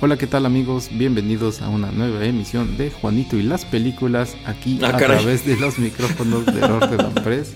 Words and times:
Hola, 0.00 0.16
¿qué 0.16 0.26
tal 0.28 0.46
amigos? 0.46 0.88
Bienvenidos 0.92 1.60
a 1.60 1.68
una 1.68 1.90
nueva 1.90 2.24
emisión 2.24 2.76
de 2.76 2.90
Juanito 2.90 3.36
y 3.36 3.42
las 3.42 3.64
películas 3.64 4.36
aquí 4.46 4.78
Ah, 4.82 4.88
a 4.88 4.96
caray. 4.96 5.18
través 5.18 5.44
de 5.44 5.56
los 5.56 5.78
micrófonos 5.78 6.46
de 6.46 6.60
Rotterdam 6.66 7.14
Press. 7.14 7.52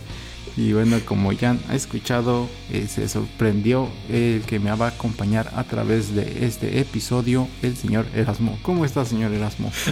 Y 0.54 0.72
bueno, 0.74 0.98
como 1.06 1.32
ya 1.32 1.50
han 1.50 1.60
escuchado, 1.72 2.46
eh, 2.70 2.86
se 2.86 3.08
sorprendió 3.08 3.88
el 4.10 4.42
que 4.42 4.58
me 4.58 4.70
va 4.74 4.86
a 4.86 4.88
acompañar 4.90 5.50
a 5.56 5.64
través 5.64 6.14
de 6.14 6.44
este 6.44 6.78
episodio, 6.80 7.48
el 7.62 7.74
señor 7.76 8.04
Erasmo. 8.14 8.58
¿Cómo 8.62 8.84
está, 8.84 9.04
señor 9.04 9.32
Erasmo? 9.32 9.70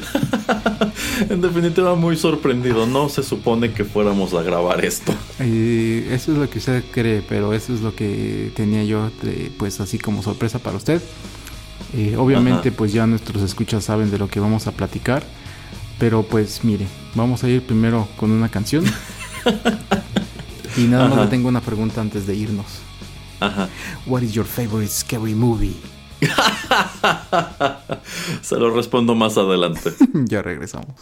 En 1.30 1.40
definitiva, 1.40 1.94
muy 1.96 2.16
sorprendido. 2.16 2.86
No 2.86 3.08
se 3.08 3.22
supone 3.22 3.72
que 3.72 3.84
fuéramos 3.84 4.32
a 4.34 4.42
grabar 4.42 4.84
esto. 4.84 5.14
Eh, 5.38 6.08
eso 6.12 6.32
es 6.32 6.38
lo 6.38 6.48
que 6.48 6.58
usted 6.58 6.82
cree, 6.90 7.22
pero 7.26 7.52
eso 7.52 7.74
es 7.74 7.80
lo 7.80 7.94
que 7.94 8.50
tenía 8.56 8.84
yo, 8.84 9.10
de- 9.22 9.50
pues 9.58 9.80
así 9.80 9.98
como 9.98 10.22
sorpresa 10.22 10.58
para 10.58 10.76
usted. 10.76 11.00
Eh, 11.94 12.16
obviamente, 12.16 12.68
Ajá. 12.68 12.76
pues 12.76 12.92
ya 12.92 13.06
nuestros 13.06 13.42
escuchas 13.42 13.84
saben 13.84 14.10
de 14.10 14.18
lo 14.18 14.28
que 14.28 14.40
vamos 14.40 14.66
a 14.66 14.72
platicar, 14.72 15.22
pero 15.98 16.22
pues 16.22 16.64
mire, 16.64 16.86
vamos 17.14 17.44
a 17.44 17.48
ir 17.48 17.62
primero 17.62 18.08
con 18.16 18.30
una 18.30 18.48
canción. 18.48 18.84
y 20.76 20.82
nada 20.82 21.08
más 21.08 21.18
le 21.18 21.26
tengo 21.26 21.48
una 21.48 21.60
pregunta 21.60 22.00
antes 22.00 22.26
de 22.26 22.34
irnos. 22.34 22.66
Ajá. 23.40 23.68
What 24.06 24.22
is 24.22 24.32
your 24.32 24.46
favorite 24.46 24.92
scary 24.92 25.34
movie? 25.34 25.74
Se 28.42 28.56
lo 28.56 28.74
respondo 28.74 29.14
más 29.14 29.38
adelante. 29.38 29.92
ya 30.26 30.42
regresamos. 30.42 30.94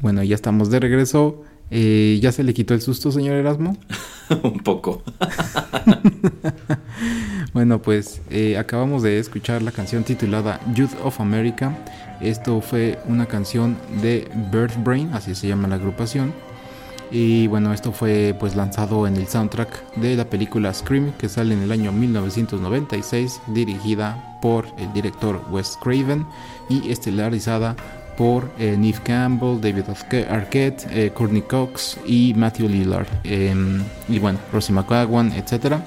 Bueno, 0.00 0.22
ya 0.22 0.34
estamos 0.34 0.70
de 0.70 0.80
regreso. 0.80 1.42
Eh, 1.70 2.18
¿Ya 2.22 2.30
se 2.30 2.44
le 2.44 2.54
quitó 2.54 2.74
el 2.74 2.80
susto, 2.80 3.10
señor 3.10 3.34
Erasmo? 3.34 3.76
Un 4.42 4.60
poco. 4.60 5.02
Bueno, 7.52 7.80
pues 7.80 8.20
eh, 8.28 8.58
acabamos 8.58 9.02
de 9.02 9.18
escuchar 9.18 9.62
la 9.62 9.72
canción 9.72 10.04
titulada 10.04 10.60
Youth 10.74 10.90
of 11.02 11.22
America. 11.22 11.74
Esto 12.20 12.60
fue 12.60 12.98
una 13.06 13.24
canción 13.24 13.78
de 14.02 14.28
Birth 14.52 14.76
Brain, 14.84 15.08
así 15.14 15.34
se 15.34 15.48
llama 15.48 15.66
la 15.66 15.76
agrupación. 15.76 16.34
Y 17.10 17.46
bueno, 17.46 17.72
esto 17.72 17.92
fue 17.92 18.36
pues 18.38 18.56
lanzado 18.56 19.06
en 19.06 19.16
el 19.16 19.26
soundtrack 19.26 19.94
de 19.94 20.16
la 20.16 20.28
película 20.28 20.74
Scream 20.74 21.12
que 21.12 21.30
sale 21.30 21.54
en 21.54 21.62
el 21.62 21.72
año 21.72 21.92
1996, 21.92 23.40
dirigida 23.54 24.38
por 24.42 24.66
el 24.76 24.92
director 24.92 25.40
Wes 25.50 25.78
Craven 25.80 26.26
y 26.68 26.90
estelarizada 26.90 27.74
por 28.16 28.50
eh, 28.58 28.76
Neve 28.78 28.98
Campbell, 29.04 29.60
David 29.60 29.84
Arque- 29.88 30.26
Arquette, 30.28 30.86
eh, 30.90 31.10
Courtney 31.12 31.42
Cox 31.42 31.98
y 32.06 32.32
Matthew 32.34 32.68
Lillard. 32.68 33.06
Em, 33.24 33.82
y 34.08 34.18
bueno, 34.18 34.38
Rosie 34.52 34.74
McGowan, 34.74 35.32
etcétera. 35.32 35.84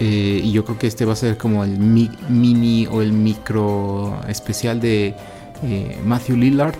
Eh, 0.00 0.40
y 0.42 0.52
yo 0.52 0.64
creo 0.64 0.78
que 0.78 0.86
este 0.86 1.04
va 1.04 1.12
a 1.12 1.16
ser 1.16 1.36
como 1.36 1.62
el 1.64 1.78
mi- 1.78 2.10
mini 2.28 2.86
o 2.86 3.02
el 3.02 3.12
micro 3.12 4.18
especial 4.28 4.80
de 4.80 5.14
eh, 5.62 5.98
Matthew 6.04 6.36
Lillard. 6.36 6.74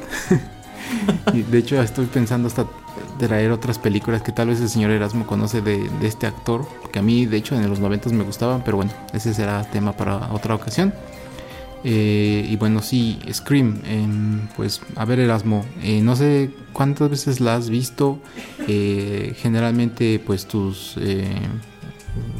y 1.33 1.43
de 1.43 1.59
hecho 1.59 1.81
estoy 1.81 2.07
pensando 2.07 2.49
hasta 2.49 2.67
traer 3.19 3.53
otras 3.53 3.79
películas 3.79 4.23
que 4.23 4.33
tal 4.33 4.49
vez 4.49 4.61
el 4.61 4.69
señor 4.69 4.91
Erasmo 4.91 5.27
conoce 5.27 5.61
de, 5.63 5.89
de 6.01 6.07
este 6.09 6.27
actor, 6.27 6.67
que 6.93 6.99
a 6.99 7.03
mí 7.03 7.25
de 7.27 7.37
hecho 7.37 7.55
en 7.55 7.69
los 7.71 7.79
90 7.79 8.11
me 8.11 8.25
gustaban, 8.25 8.63
pero 8.65 8.77
bueno, 8.79 8.91
ese 9.13 9.33
será 9.35 9.63
tema 9.65 9.93
para 9.93 10.33
otra 10.33 10.55
ocasión. 10.55 10.93
Eh, 11.85 12.47
y 12.49 12.57
bueno, 12.57 12.81
sí, 12.81 13.19
Scream, 13.33 13.81
em, 13.85 14.47
pues 14.57 14.81
a 14.95 15.05
ver 15.05 15.19
Erasmo, 15.19 15.65
eh, 15.83 16.01
no 16.01 16.15
sé 16.15 16.51
cuántas 16.73 17.11
veces 17.11 17.41
la 17.41 17.57
has 17.57 17.69
visto, 17.69 18.21
eh, 18.69 19.35
generalmente 19.37 20.21
pues 20.25 20.47
tus, 20.47 20.95
eh, 21.01 21.25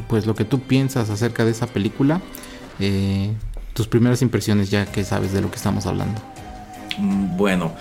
pues 0.07 0.25
lo 0.25 0.33
que 0.35 0.45
tú 0.45 0.61
piensas 0.61 1.09
acerca 1.09 1.43
de 1.43 1.51
esa 1.51 1.67
película, 1.67 2.21
eh, 2.79 3.33
tus 3.73 3.87
primeras 3.87 4.21
impresiones 4.21 4.69
ya 4.71 4.85
que 4.85 5.03
sabes 5.03 5.33
de 5.33 5.41
lo 5.41 5.49
que 5.49 5.57
estamos 5.57 5.85
hablando. 5.87 6.21
Mm, 6.97 7.35
Bueno, 7.37 7.73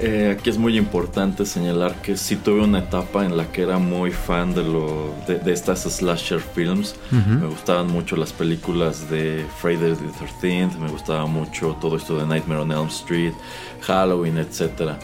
eh, 0.00 0.36
aquí 0.36 0.50
es 0.50 0.58
muy 0.58 0.76
importante 0.78 1.44
señalar 1.44 1.94
que 2.02 2.16
sí 2.16 2.36
tuve 2.36 2.62
una 2.62 2.80
etapa 2.80 3.24
en 3.24 3.36
la 3.36 3.52
que 3.52 3.62
era 3.62 3.78
muy 3.78 4.10
fan 4.10 4.54
de, 4.54 4.64
lo, 4.64 5.14
de, 5.26 5.38
de 5.38 5.52
estas 5.52 5.82
slasher 5.82 6.40
films. 6.40 6.96
Me 7.10 7.46
gustaban 7.46 7.88
mucho 7.88 8.16
las 8.16 8.32
películas 8.32 9.10
de 9.10 9.44
Friday 9.60 9.94
the 9.94 10.46
13th, 10.46 10.78
me 10.78 10.88
gustaba 10.88 11.26
mucho 11.26 11.76
todo 11.80 11.96
esto 11.96 12.18
de 12.18 12.26
Nightmare 12.26 12.60
on 12.62 12.72
Elm 12.72 12.88
Street, 12.88 13.34
Halloween, 13.82 14.38
etc. 14.38 14.94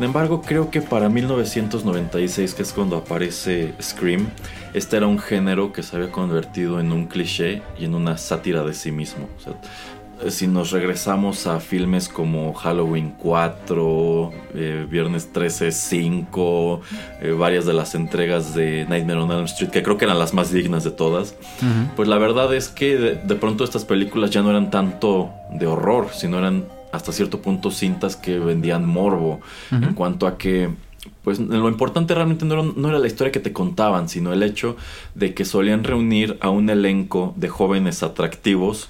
Sin 0.00 0.06
embargo, 0.06 0.40
creo 0.40 0.70
que 0.70 0.80
para 0.80 1.08
1996, 1.08 2.54
que 2.54 2.62
es 2.62 2.72
cuando 2.72 2.96
aparece 2.96 3.74
Scream, 3.82 4.28
este 4.72 4.96
era 4.96 5.06
un 5.06 5.18
género 5.18 5.72
que 5.72 5.82
se 5.82 5.94
había 5.96 6.10
convertido 6.10 6.80
en 6.80 6.92
un 6.92 7.06
cliché 7.06 7.62
y 7.78 7.84
en 7.84 7.94
una 7.94 8.16
sátira 8.16 8.62
de 8.62 8.72
sí 8.72 8.92
mismo. 8.92 9.28
O 9.38 9.40
sea, 9.42 9.54
si 10.28 10.46
nos 10.46 10.70
regresamos 10.70 11.46
a 11.46 11.60
filmes 11.60 12.08
como 12.08 12.52
Halloween 12.54 13.14
4, 13.18 14.32
eh, 14.54 14.86
Viernes 14.88 15.32
13, 15.32 15.72
5, 15.72 16.80
eh, 17.22 17.30
varias 17.32 17.66
de 17.66 17.72
las 17.72 17.94
entregas 17.94 18.54
de 18.54 18.86
Nightmare 18.88 19.20
on 19.20 19.30
Elm 19.30 19.44
Street, 19.44 19.70
que 19.70 19.82
creo 19.82 19.96
que 19.96 20.04
eran 20.04 20.18
las 20.18 20.34
más 20.34 20.52
dignas 20.52 20.84
de 20.84 20.90
todas, 20.90 21.34
pues 21.96 22.08
la 22.08 22.18
verdad 22.18 22.54
es 22.54 22.68
que 22.68 22.96
de, 22.96 23.14
de 23.14 23.34
pronto 23.34 23.64
estas 23.64 23.84
películas 23.84 24.30
ya 24.30 24.42
no 24.42 24.50
eran 24.50 24.70
tanto 24.70 25.30
de 25.52 25.66
horror, 25.66 26.08
sino 26.12 26.38
eran 26.38 26.64
hasta 26.92 27.12
cierto 27.12 27.40
punto 27.40 27.70
cintas 27.70 28.16
que 28.16 28.38
vendían 28.38 28.86
morbo, 28.86 29.40
en 29.70 29.94
cuanto 29.94 30.26
a 30.26 30.36
que 30.36 30.70
pues 31.22 31.38
lo 31.38 31.68
importante 31.68 32.14
realmente 32.14 32.44
no 32.44 32.54
era, 32.54 32.62
no 32.76 32.88
era 32.88 32.98
la 32.98 33.06
historia 33.06 33.32
que 33.32 33.40
te 33.40 33.52
contaban, 33.52 34.08
sino 34.08 34.32
el 34.32 34.42
hecho 34.42 34.76
de 35.14 35.32
que 35.32 35.44
solían 35.44 35.84
reunir 35.84 36.36
a 36.40 36.50
un 36.50 36.68
elenco 36.68 37.32
de 37.36 37.48
jóvenes 37.48 38.02
atractivos 38.02 38.88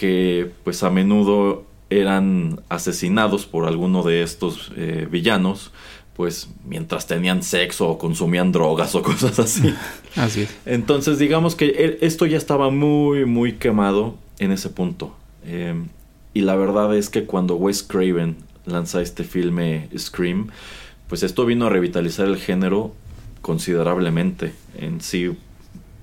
que 0.00 0.50
pues 0.64 0.82
a 0.82 0.88
menudo 0.88 1.66
eran 1.90 2.60
asesinados 2.70 3.44
por 3.44 3.66
alguno 3.66 4.02
de 4.02 4.22
estos 4.22 4.72
eh, 4.76 5.06
villanos, 5.10 5.72
pues 6.16 6.48
mientras 6.64 7.06
tenían 7.06 7.42
sexo 7.42 7.86
o 7.86 7.98
consumían 7.98 8.50
drogas 8.50 8.94
o 8.94 9.02
cosas 9.10 9.38
así. 9.38 9.74
Así 10.16 10.42
es. 10.42 10.56
Entonces 10.64 11.18
digamos 11.18 11.54
que 11.54 11.66
e- 11.66 11.98
esto 12.00 12.24
ya 12.24 12.38
estaba 12.38 12.70
muy 12.70 13.26
muy 13.26 13.52
quemado 13.58 14.14
en 14.38 14.52
ese 14.52 14.70
punto. 14.70 15.14
Eh, 15.44 15.74
y 16.32 16.40
la 16.40 16.56
verdad 16.56 16.96
es 16.96 17.10
que 17.10 17.24
cuando 17.26 17.56
Wes 17.56 17.82
Craven 17.82 18.36
lanza 18.64 19.02
este 19.02 19.22
filme 19.24 19.90
Scream, 19.98 20.48
pues 21.08 21.22
esto 21.22 21.44
vino 21.44 21.66
a 21.66 21.68
revitalizar 21.68 22.26
el 22.26 22.38
género 22.38 22.94
considerablemente. 23.42 24.54
En 24.78 25.02
sí, 25.02 25.36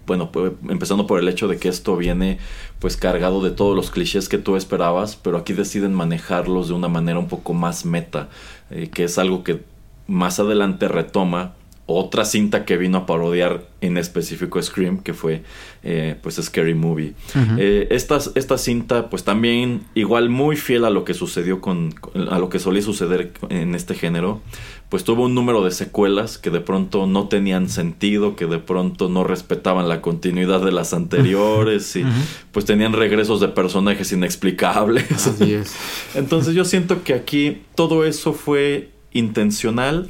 bueno, 0.08 0.32
pues, 0.32 0.54
empezando 0.70 1.06
por 1.06 1.20
el 1.20 1.28
hecho 1.28 1.48
de 1.48 1.58
que 1.58 1.68
esto 1.68 1.96
viene 1.98 2.40
pues 2.80 2.98
cargado 2.98 3.44
de 3.44 3.52
todos 3.52 3.76
los 3.76 3.92
clichés 3.92 4.30
que 4.30 4.38
tú 4.38 4.56
esperabas, 4.56 5.18
pero 5.18 5.38
aquí 5.38 5.54
deciden 5.54 5.94
manejarlos 5.94 6.70
de 6.70 6.74
una 6.74 6.88
manera 6.88 7.20
un 7.20 7.28
poco 7.28 7.54
más 7.54 7.86
meta, 7.86 8.30
eh, 8.72 8.90
que 8.90 9.04
es 9.04 9.18
algo 9.20 9.44
que 9.44 9.64
más 10.08 10.40
adelante 10.40 10.88
retoma 10.88 11.54
otra 11.88 12.26
cinta 12.26 12.66
que 12.66 12.76
vino 12.76 13.00
a 13.00 13.06
parodiar 13.06 13.66
en 13.80 13.98
específico 13.98 14.62
Scream, 14.62 15.00
que 15.00 15.14
fue 15.14 15.44
eh, 15.84 16.18
pues 16.22 16.36
Scary 16.36 16.74
Movie. 16.74 17.14
Eh, 17.58 17.88
esta, 17.92 18.20
esta 18.36 18.58
cinta 18.58 19.10
pues 19.10 19.24
también 19.24 19.84
igual 19.96 20.30
muy 20.30 20.58
fiel 20.58 20.84
a 20.84 20.90
lo 20.90 21.06
que 21.06 21.14
sucedió 21.14 21.62
con, 21.62 21.96
a 22.30 22.40
lo 22.40 22.50
que 22.50 22.60
solía 22.60 22.82
suceder 22.82 23.32
en 23.50 23.74
este 23.74 23.96
género, 23.96 24.42
pues 24.90 25.06
tuvo 25.06 25.24
un 25.24 25.34
número 25.34 25.64
de 25.64 25.72
secuelas 25.72 26.38
que 26.38 26.50
de 26.50 26.60
pronto 26.60 27.08
no 27.08 27.30
tenían 27.30 27.70
sentido, 27.70 28.36
que 28.36 28.48
de 28.48 28.60
pronto 28.60 29.08
no 29.08 29.24
respetaban 29.24 29.88
la 29.88 30.02
continuidad 30.02 30.60
de 30.62 30.74
las 30.74 30.94
anteriores 30.94 31.96
y 31.96 32.04
pues 32.52 32.66
tenían 32.66 32.92
regresos 32.92 33.40
de 33.40 33.48
personajes 33.48 34.12
inexplicables. 34.12 35.10
Así 35.26 35.54
es. 35.54 35.74
Entonces 36.16 36.54
yo 36.54 36.66
siento 36.66 37.04
que 37.04 37.14
aquí 37.14 37.62
todo 37.76 38.04
eso 38.04 38.34
fue 38.34 38.90
intencional, 39.14 40.10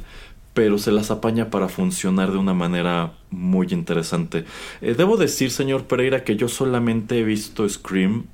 pero 0.58 0.76
se 0.76 0.90
las 0.90 1.12
apaña 1.12 1.50
para 1.50 1.68
funcionar 1.68 2.32
de 2.32 2.36
una 2.36 2.52
manera 2.52 3.12
muy 3.30 3.68
interesante. 3.70 4.44
Eh, 4.80 4.96
debo 4.98 5.16
decir, 5.16 5.52
señor 5.52 5.84
Pereira, 5.84 6.24
que 6.24 6.34
yo 6.34 6.48
solamente 6.48 7.20
he 7.20 7.22
visto 7.22 7.68
Scream 7.68 8.24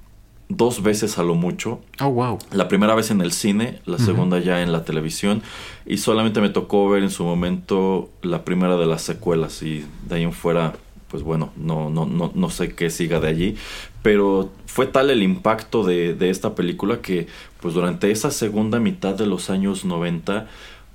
dos 0.49 0.83
veces 0.83 1.19
a 1.19 1.23
lo 1.23 1.35
mucho. 1.35 1.83
Oh, 2.01 2.09
wow. 2.09 2.39
La 2.51 2.67
primera 2.67 2.95
vez 2.95 3.11
en 3.11 3.21
el 3.21 3.31
cine, 3.31 3.83
la 3.85 3.99
segunda 3.99 4.39
ya 4.39 4.63
en 4.63 4.73
la 4.73 4.87
televisión. 4.87 5.43
Y 5.85 5.99
solamente 5.99 6.41
me 6.41 6.49
tocó 6.49 6.89
ver 6.89 7.03
en 7.03 7.11
su 7.11 7.25
momento 7.25 8.09
la 8.23 8.43
primera 8.43 8.79
de 8.79 8.87
las 8.87 9.03
secuelas. 9.03 9.63
Y 9.63 9.85
de 10.09 10.15
ahí 10.15 10.23
en 10.23 10.33
fuera, 10.33 10.73
pues 11.11 11.23
bueno, 11.23 11.53
no, 11.57 11.91
no, 11.91 12.07
no, 12.07 12.33
no 12.35 12.49
sé 12.49 12.75
qué 12.75 12.89
siga 12.89 13.21
de 13.21 13.29
allí. 13.29 13.57
Pero 14.03 14.51
fue 14.65 14.87
tal 14.87 15.11
el 15.11 15.23
impacto 15.23 15.85
de, 15.85 16.15
de 16.15 16.31
esta 16.31 16.55
película 16.55 17.03
que, 17.03 17.27
pues 17.61 17.75
durante 17.75 18.11
esa 18.11 18.31
segunda 18.31 18.81
mitad 18.81 19.15
de 19.15 19.27
los 19.27 19.51
años 19.51 19.85
90, 19.85 20.49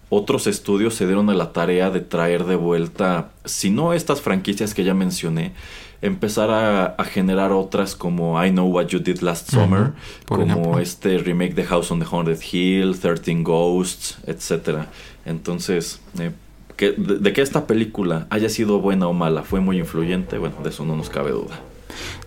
otros 0.09 0.47
estudios 0.47 0.95
se 0.95 1.05
dieron 1.05 1.29
a 1.29 1.33
la 1.33 1.53
tarea 1.53 1.89
de 1.89 2.01
traer 2.01 2.45
de 2.45 2.55
vuelta, 2.55 3.29
si 3.45 3.69
no 3.69 3.93
estas 3.93 4.21
franquicias 4.21 4.73
que 4.73 4.83
ya 4.83 4.93
mencioné, 4.93 5.53
empezar 6.01 6.49
a, 6.49 6.85
a 6.85 7.03
generar 7.03 7.51
otras 7.51 7.95
como 7.95 8.43
I 8.43 8.51
Know 8.51 8.67
What 8.67 8.87
You 8.87 8.99
Did 8.99 9.19
Last 9.21 9.51
Summer, 9.51 9.93
como 10.27 10.43
ejemplo. 10.43 10.79
este 10.79 11.17
remake 11.17 11.53
de 11.53 11.65
House 11.65 11.91
on 11.91 11.99
the 11.99 12.05
Haunted 12.09 12.39
Hill, 12.51 12.99
13 12.99 13.43
Ghosts, 13.43 14.17
etcétera. 14.25 14.87
Entonces, 15.25 15.99
eh, 16.19 16.31
que, 16.77 16.93
de, 16.93 17.19
de 17.19 17.33
que 17.33 17.41
esta 17.41 17.67
película 17.67 18.27
haya 18.29 18.49
sido 18.49 18.79
buena 18.79 19.07
o 19.07 19.13
mala, 19.13 19.43
fue 19.43 19.59
muy 19.59 19.77
influyente, 19.77 20.37
bueno, 20.37 20.55
de 20.63 20.69
eso 20.69 20.85
no 20.85 20.95
nos 20.95 21.09
cabe 21.09 21.31
duda. 21.31 21.59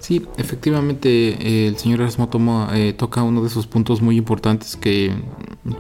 Sí, 0.03 0.27
efectivamente 0.37 1.09
eh, 1.09 1.69
el 1.69 1.77
señor 1.77 2.01
Erasmo 2.01 2.29
eh, 2.73 2.93
toca 2.93 3.23
uno 3.23 3.41
de 3.41 3.47
esos 3.47 3.69
puntos 3.69 4.03
muy 4.03 4.17
importantes 4.17 4.75
que 4.75 5.13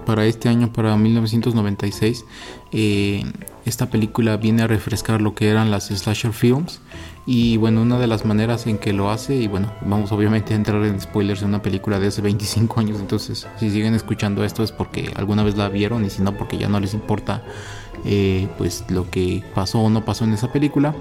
para 0.06 0.26
este 0.26 0.48
año, 0.48 0.72
para 0.72 0.96
1996, 0.96 2.24
eh, 2.70 3.24
esta 3.66 3.90
película 3.90 4.36
viene 4.36 4.62
a 4.62 4.68
refrescar 4.68 5.20
lo 5.20 5.34
que 5.34 5.48
eran 5.48 5.72
las 5.72 5.88
slasher 5.88 6.32
films 6.32 6.80
y 7.26 7.56
bueno, 7.56 7.82
una 7.82 7.98
de 7.98 8.06
las 8.06 8.24
maneras 8.24 8.68
en 8.68 8.78
que 8.78 8.92
lo 8.92 9.10
hace, 9.10 9.34
y 9.34 9.48
bueno, 9.48 9.72
vamos 9.84 10.12
obviamente 10.12 10.54
a 10.54 10.56
entrar 10.56 10.84
en 10.84 11.00
spoilers 11.00 11.40
de 11.40 11.46
una 11.46 11.60
película 11.60 11.98
de 11.98 12.06
hace 12.06 12.22
25 12.22 12.78
años, 12.78 13.00
entonces 13.00 13.48
si 13.58 13.70
siguen 13.70 13.94
escuchando 13.94 14.44
esto 14.44 14.62
es 14.62 14.70
porque 14.70 15.12
alguna 15.16 15.42
vez 15.42 15.56
la 15.56 15.68
vieron 15.68 16.04
y 16.04 16.10
si 16.10 16.22
no 16.22 16.36
porque 16.36 16.58
ya 16.58 16.68
no 16.68 16.78
les 16.78 16.94
importa 16.94 17.42
eh, 18.04 18.46
pues 18.56 18.84
lo 18.88 19.10
que 19.10 19.42
pasó 19.52 19.80
o 19.80 19.90
no 19.90 20.04
pasó 20.04 20.22
en 20.22 20.32
esa 20.32 20.52
película. 20.52 20.94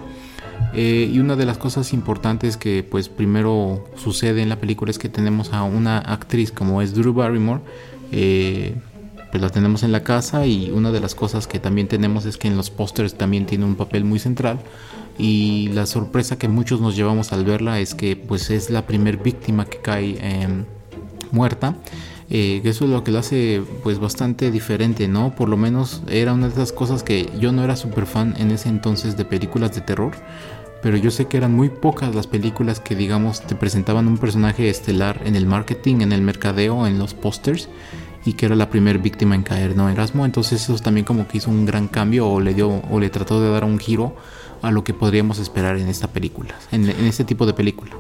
Eh, 0.73 1.09
y 1.11 1.19
una 1.19 1.35
de 1.35 1.45
las 1.45 1.57
cosas 1.57 1.93
importantes 1.93 2.55
que 2.55 2.83
pues 2.83 3.09
primero 3.09 3.85
sucede 3.95 4.41
en 4.41 4.49
la 4.49 4.57
película 4.57 4.89
es 4.89 4.99
que 4.99 5.09
tenemos 5.09 5.53
a 5.53 5.63
una 5.63 5.99
actriz 5.99 6.51
como 6.51 6.81
es 6.81 6.93
Drew 6.93 7.13
Barrymore, 7.13 7.61
eh, 8.11 8.75
pues 9.31 9.41
la 9.41 9.49
tenemos 9.49 9.83
en 9.83 9.91
la 9.91 10.03
casa 10.03 10.45
y 10.45 10.71
una 10.71 10.91
de 10.91 10.99
las 10.99 11.15
cosas 11.15 11.47
que 11.47 11.59
también 11.59 11.87
tenemos 11.87 12.25
es 12.25 12.37
que 12.37 12.47
en 12.47 12.57
los 12.57 12.69
pósters 12.69 13.15
también 13.15 13.45
tiene 13.45 13.65
un 13.65 13.75
papel 13.75 14.03
muy 14.05 14.19
central 14.19 14.59
y 15.17 15.69
la 15.69 15.85
sorpresa 15.85 16.37
que 16.37 16.47
muchos 16.47 16.81
nos 16.81 16.95
llevamos 16.95 17.31
al 17.31 17.45
verla 17.45 17.79
es 17.79 17.93
que 17.95 18.15
pues 18.15 18.49
es 18.49 18.69
la 18.69 18.85
primer 18.87 19.17
víctima 19.17 19.65
que 19.65 19.77
cae 19.79 20.17
em, 20.21 20.65
muerta. 21.31 21.75
Eh, 22.33 22.61
eso 22.63 22.85
es 22.85 22.91
lo 22.91 23.03
que 23.03 23.11
lo 23.11 23.19
hace 23.19 23.61
pues 23.83 23.99
bastante 23.99 24.51
diferente, 24.51 25.09
¿no? 25.09 25.35
Por 25.35 25.49
lo 25.49 25.57
menos 25.57 26.01
era 26.07 26.31
una 26.31 26.47
de 26.47 26.53
esas 26.53 26.71
cosas 26.71 27.03
que 27.03 27.29
yo 27.37 27.51
no 27.51 27.61
era 27.61 27.75
súper 27.75 28.05
fan 28.05 28.35
en 28.37 28.51
ese 28.51 28.69
entonces 28.69 29.17
de 29.17 29.25
películas 29.25 29.75
de 29.75 29.81
terror, 29.81 30.13
pero 30.81 30.95
yo 30.95 31.11
sé 31.11 31.25
que 31.25 31.35
eran 31.35 31.53
muy 31.53 31.67
pocas 31.67 32.15
las 32.15 32.27
películas 32.27 32.79
que 32.79 32.95
digamos 32.95 33.41
te 33.41 33.55
presentaban 33.55 34.07
un 34.07 34.17
personaje 34.17 34.69
estelar 34.69 35.21
en 35.25 35.35
el 35.35 35.45
marketing, 35.45 35.99
en 35.99 36.13
el 36.13 36.21
mercadeo, 36.21 36.87
en 36.87 36.99
los 36.99 37.13
pósters 37.13 37.67
y 38.23 38.33
que 38.33 38.45
era 38.45 38.55
la 38.55 38.69
primera 38.69 38.97
víctima 38.97 39.35
en 39.35 39.43
caer, 39.43 39.75
¿no? 39.75 39.89
Erasmo, 39.89 40.25
entonces 40.25 40.63
eso 40.63 40.79
también 40.79 41.05
como 41.05 41.27
que 41.27 41.39
hizo 41.39 41.51
un 41.51 41.65
gran 41.65 41.89
cambio 41.89 42.29
o 42.29 42.39
le 42.39 42.53
dio 42.53 42.81
o 42.89 42.99
le 43.01 43.09
trató 43.09 43.41
de 43.41 43.49
dar 43.51 43.65
un 43.65 43.77
giro 43.77 44.15
a 44.61 44.71
lo 44.71 44.85
que 44.85 44.93
podríamos 44.93 45.37
esperar 45.37 45.77
en 45.77 45.89
esta 45.89 46.07
película, 46.07 46.55
en 46.71 46.87
este 46.87 47.25
tipo 47.25 47.45
de 47.45 47.53
película. 47.53 47.91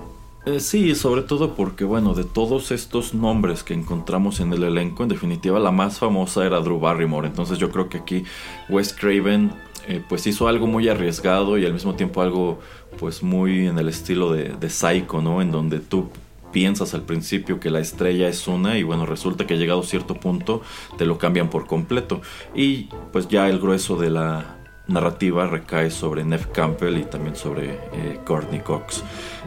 Eh, 0.43 0.59
sí, 0.59 0.95
sobre 0.95 1.21
todo 1.21 1.53
porque, 1.53 1.83
bueno, 1.83 2.15
de 2.15 2.23
todos 2.23 2.71
estos 2.71 3.13
nombres 3.13 3.63
que 3.63 3.75
encontramos 3.75 4.39
en 4.39 4.51
el 4.53 4.63
elenco, 4.63 5.03
en 5.03 5.09
definitiva 5.09 5.59
la 5.59 5.71
más 5.71 5.99
famosa 5.99 6.45
era 6.45 6.59
Drew 6.61 6.79
Barrymore. 6.79 7.27
Entonces 7.27 7.59
yo 7.59 7.69
creo 7.69 7.89
que 7.89 7.99
aquí 7.99 8.23
Wes 8.67 8.93
Craven 8.93 9.51
eh, 9.87 10.03
pues 10.07 10.25
hizo 10.25 10.47
algo 10.47 10.65
muy 10.65 10.89
arriesgado 10.89 11.59
y 11.59 11.65
al 11.65 11.73
mismo 11.73 11.93
tiempo 11.93 12.21
algo 12.21 12.59
pues 12.99 13.21
muy 13.21 13.67
en 13.67 13.77
el 13.77 13.87
estilo 13.87 14.31
de, 14.31 14.55
de 14.59 14.69
Psycho, 14.69 15.21
¿no? 15.21 15.43
En 15.43 15.51
donde 15.51 15.79
tú 15.79 16.09
piensas 16.51 16.93
al 16.93 17.03
principio 17.03 17.59
que 17.59 17.69
la 17.69 17.79
estrella 17.79 18.27
es 18.27 18.47
una 18.47 18.77
y 18.77 18.83
bueno, 18.83 19.05
resulta 19.05 19.47
que 19.47 19.57
llegado 19.57 19.83
cierto 19.83 20.15
punto 20.15 20.61
te 20.97 21.05
lo 21.05 21.19
cambian 21.19 21.49
por 21.49 21.67
completo. 21.67 22.21
Y 22.55 22.89
pues 23.11 23.27
ya 23.27 23.47
el 23.47 23.59
grueso 23.59 23.95
de 23.95 24.09
la 24.09 24.57
narrativa 24.87 25.47
recae 25.47 25.89
sobre 25.89 26.23
Neff 26.23 26.47
Campbell 26.47 26.97
y 26.97 27.03
también 27.03 27.35
sobre 27.35 27.75
eh, 27.93 28.19
Courtney 28.25 28.59
Cox. 28.59 29.03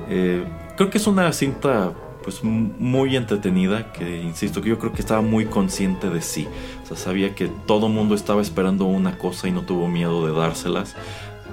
Eh, 0.08 0.44
creo 0.76 0.90
que 0.90 0.98
es 0.98 1.06
una 1.06 1.32
cinta 1.32 1.92
pues 2.22 2.42
muy 2.42 3.16
entretenida 3.16 3.92
que 3.92 4.22
insisto 4.22 4.62
que 4.62 4.70
yo 4.70 4.78
creo 4.78 4.92
que 4.92 5.00
estaba 5.00 5.20
muy 5.20 5.44
consciente 5.44 6.08
de 6.08 6.22
sí 6.22 6.48
o 6.82 6.86
sea 6.86 6.96
sabía 6.96 7.34
que 7.34 7.48
todo 7.66 7.88
mundo 7.88 8.14
estaba 8.14 8.40
esperando 8.40 8.86
una 8.86 9.18
cosa 9.18 9.46
y 9.46 9.52
no 9.52 9.62
tuvo 9.62 9.88
miedo 9.88 10.26
de 10.26 10.32
dárselas 10.32 10.96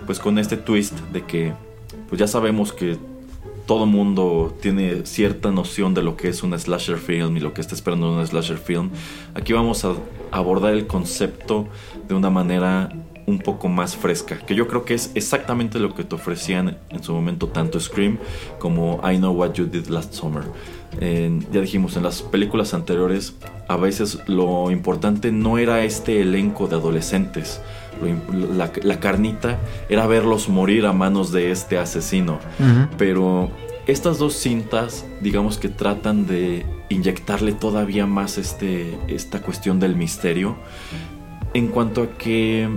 pues 0.05 0.19
con 0.19 0.37
este 0.37 0.55
twist 0.57 0.97
de 1.11 1.25
que 1.25 1.53
pues 2.07 2.19
ya 2.19 2.27
sabemos 2.27 2.71
que 2.71 2.97
todo 3.65 3.85
mundo 3.85 4.53
tiene 4.61 5.05
cierta 5.05 5.51
noción 5.51 5.93
de 5.93 6.03
lo 6.03 6.17
que 6.17 6.27
es 6.27 6.43
una 6.43 6.57
slasher 6.57 6.97
film 6.97 7.37
y 7.37 7.39
lo 7.39 7.53
que 7.53 7.61
está 7.61 7.73
esperando 7.73 8.11
una 8.11 8.25
slasher 8.25 8.57
film. 8.57 8.89
Aquí 9.33 9.53
vamos 9.53 9.85
a 9.85 9.93
abordar 10.31 10.73
el 10.73 10.87
concepto 10.87 11.67
de 12.07 12.13
una 12.13 12.29
manera 12.29 12.91
un 13.25 13.39
poco 13.39 13.67
más 13.67 13.95
fresca, 13.95 14.37
que 14.39 14.55
yo 14.55 14.67
creo 14.67 14.83
que 14.83 14.93
es 14.93 15.11
exactamente 15.15 15.79
lo 15.79 15.93
que 15.93 16.03
te 16.03 16.15
ofrecían 16.15 16.77
en 16.89 17.03
su 17.03 17.13
momento 17.13 17.47
tanto 17.47 17.79
Scream 17.79 18.17
como 18.59 18.99
I 19.09 19.17
Know 19.17 19.33
What 19.33 19.53
You 19.53 19.65
Did 19.65 19.87
Last 19.87 20.13
Summer. 20.13 20.43
Ya 20.99 21.61
dijimos, 21.61 21.95
en 21.95 22.03
las 22.03 22.21
películas 22.21 22.73
anteriores 22.73 23.35
a 23.67 23.77
veces 23.77 24.19
lo 24.27 24.71
importante 24.71 25.31
no 25.31 25.57
era 25.57 25.83
este 25.83 26.21
elenco 26.21 26.67
de 26.67 26.75
adolescentes, 26.75 27.61
lo 28.01 28.55
la, 28.55 28.71
la 28.83 28.99
carnita 28.99 29.59
era 29.87 30.07
verlos 30.07 30.49
morir 30.49 30.85
a 30.85 30.93
manos 30.93 31.31
de 31.31 31.51
este 31.51 31.77
asesino. 31.77 32.39
Pero 32.97 33.51
estas 33.87 34.17
dos 34.17 34.35
cintas, 34.35 35.05
digamos 35.21 35.57
que 35.57 35.69
tratan 35.69 36.27
de 36.27 36.65
inyectarle 36.89 37.53
todavía 37.53 38.05
más 38.05 38.37
este, 38.37 38.97
esta 39.07 39.41
cuestión 39.41 39.79
del 39.79 39.95
misterio. 39.95 40.55
En 41.53 41.67
cuanto 41.67 42.03
a 42.03 42.09
que, 42.17 42.69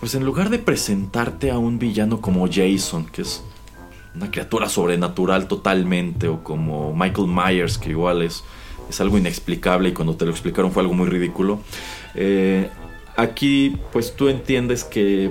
pues 0.00 0.14
en 0.14 0.24
lugar 0.24 0.50
de 0.50 0.58
presentarte 0.58 1.50
a 1.50 1.58
un 1.58 1.78
villano 1.78 2.20
como 2.20 2.46
Jason, 2.46 3.06
que 3.06 3.22
es 3.22 3.42
una 4.14 4.30
criatura 4.30 4.68
sobrenatural 4.68 5.48
totalmente, 5.48 6.28
o 6.28 6.42
como 6.42 6.94
Michael 6.94 7.28
Myers, 7.28 7.78
que 7.78 7.90
igual 7.90 8.22
es, 8.22 8.44
es 8.88 9.00
algo 9.00 9.18
inexplicable 9.18 9.88
y 9.88 9.92
cuando 9.92 10.16
te 10.16 10.24
lo 10.24 10.30
explicaron 10.30 10.72
fue 10.72 10.82
algo 10.82 10.94
muy 10.94 11.08
ridículo. 11.08 11.60
eh, 12.14 12.70
aquí, 13.16 13.76
pues 13.92 14.14
tú 14.16 14.28
entiendes 14.28 14.84
que 14.84 15.30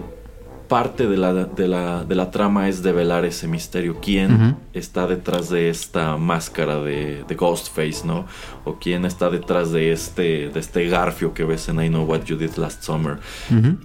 parte 0.67 1.07
de 1.07 1.17
la, 1.17 1.33
de 1.33 1.67
la, 1.67 2.03
de 2.03 2.15
la 2.15 2.31
trama 2.31 2.69
es 2.69 2.83
develar 2.83 3.25
ese 3.25 3.47
misterio. 3.47 3.97
¿Quién 4.01 4.57
está 4.73 5.07
detrás 5.07 5.49
de 5.49 5.69
esta 5.69 6.17
máscara 6.17 6.79
de, 6.79 7.23
de 7.27 7.35
Ghostface, 7.35 8.05
no? 8.05 8.25
O 8.65 8.75
quién 8.75 9.05
está 9.05 9.29
detrás 9.29 9.71
de 9.71 9.91
este, 9.91 10.49
de 10.49 10.59
este 10.59 10.87
garfio 10.87 11.33
que 11.33 11.43
ves 11.43 11.69
en 11.69 11.83
I 11.83 11.89
Know 11.89 12.05
What 12.05 12.23
You 12.23 12.37
Did 12.37 12.55
Last 12.55 12.83
Summer. 12.83 13.17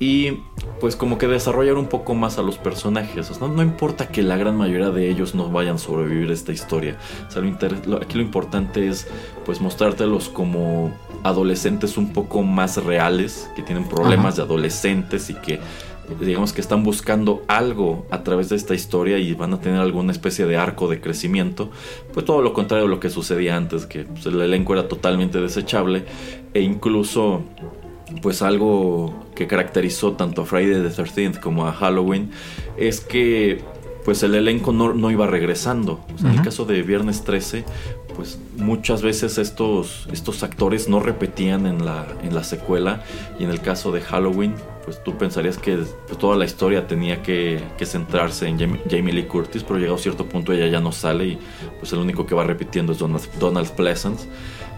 Y 0.01 0.39
pues 0.81 0.97
como 0.97 1.19
que 1.19 1.27
desarrollar 1.27 1.75
un 1.75 1.89
poco 1.89 2.15
más 2.15 2.39
a 2.39 2.43
los 2.43 2.59
personajes. 2.59 3.31
O 3.31 3.35
sea, 3.35 3.49
no, 3.49 3.55
no 3.55 3.63
importa 3.63 4.09
que 4.09 4.23
la 4.23 4.37
gran 4.37 4.57
mayoría 4.57 4.91
de 4.91 5.09
ellos 5.09 5.35
no 5.35 5.51
vayan 5.51 5.77
a 5.77 5.79
sobrevivir 5.79 6.31
esta 6.31 6.53
historia. 6.53 6.97
O 7.29 7.31
sea, 7.31 7.43
lo 7.43 7.97
aquí 7.97 8.17
lo 8.17 8.23
importante 8.23 8.89
es 8.89 9.07
pues 9.45 9.61
mostrártelos 9.61 10.29
como 10.29 10.93
adolescentes 11.23 11.97
un 11.97 12.13
poco 12.13 12.43
más 12.43 12.83
reales, 12.83 13.51
que 13.57 13.63
tienen 13.63 13.89
problemas 13.89 14.37
de 14.37 14.43
adolescentes 14.43 15.31
y 15.31 15.35
que 15.35 15.61
digamos 16.21 16.53
que 16.53 16.61
están 16.61 16.83
buscando 16.83 17.43
algo 17.49 18.07
a 18.11 18.23
través 18.23 18.49
de 18.49 18.57
esta 18.57 18.75
historia 18.75 19.19
y 19.19 19.35
van 19.35 19.53
a 19.55 19.61
tener 19.61 19.81
alguna 19.81 20.13
especie 20.13 20.47
de 20.47 20.57
arco 20.57 20.89
de 20.89 21.01
crecimiento. 21.01 21.71
Pues 22.13 22.25
todo 22.25 22.43
lo 22.43 22.53
contrario 22.53 22.87
de 22.87 22.91
lo 22.91 23.01
que 23.01 23.11
sucedía 23.11 23.57
antes, 23.57 23.87
que 23.87 24.05
pues, 24.05 24.27
el 24.27 24.41
elenco 24.41 24.73
era 24.73 24.89
totalmente 24.89 25.41
desechable 25.41 26.05
e 26.55 26.61
incluso 26.61 27.43
pues 28.23 28.41
algo 28.41 29.27
que 29.35 29.47
caracterizó 29.47 30.13
tanto 30.13 30.43
a 30.43 30.47
Friday 30.47 30.83
the 30.83 31.03
13th 31.03 31.41
como 31.41 31.67
a 31.67 31.73
Halloween 31.73 32.31
es 32.79 33.01
que 33.01 33.63
pues 34.05 34.23
el 34.23 34.35
elenco 34.35 34.73
no, 34.73 34.95
no 34.95 35.11
iba 35.11 35.27
regresando. 35.27 36.01
O 36.15 36.19
sea, 36.19 36.31
En 36.31 36.39
el 36.39 36.43
caso 36.43 36.65
de 36.65 36.81
Viernes 36.83 37.25
13, 37.25 37.65
pues 38.17 38.39
muchas 38.57 39.03
veces 39.03 39.37
estos, 39.37 40.09
estos 40.11 40.43
actores 40.43 40.89
no 40.89 41.01
repetían 41.01 41.67
en 41.67 41.85
la, 41.85 42.07
en 42.23 42.35
la 42.35 42.43
secuela 42.43 43.05
y 43.39 43.45
en 43.45 43.51
el 43.51 43.61
caso 43.61 43.93
de 43.93 44.01
Halloween 44.01 44.55
pues 44.89 45.05
tú 45.05 45.19
pensarías 45.19 45.59
que 45.59 45.77
pues, 45.77 46.19
toda 46.19 46.35
la 46.35 46.47
historia 46.47 46.87
tenía 46.87 47.23
que, 47.23 47.63
centrarse 47.85 48.49
en 48.49 48.59
Jamie, 48.59 49.13
Lee 49.13 49.25
Curtis, 49.25 49.63
pero 49.63 49.79
llegado 49.79 49.97
a 49.97 50.01
cierto 50.01 50.25
punto 50.25 50.55
ella 50.55 50.67
ya 50.67 50.81
no 50.81 50.93
sale 50.93 51.27
y 51.27 51.39
pues 51.79 51.93
el 51.93 51.99
único 51.99 52.25
que 52.25 52.35
va 52.35 52.45
repitiendo 52.45 52.93
es 52.93 52.99
Donald, 52.99 53.29
Donald 53.39 53.71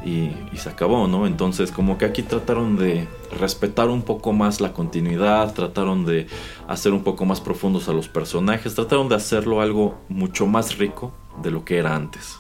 y, 0.05 0.33
se 0.57 0.69
acabó, 0.69 1.07
¿no? 1.07 1.29
Entonces 1.29 1.71
como 1.71 1.97
que 1.97 2.07
aquí 2.07 2.25
trataron 2.25 2.77
de 2.77 3.07
respetar 3.39 3.89
un 3.89 4.03
poco 4.03 4.33
más 4.33 4.61
la 4.61 4.73
continuidad, 4.73 5.55
trataron 5.55 6.05
de 6.05 6.27
hacer 6.67 6.93
un 6.93 7.05
poco 7.05 7.25
más 7.25 7.41
profundos 7.41 7.89
a 7.89 7.93
los 7.93 8.09
personajes, 8.09 8.75
trataron 8.75 9.09
de 9.09 9.15
hacerlo 9.15 9.61
algo 9.61 10.01
mucho 10.09 10.49
más 10.49 10.77
rico 10.77 11.13
de 11.41 11.53
lo 11.53 11.65
que 11.65 11.79
era 11.79 11.95
antes. 11.95 12.37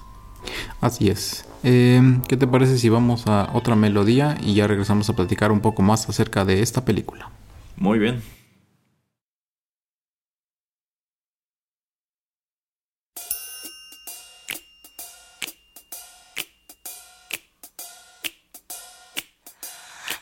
Así 0.80 1.08
es. 1.08 1.44
Eh, 1.62 2.02
¿Qué 2.26 2.36
te 2.36 2.48
parece 2.48 2.78
si 2.78 2.88
vamos 2.88 3.28
a 3.28 3.48
otra 3.52 3.76
melodía 3.76 4.38
y 4.42 4.54
ya 4.54 4.66
regresamos 4.66 5.08
a 5.08 5.14
platicar 5.14 5.52
un 5.52 5.60
poco 5.60 5.82
más 5.82 6.08
acerca 6.08 6.44
de 6.44 6.62
esta 6.62 6.84
película? 6.84 7.30
Muy 7.76 7.98
bien. 7.98 8.22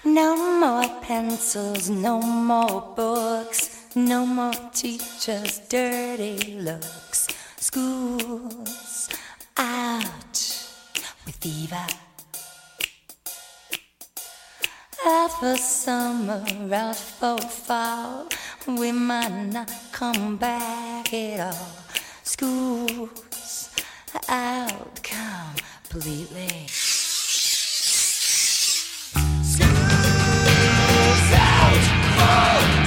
No 0.05 0.37
more 0.61 0.89
pencils, 1.03 1.91
no 1.91 2.21
more 2.21 2.95
books, 2.97 3.89
no 3.95 4.25
more 4.25 4.55
teachers' 4.73 5.61
dirty 5.69 6.57
looks. 6.61 7.29
School's 7.59 9.09
out 9.59 10.37
with 11.27 11.37
fever. 11.41 12.08
Out 15.07 15.31
for 15.39 15.57
summer, 15.57 16.45
out 16.73 16.97
for 16.97 17.39
fall. 17.39 18.27
We 18.67 18.91
might 18.91 19.47
not 19.53 19.71
come 19.93 20.37
back 20.37 21.15
at 21.15 21.55
all. 21.55 21.69
School's 22.25 23.71
out 24.29 25.01
completely. 25.03 26.67
I'm 31.41 32.78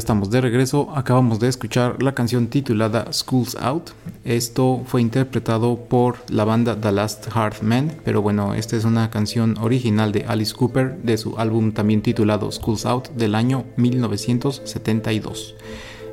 estamos 0.00 0.30
de 0.30 0.40
regreso. 0.40 0.88
Acabamos 0.96 1.40
de 1.40 1.48
escuchar 1.48 2.02
la 2.02 2.14
canción 2.14 2.46
titulada 2.46 3.12
Schools 3.12 3.54
Out. 3.60 3.90
Esto 4.24 4.82
fue 4.86 5.02
interpretado 5.02 5.76
por 5.76 6.16
la 6.30 6.44
banda 6.44 6.80
The 6.80 6.90
Last 6.90 7.28
Hard 7.34 7.60
Man, 7.62 7.92
pero 8.02 8.22
bueno, 8.22 8.54
esta 8.54 8.76
es 8.76 8.84
una 8.84 9.10
canción 9.10 9.58
original 9.58 10.10
de 10.10 10.24
Alice 10.24 10.54
Cooper 10.54 10.96
de 11.02 11.18
su 11.18 11.36
álbum 11.36 11.72
también 11.72 12.00
titulado 12.00 12.50
Schools 12.50 12.86
Out 12.86 13.10
del 13.10 13.34
año 13.34 13.66
1972. 13.76 15.54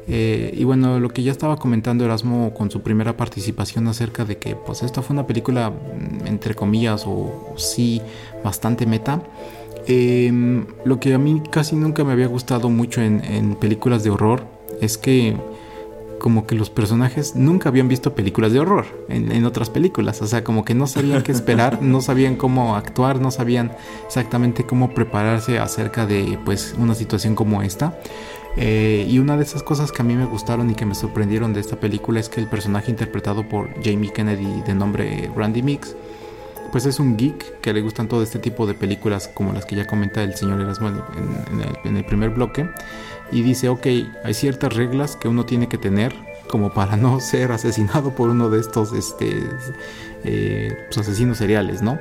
Eh, 0.10 0.54
y 0.54 0.66
bueno, 0.66 1.00
lo 1.00 1.10
que 1.10 1.24
ya 1.24 1.32
estaba 1.32 1.56
comentando 1.56 2.04
Erasmo 2.04 2.54
con 2.54 2.70
su 2.70 2.82
primera 2.82 3.16
participación 3.16 3.88
acerca 3.88 4.26
de 4.26 4.38
que 4.38 4.56
pues 4.56 4.84
esta 4.84 5.02
fue 5.02 5.14
una 5.14 5.28
película 5.28 5.70
mm, 5.70 6.28
entre 6.28 6.56
comillas 6.56 7.06
o 7.08 7.54
sí 7.58 8.02
bastante 8.44 8.86
meta. 8.86 9.22
Eh, 9.88 10.66
lo 10.86 11.00
que 11.00 11.14
a 11.14 11.18
mí 11.18 11.42
casi 11.50 11.76
nunca 11.76 12.04
me 12.04 12.12
había 12.12 12.28
gustado 12.28 12.70
mucho 12.70 13.02
en, 13.02 13.24
en 13.24 13.56
películas 13.56 14.04
de 14.04 14.10
horror 14.10 14.44
es 14.82 14.98
que 14.98 15.36
como 16.20 16.48
que 16.48 16.56
los 16.56 16.70
personajes 16.70 17.36
nunca 17.36 17.70
habían 17.70 17.88
visto 17.88 18.16
películas 18.16 18.52
de 18.52 18.60
horror 18.60 18.86
en, 19.08 19.32
en 19.32 19.46
otras 19.46 19.70
películas. 19.70 20.22
O 20.22 20.28
sea, 20.28 20.44
como 20.44 20.66
que 20.66 20.74
no 20.74 20.88
sabían 20.88 21.24
qué 21.24 21.32
esperar, 21.32 21.82
no 21.82 22.02
sabían 22.02 22.36
cómo 22.36 22.76
actuar, 22.76 23.22
no 23.22 23.32
sabían 23.32 23.72
exactamente 24.06 24.66
cómo 24.66 24.94
prepararse 24.94 25.60
acerca 25.60 26.06
de 26.06 26.40
pues 26.44 26.76
una 26.78 26.96
situación 26.96 27.36
como 27.36 27.62
esta. 27.62 28.00
Eh, 28.60 29.06
y 29.08 29.20
una 29.20 29.38
de 29.38 29.44
esas 29.44 29.62
cosas 29.62 29.92
que 29.92 30.02
a 30.02 30.06
mí 30.06 30.16
me 30.16 30.26
gustaron 30.26 30.70
y 30.72 30.74
que 30.74 30.86
me 30.86 30.96
sorprendieron 30.96 31.54
de 31.54 31.60
esta 31.60 31.80
película 31.80 32.20
es 32.20 32.28
que 32.28 32.42
el 32.42 32.48
personaje 32.48 32.90
interpretado 32.90 33.48
por 33.48 33.70
Jamie 33.84 34.12
Kennedy 34.12 34.64
de 34.66 34.74
nombre 34.74 35.30
Randy 35.36 35.62
Mix, 35.62 35.96
pues 36.78 36.86
es 36.86 37.00
un 37.00 37.18
geek 37.18 37.60
que 37.60 37.74
le 37.74 37.82
gustan 37.82 38.08
todo 38.08 38.22
este 38.22 38.38
tipo 38.38 38.68
de 38.68 38.76
películas 38.76 39.32
como 39.34 39.52
las 39.52 39.66
que 39.66 39.76
ya 39.76 39.88
comenta 39.88 40.22
el 40.22 40.36
señor 40.36 40.62
Erasmo 40.62 40.90
en, 41.84 41.98
el 41.98 42.06
primer 42.06 42.30
bloque. 42.30 42.70
Y 43.32 43.42
dice, 43.42 43.68
ok, 43.68 43.88
hay 44.24 44.34
ciertas 44.36 44.76
reglas 44.76 45.16
que 45.16 45.28
uno 45.28 45.44
tiene 45.44 45.68
que 45.68 45.80
tener 45.80 46.14
como 46.52 46.72
para 46.72 46.96
no 46.96 47.20
ser 47.32 47.52
asesinado 47.52 48.12
por 48.12 48.30
uno 48.30 48.52
de 48.52 48.60
estos 48.60 48.94
este, 48.94 49.42
eh, 50.24 50.78
pues, 50.86 51.00
asesinos 51.00 51.40
seriales, 51.40 51.82
¿no? 51.82 51.98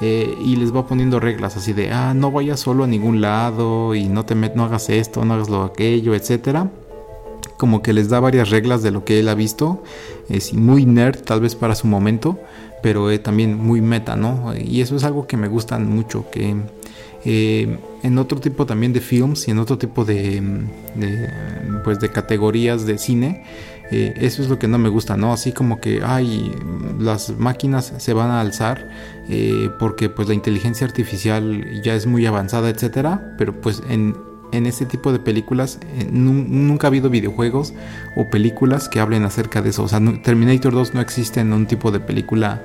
Eh, 0.00 0.34
y 0.40 0.56
les 0.56 0.74
va 0.74 0.86
poniendo 0.86 1.20
reglas 1.20 1.58
así 1.58 1.74
de, 1.74 1.92
ah, 1.92 2.14
no 2.14 2.30
vayas 2.30 2.60
solo 2.60 2.84
a 2.84 2.86
ningún 2.86 3.20
lado 3.20 3.94
y 3.94 4.08
no 4.08 4.24
te 4.24 4.34
met 4.34 4.54
no 4.54 4.64
hagas 4.64 4.88
esto, 4.88 5.26
no 5.26 5.34
hagas 5.34 5.50
lo 5.50 5.62
aquello, 5.62 6.14
etcétera. 6.14 6.70
Como 7.58 7.82
que 7.82 7.92
les 7.92 8.08
da 8.08 8.18
varias 8.18 8.48
reglas 8.48 8.82
de 8.82 8.92
lo 8.92 9.04
que 9.04 9.18
él 9.20 9.28
ha 9.28 9.34
visto, 9.34 9.82
es 10.30 10.54
muy 10.54 10.86
nerd 10.86 11.20
tal 11.20 11.42
vez 11.42 11.54
para 11.54 11.74
su 11.74 11.86
momento, 11.86 12.38
pero 12.86 13.10
eh, 13.10 13.18
también 13.18 13.58
muy 13.58 13.80
meta, 13.80 14.14
¿no? 14.14 14.54
Y 14.56 14.80
eso 14.80 14.94
es 14.94 15.02
algo 15.02 15.26
que 15.26 15.36
me 15.36 15.48
gustan 15.48 15.90
mucho, 15.90 16.30
que 16.30 16.54
eh, 17.24 17.78
en 18.04 18.16
otro 18.16 18.38
tipo 18.38 18.64
también 18.64 18.92
de 18.92 19.00
films 19.00 19.48
y 19.48 19.50
en 19.50 19.58
otro 19.58 19.76
tipo 19.76 20.04
de, 20.04 20.40
de, 20.94 21.28
pues 21.82 21.98
de 21.98 22.10
categorías 22.12 22.86
de 22.86 22.96
cine, 22.96 23.42
eh, 23.90 24.14
eso 24.18 24.40
es 24.40 24.48
lo 24.48 24.60
que 24.60 24.68
no 24.68 24.78
me 24.78 24.88
gusta, 24.88 25.16
¿no? 25.16 25.32
Así 25.32 25.50
como 25.50 25.80
que, 25.80 26.00
ay, 26.04 26.52
las 27.00 27.36
máquinas 27.36 27.92
se 27.96 28.12
van 28.12 28.30
a 28.30 28.40
alzar 28.40 28.88
eh, 29.28 29.68
porque 29.80 30.08
pues 30.08 30.28
la 30.28 30.34
inteligencia 30.34 30.86
artificial 30.86 31.82
ya 31.82 31.96
es 31.96 32.06
muy 32.06 32.24
avanzada, 32.24 32.70
etcétera, 32.70 33.34
pero 33.36 33.60
pues 33.60 33.82
en, 33.90 34.14
en 34.56 34.66
este 34.66 34.86
tipo 34.86 35.12
de 35.12 35.18
películas 35.18 35.78
eh, 35.98 36.08
nu- 36.10 36.44
nunca 36.48 36.86
ha 36.86 36.88
habido 36.88 37.10
videojuegos 37.10 37.74
o 38.16 38.28
películas 38.30 38.88
que 38.88 39.00
hablen 39.00 39.24
acerca 39.24 39.62
de 39.62 39.70
eso. 39.70 39.82
O 39.84 39.88
sea, 39.88 40.00
Terminator 40.22 40.72
2 40.72 40.94
no 40.94 41.00
existe 41.00 41.40
en 41.40 41.52
un 41.52 41.66
tipo 41.66 41.90
de 41.90 42.00
película 42.00 42.62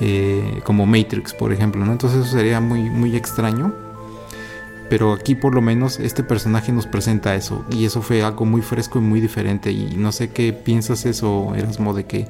eh, 0.00 0.60
como 0.64 0.86
Matrix, 0.86 1.34
por 1.34 1.52
ejemplo. 1.52 1.84
Entonces 1.84 2.20
eso 2.20 2.30
sería 2.36 2.60
muy, 2.60 2.82
muy 2.90 3.16
extraño. 3.16 3.72
Pero 4.88 5.12
aquí 5.12 5.36
por 5.36 5.54
lo 5.54 5.60
menos 5.60 6.00
este 6.00 6.24
personaje 6.24 6.72
nos 6.72 6.86
presenta 6.88 7.36
eso. 7.36 7.64
Y 7.70 7.84
eso 7.84 8.02
fue 8.02 8.22
algo 8.24 8.44
muy 8.44 8.60
fresco 8.60 8.98
y 8.98 9.02
muy 9.02 9.20
diferente. 9.20 9.70
Y 9.70 9.94
no 9.96 10.10
sé 10.10 10.30
qué 10.30 10.52
piensas 10.52 11.06
eso, 11.06 11.54
Erasmo, 11.54 11.94
de 11.94 12.06
que 12.06 12.26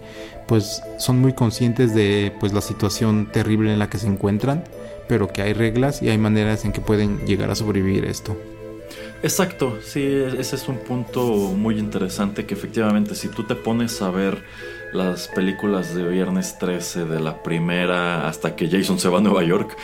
pues 0.46 0.83
son 0.99 1.20
muy 1.20 1.33
conscientes 1.33 1.94
de 1.94 2.33
pues 2.38 2.53
la 2.53 2.61
situación 2.61 3.29
terrible 3.33 3.73
en 3.73 3.79
la 3.79 3.88
que 3.88 3.96
se 3.99 4.09
encuentran. 4.09 4.64
Pero 5.09 5.29
que 5.29 5.40
hay 5.42 5.55
reglas 5.55 6.03
y 6.03 6.11
hay 6.11 6.18
maneras 6.18 6.64
en 6.66 6.73
que 6.73 6.81
pueden 6.83 7.20
llegar 7.27 7.51
a 7.51 7.55
sobrevivir 7.55 8.05
esto. 8.05 8.37
Exacto, 9.22 9.78
sí, 9.83 10.02
ese 10.02 10.56
es 10.56 10.68
un 10.68 10.78
punto 10.78 11.22
muy 11.22 11.78
interesante 11.78 12.46
que 12.46 12.54
efectivamente 12.54 13.14
si 13.14 13.28
tú 13.28 13.44
te 13.44 13.54
pones 13.54 14.00
a 14.00 14.11
ver 14.11 14.42
las 14.94 15.28
películas 15.28 15.94
de 15.94 16.09
Viernes 16.09 16.59
13 16.59 17.04
de 17.04 17.20
la 17.20 17.42
primera 17.42 18.26
hasta 18.26 18.56
que 18.56 18.68
Jason 18.68 18.98
se 18.98 19.09
va 19.09 19.18
a 19.18 19.20
Nueva 19.20 19.44
York, 19.44 19.76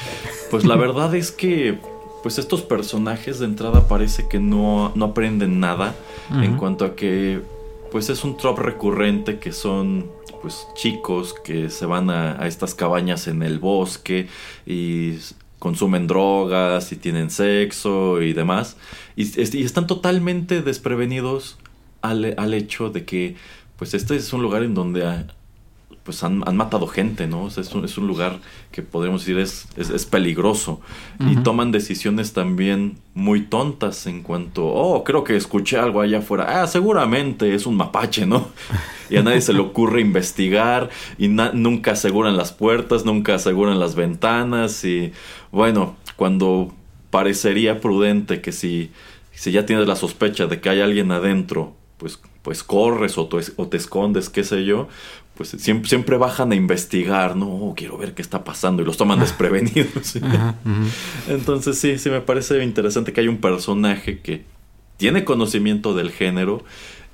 pues 0.51 0.65
la 0.65 0.77
verdad 0.77 1.15
es 1.15 1.33
que 1.33 1.79
pues 2.23 2.39
estos 2.39 2.63
personajes 2.63 3.39
de 3.39 3.45
entrada 3.45 3.87
parece 3.87 4.27
que 4.27 4.41
no, 4.41 4.91
no 4.95 5.05
aprenden 5.07 5.61
nada 5.61 5.95
en 6.43 6.57
cuanto 6.57 6.85
a 6.85 6.97
que 6.97 7.41
pues 7.93 8.09
es 8.09 8.25
un 8.25 8.37
trop 8.37 8.59
recurrente 8.59 9.39
que 9.39 9.53
son 9.53 10.11
pues 10.43 10.67
chicos 10.75 11.35
que 11.45 11.71
se 11.71 11.87
van 11.87 12.11
a, 12.11 12.43
a 12.43 12.49
estas 12.49 12.75
cabañas 12.75 13.29
en 13.29 13.43
el 13.43 13.61
bosque 13.61 14.29
y 14.67 15.19
consumen 15.59 16.07
drogas 16.07 16.93
y 16.93 16.97
tienen 16.97 17.31
sexo 17.31 18.21
y 18.23 18.33
demás 18.33 18.77
y, 19.17 19.23
es- 19.41 19.55
y 19.55 19.63
están 19.63 19.87
totalmente 19.87 20.63
desprevenidos 20.63 21.57
al, 22.03 22.35
al 22.39 22.55
hecho 22.55 22.91
de 22.91 23.05
que 23.05 23.37
pues 23.79 23.95
este 23.95 24.17
es 24.17 24.33
un 24.33 24.43
lugar 24.43 24.63
en 24.63 24.75
donde 24.75 25.07
ah, 25.07 25.27
pues 26.03 26.23
han, 26.23 26.47
han 26.47 26.57
matado 26.57 26.87
gente, 26.87 27.27
¿no? 27.27 27.45
O 27.45 27.51
sea, 27.51 27.63
es, 27.65 27.75
un, 27.75 27.85
es 27.85 27.99
un 27.99 28.07
lugar 28.07 28.39
que 28.71 28.81
podríamos 28.81 29.23
decir 29.23 29.39
es, 29.41 29.67
es, 29.77 29.91
es 29.91 30.07
peligroso. 30.07 30.81
Y 31.19 31.35
toman 31.39 31.73
decisiones 31.73 32.33
también 32.33 32.99
muy 33.15 33.41
tontas 33.43 34.07
en 34.07 34.23
cuanto, 34.23 34.67
oh, 34.67 35.03
creo 35.03 35.25
que 35.25 35.35
escuché 35.35 35.79
algo 35.79 36.01
allá 36.01 36.19
afuera. 36.19 36.63
Ah, 36.63 36.67
seguramente 36.69 37.53
es 37.57 37.67
un 37.67 37.77
mapache, 37.77 38.25
¿no? 38.25 38.51
Y 39.11 39.17
a 39.17 39.23
nadie 39.25 39.41
se 39.41 39.53
le 39.53 39.59
ocurre 39.61 40.01
investigar 40.01 40.91
y 41.19 41.27
nunca 41.27 41.93
aseguran 41.93 42.37
las 42.37 42.53
puertas, 42.53 43.05
nunca 43.05 43.35
aseguran 43.35 43.81
las 43.81 43.97
ventanas 43.97 44.85
y 44.85 45.13
bueno, 45.57 45.97
cuando 46.17 46.73
parecería 47.11 47.81
prudente 47.81 48.41
que 48.41 48.53
si, 48.53 48.91
si 49.33 49.51
ya 49.53 49.67
tienes 49.67 49.89
la 49.89 49.97
sospecha 49.97 50.47
de 50.47 50.61
que 50.61 50.69
hay 50.69 50.81
alguien 50.81 51.11
adentro, 51.11 51.75
pues, 51.97 52.21
pues 52.43 52.63
corres 52.63 53.19
o, 53.19 53.27
te- 53.27 53.53
o 53.57 53.67
te 53.67 53.77
escondes, 53.77 54.29
qué 54.31 54.45
sé 54.45 54.65
yo, 54.65 54.89
pues 55.37 55.51
siempre, 55.51 55.89
siempre 55.89 56.17
bajan 56.17 56.53
a 56.53 56.55
investigar, 56.55 57.37
no, 57.37 57.47
Oh, 57.49 57.75
quiero 57.77 57.99
ver 57.99 58.15
qué 58.15 58.23
está 58.23 58.45
pasando 58.45 58.83
y 58.83 58.85
los 58.87 58.97
toman 58.97 59.19
desprevenidos. 59.27 60.17
Ajá. 60.23 60.55
Entonces 61.29 61.79
sí, 61.79 61.99
sí 61.99 62.11
me 62.11 62.21
parece 62.21 62.63
interesante 62.63 63.13
que 63.13 63.21
hay 63.23 63.29
un 63.29 63.39
personaje 63.39 64.21
que 64.21 64.45
tiene 64.97 65.25
conocimiento 65.25 65.95
del 65.95 66.11
género 66.11 66.65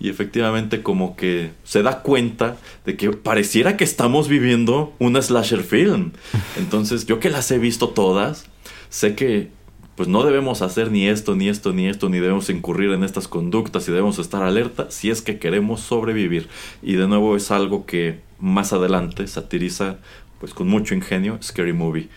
y 0.02 0.08
efectivamente 0.08 0.82
como 0.82 1.14
que 1.14 1.52
se 1.62 1.84
da 1.84 2.02
cuenta 2.02 2.56
de 2.84 2.96
que 2.96 3.12
pareciera 3.12 3.76
que 3.76 3.84
estamos 3.84 4.26
viviendo 4.26 4.92
una 4.98 5.22
slasher 5.22 5.62
film. 5.62 6.10
Entonces 6.58 7.06
yo 7.06 7.20
que 7.20 7.30
las 7.30 7.48
he 7.52 7.58
visto 7.58 7.90
todas, 7.90 8.46
sé 8.88 9.14
que 9.14 9.50
pues 9.94 10.08
no 10.08 10.24
debemos 10.24 10.60
hacer 10.60 10.90
ni 10.90 11.06
esto, 11.06 11.36
ni 11.36 11.48
esto, 11.48 11.72
ni 11.72 11.86
esto, 11.86 12.08
ni 12.08 12.18
debemos 12.18 12.50
incurrir 12.50 12.90
en 12.90 13.04
estas 13.04 13.28
conductas 13.28 13.86
y 13.86 13.92
debemos 13.92 14.18
estar 14.18 14.42
alerta 14.42 14.90
si 14.90 15.08
es 15.08 15.22
que 15.22 15.38
queremos 15.38 15.80
sobrevivir. 15.80 16.48
Y 16.82 16.94
de 16.94 17.06
nuevo 17.06 17.36
es 17.36 17.52
algo 17.52 17.86
que 17.86 18.18
más 18.40 18.72
adelante 18.72 19.28
satiriza 19.28 19.98
pues 20.40 20.52
con 20.52 20.66
mucho 20.66 20.94
ingenio 20.94 21.38
Scary 21.40 21.74
Movie. 21.74 22.08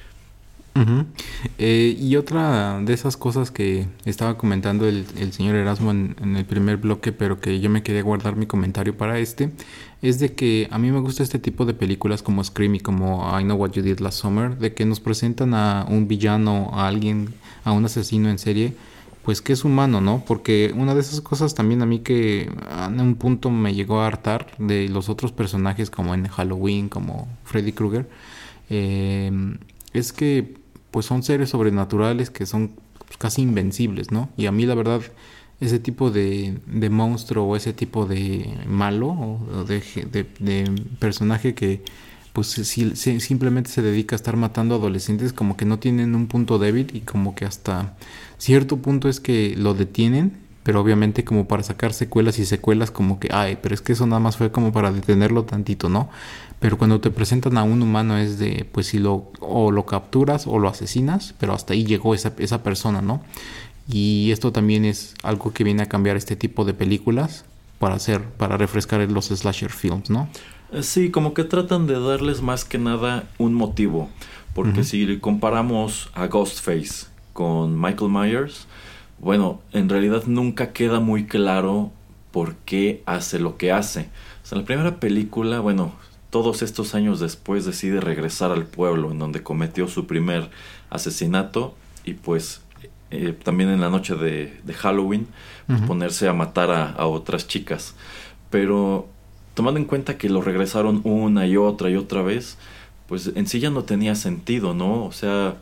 Eh, 1.57 1.95
y 1.97 2.17
otra 2.17 2.81
de 2.81 2.93
esas 2.93 3.15
cosas 3.15 3.49
que 3.49 3.87
estaba 4.03 4.37
comentando 4.37 4.87
el, 4.87 5.05
el 5.17 5.31
señor 5.31 5.55
Erasmo 5.55 5.91
en, 5.91 6.17
en 6.21 6.35
el 6.35 6.43
primer 6.43 6.77
bloque, 6.77 7.13
pero 7.13 7.39
que 7.39 7.61
yo 7.61 7.69
me 7.69 7.81
quería 7.81 8.03
guardar 8.03 8.35
mi 8.35 8.45
comentario 8.45 8.97
para 8.97 9.17
este, 9.19 9.51
es 10.01 10.19
de 10.19 10.33
que 10.33 10.67
a 10.71 10.77
mí 10.77 10.91
me 10.91 10.99
gusta 10.99 11.23
este 11.23 11.39
tipo 11.39 11.65
de 11.65 11.73
películas 11.73 12.21
como 12.21 12.43
Scream 12.43 12.75
y 12.75 12.79
como 12.81 13.39
I 13.39 13.43
Know 13.43 13.57
What 13.57 13.71
You 13.71 13.83
Did 13.83 13.99
Last 13.99 14.19
Summer, 14.19 14.57
de 14.57 14.73
que 14.73 14.85
nos 14.85 14.99
presentan 14.99 15.53
a 15.53 15.85
un 15.89 16.07
villano, 16.09 16.71
a 16.73 16.87
alguien, 16.87 17.33
a 17.63 17.71
un 17.71 17.85
asesino 17.85 18.29
en 18.29 18.37
serie, 18.37 18.75
pues 19.23 19.41
que 19.41 19.53
es 19.53 19.63
humano, 19.63 20.01
¿no? 20.01 20.23
Porque 20.27 20.73
una 20.75 20.93
de 20.93 21.01
esas 21.01 21.21
cosas 21.21 21.55
también 21.55 21.81
a 21.81 21.85
mí 21.85 21.99
que 21.99 22.51
en 22.87 22.99
un 22.99 23.15
punto 23.15 23.49
me 23.49 23.73
llegó 23.73 24.01
a 24.01 24.07
hartar 24.07 24.51
de 24.57 24.89
los 24.89 25.09
otros 25.09 25.31
personajes 25.31 25.89
como 25.89 26.13
en 26.13 26.27
Halloween, 26.27 26.89
como 26.89 27.27
Freddy 27.45 27.71
Krueger, 27.71 28.07
eh, 28.69 29.31
es 29.93 30.11
que 30.11 30.64
pues 30.95 31.05
son 31.05 31.23
seres 31.23 31.49
sobrenaturales 31.51 32.29
que 32.31 32.45
son 32.47 32.71
casi 33.19 33.43
invencibles, 33.43 34.11
¿no? 34.11 34.29
Y 34.37 34.47
a 34.47 34.53
mí 34.53 34.65
la 34.65 34.75
verdad 34.75 35.01
ese 35.61 35.79
tipo 35.79 36.11
de, 36.11 36.57
de 36.67 36.89
monstruo 36.89 37.45
o 37.45 37.55
ese 37.57 37.73
tipo 37.73 38.05
de 38.05 38.57
malo 38.67 39.07
o 39.09 39.65
de 39.65 39.81
personaje 40.99 41.53
que 41.55 41.81
pues 42.33 42.47
si- 42.47 42.95
si- 42.95 43.19
simplemente 43.21 43.69
se 43.69 43.81
dedica 43.81 44.15
a 44.15 44.17
estar 44.17 44.35
matando 44.35 44.75
adolescentes 44.75 45.33
como 45.33 45.55
que 45.57 45.65
no 45.65 45.79
tienen 45.79 46.15
un 46.15 46.27
punto 46.27 46.59
débil 46.59 46.91
y 46.93 47.01
como 47.01 47.35
que 47.35 47.45
hasta 47.45 47.95
cierto 48.37 48.77
punto 48.77 49.07
es 49.09 49.19
que 49.19 49.55
lo 49.57 49.73
detienen 49.73 50.43
pero 50.63 50.81
obviamente 50.81 51.23
como 51.23 51.47
para 51.47 51.61
sacar 51.63 51.93
secuelas 51.93 52.39
y 52.39 52.45
secuelas 52.45 52.91
como 52.91 53.19
que 53.19 53.29
ay 53.31 53.57
pero 53.61 53.75
es 53.75 53.81
que 53.81 53.93
eso 53.93 54.05
nada 54.07 54.19
más 54.19 54.35
fue 54.37 54.51
como 54.51 54.73
para 54.73 54.91
detenerlo 54.91 55.45
tantito 55.45 55.89
no 55.89 56.09
pero 56.59 56.77
cuando 56.77 56.99
te 57.01 57.11
presentan 57.11 57.57
a 57.57 57.63
un 57.63 57.81
humano 57.81 58.17
es 58.17 58.39
de 58.39 58.67
pues 58.71 58.87
si 58.87 58.99
lo 58.99 59.31
o 59.39 59.71
lo 59.71 59.85
capturas 59.85 60.47
o 60.47 60.59
lo 60.59 60.67
asesinas 60.67 61.33
pero 61.39 61.53
hasta 61.53 61.73
ahí 61.73 61.85
llegó 61.85 62.15
esa, 62.15 62.33
esa 62.39 62.63
persona 62.63 63.01
no 63.01 63.21
y 63.87 64.31
esto 64.31 64.51
también 64.51 64.85
es 64.85 65.13
algo 65.23 65.53
que 65.53 65.63
viene 65.63 65.83
a 65.83 65.85
cambiar 65.87 66.15
este 66.17 66.35
tipo 66.35 66.65
de 66.65 66.73
películas 66.73 67.45
para 67.79 67.95
hacer, 67.95 68.23
para 68.23 68.57
refrescar 68.57 68.99
los 69.11 69.27
slasher 69.27 69.71
films, 69.71 70.09
¿no? 70.09 70.27
Eh, 70.71 70.81
Sí, 70.83 71.11
como 71.11 71.33
que 71.33 71.43
tratan 71.43 71.87
de 71.87 71.99
darles 71.99 72.41
más 72.41 72.65
que 72.65 72.77
nada 72.77 73.27
un 73.37 73.53
motivo. 73.53 74.09
Porque 74.53 74.85
si 74.85 75.17
comparamos 75.19 76.09
a 76.13 76.27
Ghostface 76.27 77.07
con 77.33 77.79
Michael 77.79 78.09
Myers, 78.09 78.67
bueno, 79.19 79.59
en 79.73 79.89
realidad 79.89 80.23
nunca 80.27 80.71
queda 80.71 81.01
muy 81.01 81.25
claro 81.25 81.91
por 82.31 82.55
qué 82.55 83.03
hace 83.05 83.37
lo 83.37 83.57
que 83.57 83.73
hace. 83.73 84.09
O 84.43 84.47
sea, 84.47 84.55
en 84.55 84.61
la 84.61 84.65
primera 84.65 84.99
película, 85.01 85.59
bueno, 85.59 85.91
todos 86.35 86.63
estos 86.63 86.95
años 86.95 87.21
después 87.21 87.63
decide 87.63 88.01
regresar 88.01 88.51
al 88.51 88.65
pueblo 88.65 89.09
en 89.09 89.19
donde 89.19 89.41
cometió 89.41 89.87
su 89.87 90.05
primer 90.05 90.49
asesinato 90.89 91.75
y 92.03 92.15
pues 92.15 92.59
eh, 93.09 93.33
también 93.41 93.69
en 93.69 93.79
la 93.79 93.89
noche 93.89 94.15
de, 94.15 94.59
de 94.61 94.73
Halloween 94.73 95.27
pues, 95.65 95.79
ponerse 95.83 96.27
a 96.27 96.33
matar 96.33 96.71
a, 96.71 96.91
a 96.91 97.05
otras 97.05 97.47
chicas. 97.47 97.95
Pero 98.49 99.07
tomando 99.53 99.79
en 99.79 99.85
cuenta 99.85 100.17
que 100.17 100.27
lo 100.27 100.41
regresaron 100.41 100.99
una 101.05 101.47
y 101.47 101.55
otra 101.55 101.89
y 101.89 101.95
otra 101.95 102.21
vez, 102.21 102.57
pues 103.07 103.31
en 103.33 103.47
sí 103.47 103.61
ya 103.61 103.69
no 103.69 103.85
tenía 103.85 104.13
sentido, 104.13 104.73
¿no? 104.73 105.05
O 105.05 105.13
sea, 105.13 105.55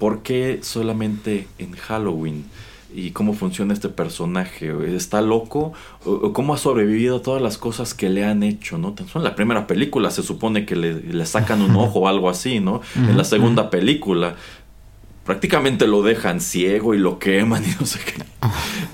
¿por 0.00 0.24
qué 0.24 0.58
solamente 0.60 1.46
en 1.58 1.70
Halloween? 1.76 2.46
¿Y 2.94 3.10
cómo 3.10 3.34
funciona 3.34 3.74
este 3.74 3.88
personaje? 3.88 4.72
¿Está 4.96 5.20
loco? 5.20 5.72
¿O, 6.04 6.12
o 6.12 6.32
cómo 6.32 6.54
ha 6.54 6.58
sobrevivido 6.58 7.16
a 7.16 7.22
todas 7.22 7.42
las 7.42 7.58
cosas 7.58 7.92
que 7.92 8.08
le 8.08 8.24
han 8.24 8.42
hecho, 8.42 8.78
no? 8.78 8.92
Tan 8.94 9.06
solo 9.08 9.24
En 9.24 9.30
la 9.30 9.36
primera 9.36 9.66
película 9.66 10.10
se 10.10 10.22
supone 10.22 10.64
que 10.64 10.74
le, 10.74 10.94
le 10.94 11.26
sacan 11.26 11.60
un 11.60 11.76
ojo 11.76 12.00
o 12.00 12.08
algo 12.08 12.30
así, 12.30 12.60
¿no? 12.60 12.80
En 12.96 13.16
la 13.16 13.24
segunda 13.24 13.70
película 13.70 14.36
prácticamente 15.28 15.86
lo 15.86 16.02
dejan 16.02 16.40
ciego 16.40 16.94
y 16.94 16.98
lo 16.98 17.18
queman 17.18 17.62
y 17.62 17.74
no 17.78 17.84
sé 17.84 17.98
qué. 18.02 18.24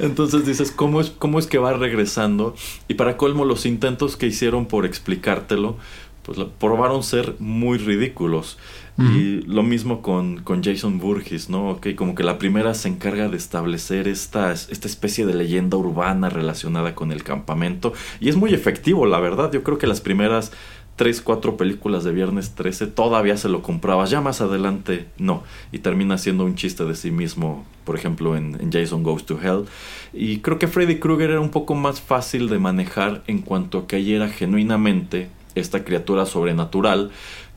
Entonces 0.00 0.44
dices, 0.44 0.72
¿cómo 0.72 1.00
es, 1.00 1.10
¿cómo 1.10 1.38
es 1.38 1.46
que 1.46 1.58
va 1.58 1.74
regresando? 1.74 2.56
Y 2.88 2.94
para 2.94 3.16
colmo, 3.16 3.44
los 3.44 3.66
intentos 3.66 4.16
que 4.16 4.26
hicieron 4.26 4.66
por 4.66 4.84
explicártelo, 4.84 5.76
pues 6.24 6.36
probaron 6.58 7.04
ser 7.04 7.36
muy 7.38 7.78
ridículos. 7.78 8.58
Y 8.96 9.40
lo 9.42 9.64
mismo 9.64 10.02
con, 10.02 10.42
con 10.42 10.62
Jason 10.62 11.00
Burgess, 11.00 11.50
¿no? 11.50 11.70
Ok, 11.70 11.88
como 11.96 12.14
que 12.14 12.22
la 12.22 12.38
primera 12.38 12.74
se 12.74 12.88
encarga 12.88 13.28
de 13.28 13.36
establecer 13.36 14.06
esta, 14.06 14.52
esta 14.52 14.86
especie 14.86 15.26
de 15.26 15.34
leyenda 15.34 15.76
urbana 15.76 16.28
relacionada 16.28 16.94
con 16.94 17.10
el 17.10 17.24
campamento. 17.24 17.92
Y 18.20 18.28
es 18.28 18.36
muy 18.36 18.54
efectivo, 18.54 19.04
la 19.06 19.18
verdad. 19.18 19.50
Yo 19.52 19.64
creo 19.64 19.78
que 19.78 19.88
las 19.88 20.00
primeras 20.00 20.52
3, 20.94 21.22
4 21.22 21.56
películas 21.56 22.04
de 22.04 22.12
Viernes 22.12 22.54
13 22.54 22.86
todavía 22.86 23.36
se 23.36 23.48
lo 23.48 23.62
comprabas. 23.62 24.10
Ya 24.10 24.20
más 24.20 24.40
adelante 24.40 25.08
no. 25.18 25.42
Y 25.72 25.80
termina 25.80 26.16
siendo 26.16 26.44
un 26.44 26.54
chiste 26.54 26.84
de 26.84 26.94
sí 26.94 27.10
mismo, 27.10 27.66
por 27.84 27.96
ejemplo, 27.96 28.36
en, 28.36 28.56
en 28.60 28.70
Jason 28.70 29.02
Goes 29.02 29.26
to 29.26 29.40
Hell. 29.42 29.64
Y 30.12 30.38
creo 30.38 30.60
que 30.60 30.68
Freddy 30.68 31.00
Krueger 31.00 31.30
era 31.30 31.40
un 31.40 31.50
poco 31.50 31.74
más 31.74 32.00
fácil 32.00 32.48
de 32.48 32.60
manejar 32.60 33.24
en 33.26 33.40
cuanto 33.40 33.78
a 33.78 33.86
que 33.88 33.96
ahí 33.96 34.14
era 34.14 34.28
genuinamente 34.28 35.30
esta 35.54 35.84
criatura 35.84 36.26
sobrenatural 36.26 37.10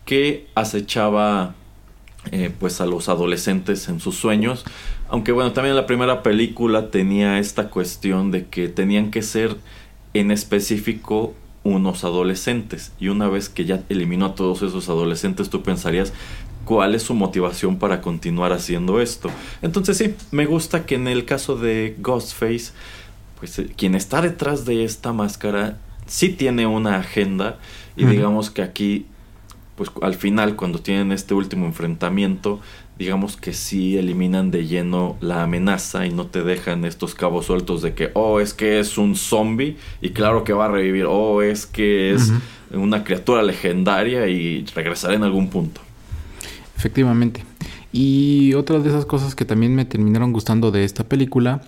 que 0.08 0.48
acechaba 0.56 1.54
eh, 2.32 2.50
pues 2.60 2.82
a 2.82 2.86
los 2.86 3.10
adolescentes 3.10 3.88
en 3.90 4.00
sus 4.00 4.16
sueños. 4.16 4.66
Aunque 5.10 5.32
bueno, 5.32 5.52
también 5.52 5.76
la 5.76 5.86
primera 5.86 6.24
película 6.24 6.90
tenía 6.90 7.38
esta 7.40 7.70
cuestión 7.70 8.32
de 8.32 8.48
que 8.48 8.70
tenían 8.70 9.12
que 9.12 9.22
ser 9.22 9.58
en 10.14 10.32
específico 10.32 11.36
unos 11.64 12.06
adolescentes. 12.06 12.94
Y 13.00 13.10
una 13.10 13.28
vez 13.28 13.50
que 13.50 13.66
ya 13.66 13.84
eliminó 13.90 14.28
a 14.28 14.36
todos 14.36 14.62
esos 14.62 14.88
adolescentes, 14.88 15.50
tú 15.50 15.62
pensarías 15.62 16.14
cuál 16.64 16.96
es 16.96 17.04
su 17.04 17.14
motivación 17.14 17.78
para 17.78 18.02
continuar 18.02 18.54
haciendo 18.54 19.02
esto. 19.02 19.30
Entonces 19.62 19.98
sí, 19.98 20.16
me 20.32 20.46
gusta 20.46 20.86
que 20.86 20.96
en 20.96 21.08
el 21.08 21.26
caso 21.26 21.58
de 21.58 21.96
Ghostface, 22.00 22.72
pues 23.40 23.60
eh, 23.60 23.70
quien 23.76 23.94
está 23.94 24.22
detrás 24.22 24.66
de 24.66 24.86
esta 24.86 25.12
máscara 25.12 25.78
sí 26.06 26.30
tiene 26.30 26.66
una 26.66 26.96
agenda 26.98 27.60
y 27.98 28.06
digamos 28.06 28.50
que 28.50 28.62
aquí 28.62 29.06
pues 29.78 29.92
al 30.02 30.16
final 30.16 30.56
cuando 30.56 30.80
tienen 30.80 31.12
este 31.12 31.36
último 31.36 31.68
enfrentamiento, 31.68 32.60
digamos 32.98 33.38
que 33.38 33.54
sí 33.54 33.96
eliminan 33.96 34.50
de 34.50 34.66
lleno 34.66 35.18
la 35.22 35.44
amenaza 35.44 36.08
y 36.08 36.12
no 36.12 36.26
te 36.26 36.42
dejan 36.42 36.84
estos 36.84 37.14
cabos 37.14 37.46
sueltos 37.46 37.84
de 37.84 37.94
que, 37.94 38.10
oh, 38.16 38.40
es 38.40 38.56
que 38.56 38.80
es 38.80 38.98
un 38.98 39.16
zombie 39.16 39.78
y 40.02 40.10
claro 40.10 40.44
que 40.44 40.52
va 40.52 40.66
a 40.66 40.70
revivir, 40.70 41.06
oh, 41.08 41.44
es 41.44 41.68
que 41.68 42.12
es 42.12 42.34
una 42.74 43.04
criatura 43.04 43.44
legendaria 43.44 44.28
y 44.28 44.66
regresará 44.74 45.14
en 45.14 45.24
algún 45.24 45.50
punto. 45.52 45.80
Efectivamente. 46.76 47.46
Y 47.94 48.56
otra 48.56 48.80
de 48.80 48.90
esas 48.90 49.06
cosas 49.06 49.36
que 49.36 49.46
también 49.46 49.76
me 49.76 49.86
terminaron 49.86 50.34
gustando 50.34 50.72
de 50.72 50.86
esta 50.86 51.04
película 51.04 51.62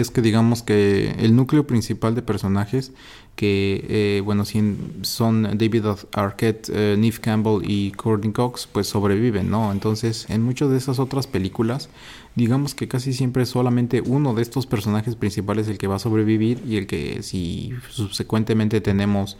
es 0.00 0.10
que 0.10 0.22
digamos 0.22 0.62
que 0.62 1.14
el 1.18 1.36
núcleo 1.36 1.66
principal 1.66 2.14
de 2.14 2.22
personajes 2.22 2.92
que 3.36 3.86
eh, 3.88 4.22
bueno 4.24 4.44
sí 4.44 4.76
son 5.02 5.42
David 5.56 5.84
Arquette, 6.12 6.70
eh, 6.74 6.96
Neve 6.98 7.18
Campbell 7.20 7.62
y 7.64 7.92
Courtney 7.92 8.32
Cox 8.32 8.68
pues 8.70 8.86
sobreviven, 8.86 9.50
¿no? 9.50 9.72
Entonces 9.72 10.26
en 10.28 10.42
muchas 10.42 10.70
de 10.70 10.76
esas 10.76 10.98
otras 10.98 11.26
películas 11.26 11.88
digamos 12.34 12.74
que 12.74 12.88
casi 12.88 13.12
siempre 13.12 13.42
es 13.42 13.48
solamente 13.48 14.02
uno 14.02 14.34
de 14.34 14.42
estos 14.42 14.66
personajes 14.66 15.16
principales 15.16 15.68
el 15.68 15.78
que 15.78 15.86
va 15.86 15.96
a 15.96 15.98
sobrevivir 15.98 16.62
y 16.66 16.76
el 16.76 16.86
que 16.86 17.22
si 17.22 17.72
subsecuentemente 17.90 18.80
tenemos 18.80 19.36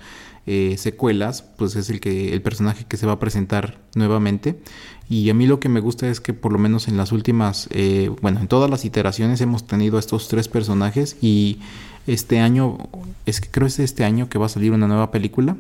eh, 0.46 0.76
secuelas, 0.79 1.42
pues 1.42 1.76
es 1.76 1.90
el 1.90 2.00
que 2.00 2.33
el 2.33 2.42
personaje 2.42 2.85
que 2.88 2.96
se 2.96 3.07
va 3.07 3.12
a 3.12 3.18
presentar 3.18 3.79
nuevamente. 3.94 4.61
Y 5.09 5.29
a 5.31 5.35
mí 5.35 5.46
lo 5.46 5.59
que 5.61 5.68
me 5.68 5.81
gusta 5.81 6.09
es 6.09 6.20
que 6.20 6.33
por 6.35 6.53
lo 6.53 6.59
menos 6.59 6.87
en 6.88 6.96
las 6.96 7.11
últimas, 7.12 7.68
eh, 7.72 8.11
bueno, 8.22 8.40
en 8.40 8.46
todas 8.48 8.70
las 8.70 8.85
iteraciones 8.85 9.40
hemos 9.40 9.66
tenido 9.66 9.96
a 9.96 10.00
estos 10.00 10.29
tres 10.29 10.46
personajes 10.48 11.16
y 11.20 11.59
este 12.07 12.38
año, 12.40 12.79
es 13.26 13.40
que 13.40 13.48
creo 13.50 13.66
es 13.66 13.79
este 13.81 14.05
año 14.05 14.29
que 14.29 14.38
va 14.38 14.46
a 14.46 14.48
salir 14.48 14.72
una 14.72 14.87
nueva 14.87 15.11
película. 15.11 15.57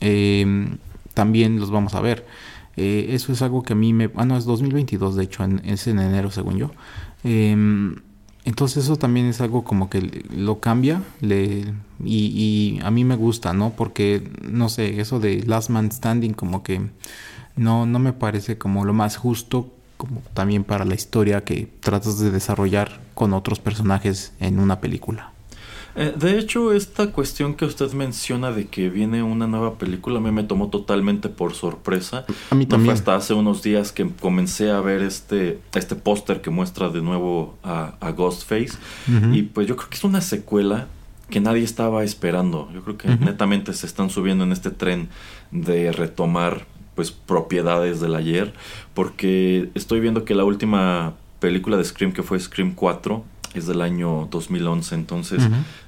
Eh, 0.00 0.68
también 1.14 1.58
los 1.58 1.70
vamos 1.70 1.94
a 1.94 2.00
ver. 2.00 2.26
Eh, 2.76 3.08
eso 3.10 3.32
es 3.32 3.40
algo 3.42 3.62
que 3.62 3.72
a 3.72 3.76
mí 3.76 3.92
me... 3.92 4.10
Ah, 4.16 4.24
no, 4.26 4.36
es 4.36 4.44
2022, 4.44 5.16
de 5.16 5.24
hecho, 5.24 5.44
en- 5.44 5.62
es 5.64 5.86
en 5.86 5.98
enero, 5.98 6.30
según 6.30 6.58
yo. 6.58 6.70
Entonces 8.46 8.84
eso 8.84 8.96
también 8.96 9.26
es 9.26 9.40
algo 9.40 9.64
como 9.64 9.90
que 9.90 10.24
lo 10.30 10.60
cambia 10.60 11.02
le, 11.20 11.74
y, 12.02 12.78
y 12.78 12.80
a 12.84 12.92
mí 12.92 13.04
me 13.04 13.16
gusta, 13.16 13.52
¿no? 13.52 13.70
Porque, 13.70 14.30
no 14.40 14.68
sé, 14.68 15.00
eso 15.00 15.18
de 15.18 15.42
Last 15.42 15.68
Man 15.68 15.90
Standing 15.90 16.32
como 16.32 16.62
que 16.62 16.80
no, 17.56 17.86
no 17.86 17.98
me 17.98 18.12
parece 18.12 18.56
como 18.56 18.84
lo 18.84 18.92
más 18.92 19.16
justo, 19.16 19.72
como 19.96 20.22
también 20.32 20.62
para 20.62 20.84
la 20.84 20.94
historia 20.94 21.42
que 21.42 21.68
tratas 21.80 22.20
de 22.20 22.30
desarrollar 22.30 23.00
con 23.14 23.32
otros 23.34 23.58
personajes 23.58 24.32
en 24.38 24.60
una 24.60 24.80
película. 24.80 25.32
Eh, 25.96 26.12
de 26.16 26.38
hecho, 26.38 26.72
esta 26.72 27.10
cuestión 27.12 27.54
que 27.54 27.64
usted 27.64 27.90
menciona 27.92 28.52
de 28.52 28.66
que 28.66 28.90
viene 28.90 29.22
una 29.22 29.46
nueva 29.46 29.78
película 29.78 30.18
a 30.18 30.20
mí 30.20 30.30
me 30.30 30.42
tomó 30.44 30.68
totalmente 30.68 31.28
por 31.28 31.54
sorpresa. 31.54 32.26
A 32.50 32.54
mí 32.54 32.64
No 32.64 32.68
fue 32.70 32.76
también. 32.76 32.94
hasta 32.94 33.14
hace 33.16 33.32
unos 33.34 33.62
días 33.62 33.92
que 33.92 34.06
comencé 34.20 34.70
a 34.70 34.80
ver 34.80 35.00
este, 35.02 35.58
este 35.74 35.94
póster 35.96 36.40
que 36.42 36.50
muestra 36.50 36.90
de 36.90 37.00
nuevo 37.02 37.56
a, 37.62 37.94
a 38.00 38.10
Ghostface. 38.12 38.78
Y 39.32 39.42
pues 39.42 39.66
yo 39.66 39.76
creo 39.76 39.88
que 39.88 39.96
es 39.96 40.04
una 40.04 40.20
secuela 40.20 40.86
que 41.30 41.40
nadie 41.40 41.62
estaba 41.64 42.04
esperando. 42.04 42.68
Yo 42.74 42.82
creo 42.82 42.98
que 42.98 43.08
netamente 43.08 43.72
se 43.72 43.86
están 43.86 44.10
subiendo 44.10 44.44
en 44.44 44.52
este 44.52 44.70
tren 44.70 45.08
de 45.50 45.92
retomar 45.92 46.66
pues 46.94 47.10
propiedades 47.10 48.00
del 48.00 48.14
ayer. 48.14 48.52
Porque 48.94 49.70
estoy 49.74 50.00
viendo 50.00 50.24
que 50.24 50.34
la 50.34 50.44
última 50.44 51.14
película 51.40 51.76
de 51.76 51.84
Scream 51.84 52.12
que 52.12 52.22
fue 52.22 52.38
Scream 52.40 52.72
4 52.74 53.24
es 53.58 53.66
del 53.66 53.80
año 53.82 54.28
2011. 54.30 54.94
Entonces, 54.94 55.42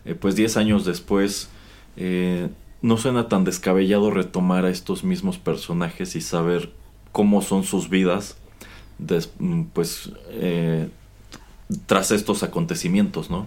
eh, 0.04 0.14
pues 0.14 0.34
10 0.36 0.56
años 0.56 0.84
después, 0.84 1.48
eh, 1.96 2.48
no 2.82 2.96
suena 2.96 3.28
tan 3.28 3.44
descabellado 3.44 4.10
retomar 4.10 4.64
a 4.64 4.70
estos 4.70 5.02
mismos 5.04 5.38
personajes 5.38 6.14
y 6.16 6.20
saber 6.20 6.72
cómo 7.12 7.42
son 7.42 7.64
sus 7.64 7.88
vidas, 7.90 8.36
des- 8.98 9.30
mm, 9.38 9.62
pues, 9.72 10.10
eh, 10.30 10.88
tras 11.86 12.10
estos 12.12 12.42
acontecimientos, 12.42 13.30
¿no? 13.30 13.46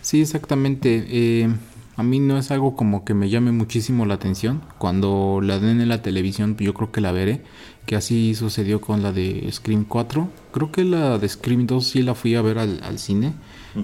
Sí, 0.00 0.20
exactamente. 0.20 1.48
A 1.96 2.02
mí 2.02 2.18
no 2.18 2.38
es 2.38 2.50
algo 2.50 2.74
como 2.74 3.04
que 3.04 3.14
me 3.14 3.28
llame 3.30 3.52
muchísimo 3.52 4.04
la 4.06 4.14
atención. 4.14 4.62
Cuando 4.78 5.40
la 5.42 5.58
den 5.60 5.80
en 5.80 5.88
la 5.88 6.02
televisión, 6.02 6.56
yo 6.58 6.74
creo 6.74 6.90
que 6.90 7.00
la 7.00 7.12
veré. 7.12 7.42
Que 7.86 7.96
así 7.96 8.34
sucedió 8.34 8.80
con 8.80 9.02
la 9.02 9.12
de 9.12 9.48
Scream 9.52 9.84
4. 9.84 10.28
Creo 10.52 10.72
que 10.72 10.84
la 10.84 11.18
de 11.18 11.28
Scream 11.28 11.66
2 11.66 11.86
sí 11.86 12.02
la 12.02 12.14
fui 12.14 12.34
a 12.34 12.42
ver 12.42 12.58
al, 12.58 12.80
al 12.82 12.98
cine. 12.98 13.32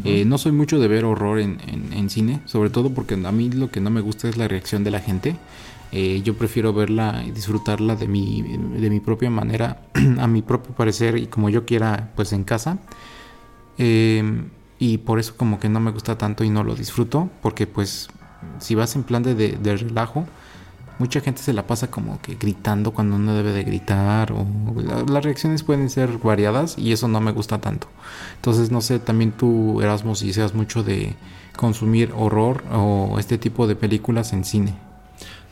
Eh, 0.04 0.24
no 0.24 0.38
soy 0.38 0.52
mucho 0.52 0.78
de 0.80 0.86
ver 0.88 1.04
horror 1.04 1.38
en, 1.40 1.58
en- 1.66 1.92
en 1.92 2.10
cine, 2.10 2.40
sobre 2.46 2.70
todo 2.70 2.90
porque 2.94 3.14
a 3.14 3.32
mí 3.32 3.50
lo 3.50 3.70
que 3.70 3.80
no 3.80 3.90
me 3.90 4.00
gusta 4.00 4.28
es 4.28 4.36
la 4.36 4.46
reacción 4.48 4.84
de 4.84 4.90
la 4.92 5.00
gente. 5.00 5.36
Eh, 5.92 6.22
yo 6.24 6.34
prefiero 6.34 6.72
verla 6.72 7.24
y 7.26 7.32
disfrutarla 7.32 7.96
de 7.96 8.06
mi, 8.06 8.42
de 8.42 8.88
mi 8.90 9.00
propia 9.00 9.30
manera, 9.30 9.82
a 10.20 10.26
mi 10.28 10.42
propio 10.42 10.72
parecer 10.74 11.16
y 11.18 11.26
como 11.26 11.48
yo 11.50 11.64
quiera, 11.64 12.10
pues 12.14 12.32
en 12.32 12.44
casa. 12.44 12.78
Eh, 13.78 14.22
y 14.80 14.98
por 14.98 15.20
eso 15.20 15.34
como 15.36 15.60
que 15.60 15.68
no 15.68 15.78
me 15.78 15.92
gusta 15.92 16.18
tanto 16.18 16.42
y 16.42 16.50
no 16.50 16.64
lo 16.64 16.74
disfruto, 16.74 17.30
porque 17.42 17.68
pues 17.68 18.08
si 18.58 18.74
vas 18.74 18.96
en 18.96 19.04
plan 19.04 19.22
de, 19.22 19.34
de- 19.36 19.76
relajo, 19.76 20.26
mucha 20.98 21.20
gente 21.20 21.40
se 21.42 21.52
la 21.52 21.66
pasa 21.66 21.90
como 21.90 22.20
que 22.20 22.34
gritando 22.34 22.90
cuando 22.90 23.18
no 23.18 23.34
debe 23.34 23.52
de 23.52 23.62
gritar, 23.62 24.32
o 24.32 24.44
la- 24.76 25.02
las 25.02 25.24
reacciones 25.24 25.62
pueden 25.62 25.88
ser 25.90 26.18
variadas 26.18 26.76
y 26.78 26.92
eso 26.92 27.06
no 27.08 27.20
me 27.20 27.32
gusta 27.32 27.58
tanto. 27.60 27.86
Entonces 28.36 28.70
no 28.72 28.80
sé, 28.80 28.98
también 28.98 29.32
tú 29.32 29.80
Erasmo 29.82 30.14
si 30.14 30.32
seas 30.32 30.54
mucho 30.54 30.82
de 30.82 31.14
consumir 31.56 32.12
horror 32.16 32.64
o 32.72 33.16
este 33.18 33.36
tipo 33.38 33.66
de 33.66 33.76
películas 33.76 34.32
en 34.32 34.44
cine. 34.44 34.74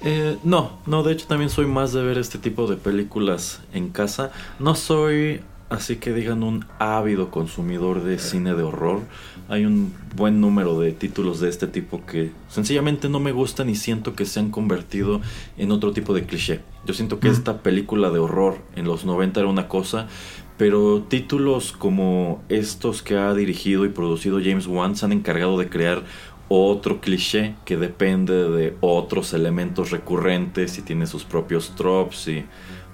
Eh, 0.01 0.39
no, 0.45 0.79
no, 0.87 1.03
de 1.03 1.13
hecho 1.13 1.27
también 1.27 1.51
soy 1.51 1.67
más 1.67 1.93
de 1.93 2.03
ver 2.03 2.19
este 2.19 2.39
tipo 2.39 2.67
de 2.67 2.77
películas 2.77 3.61
en 3.73 3.91
casa. 3.91 4.31
No 4.59 4.75
soy, 4.75 5.43
así 5.71 5.97
que 5.97 6.13
digan, 6.13 6.43
un 6.43 6.65
ávido 6.79 7.31
consumidor 7.31 8.03
de 8.03 8.19
cine 8.19 8.55
de 8.55 8.63
horror. 8.63 9.03
Hay 9.49 9.65
un 9.65 9.93
buen 10.17 10.41
número 10.41 10.79
de 10.81 10.93
títulos 10.93 11.41
de 11.41 11.49
este 11.49 11.67
tipo 11.67 12.05
que 12.07 12.33
sencillamente 12.49 13.09
no 13.09 13.21
me 13.21 13.33
gustan 13.33 13.69
y 13.69 13.75
siento 13.75 14.15
que 14.15 14.25
se 14.25 14.41
han 14.41 14.51
convertido 14.51 15.21
en 15.57 15.71
otro 15.71 15.93
tipo 15.93 16.15
de 16.15 16.25
cliché. 16.25 16.61
Yo 16.87 16.95
siento 16.95 17.21
que 17.21 17.29
esta 17.29 17.59
película 17.63 18.11
de 18.11 18.19
horror 18.19 18.59
en 18.77 18.87
los 18.87 19.05
90 19.05 19.41
era 19.41 19.49
una 19.49 19.69
cosa, 19.69 20.09
pero 20.57 21.03
títulos 21.03 21.73
como 21.73 22.43
estos 22.49 23.03
que 23.03 23.17
ha 23.17 23.33
dirigido 23.35 23.85
y 23.85 23.91
producido 23.91 24.41
James 24.43 24.67
Wan 24.67 24.97
se 24.97 25.05
han 25.05 25.13
encargado 25.13 25.59
de 25.59 25.69
crear 25.69 26.03
otro 26.49 27.01
cliché 27.01 27.55
que 27.65 27.77
depende 27.77 28.51
de 28.51 28.77
otros 28.81 29.35
elementos 29.35 29.91
recurrentes 29.91 30.79
y 30.79 30.83
tiene 30.83 31.07
sus 31.07 31.25
propios 31.25 31.75
tropes 31.77 32.27
y 32.29 32.45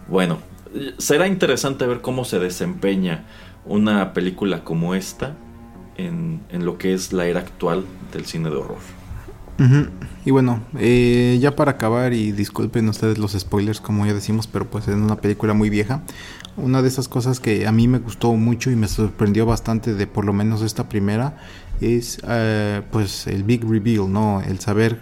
bueno, 0.08 0.38
será 0.98 1.26
interesante 1.26 1.86
ver 1.86 2.00
cómo 2.00 2.24
se 2.24 2.38
desempeña 2.38 3.24
una 3.64 4.12
película 4.12 4.64
como 4.64 4.94
esta 4.94 5.34
en, 5.96 6.42
en 6.50 6.64
lo 6.64 6.78
que 6.78 6.94
es 6.94 7.12
la 7.12 7.26
era 7.26 7.40
actual 7.40 7.84
del 8.12 8.26
cine 8.26 8.50
de 8.50 8.56
horror. 8.56 8.78
Y 10.24 10.30
bueno, 10.32 10.64
eh, 10.78 11.38
ya 11.40 11.54
para 11.54 11.72
acabar, 11.72 12.12
y 12.12 12.32
disculpen 12.32 12.88
ustedes 12.88 13.18
los 13.18 13.32
spoilers, 13.32 13.80
como 13.80 14.04
ya 14.04 14.12
decimos, 14.12 14.48
pero 14.48 14.68
pues 14.68 14.88
es 14.88 14.96
una 14.96 15.16
película 15.16 15.54
muy 15.54 15.70
vieja. 15.70 16.02
Una 16.56 16.82
de 16.82 16.88
esas 16.88 17.08
cosas 17.08 17.38
que 17.38 17.66
a 17.66 17.72
mí 17.72 17.86
me 17.86 17.98
gustó 17.98 18.32
mucho 18.32 18.70
y 18.70 18.76
me 18.76 18.88
sorprendió 18.88 19.46
bastante 19.46 19.94
de 19.94 20.06
por 20.06 20.24
lo 20.24 20.32
menos 20.32 20.62
esta 20.62 20.88
primera 20.88 21.36
es 21.80 22.18
eh, 22.26 22.82
pues 22.90 23.26
el 23.26 23.44
big 23.44 23.64
reveal, 23.64 24.12
¿no? 24.12 24.40
El 24.40 24.58
saber 24.58 25.00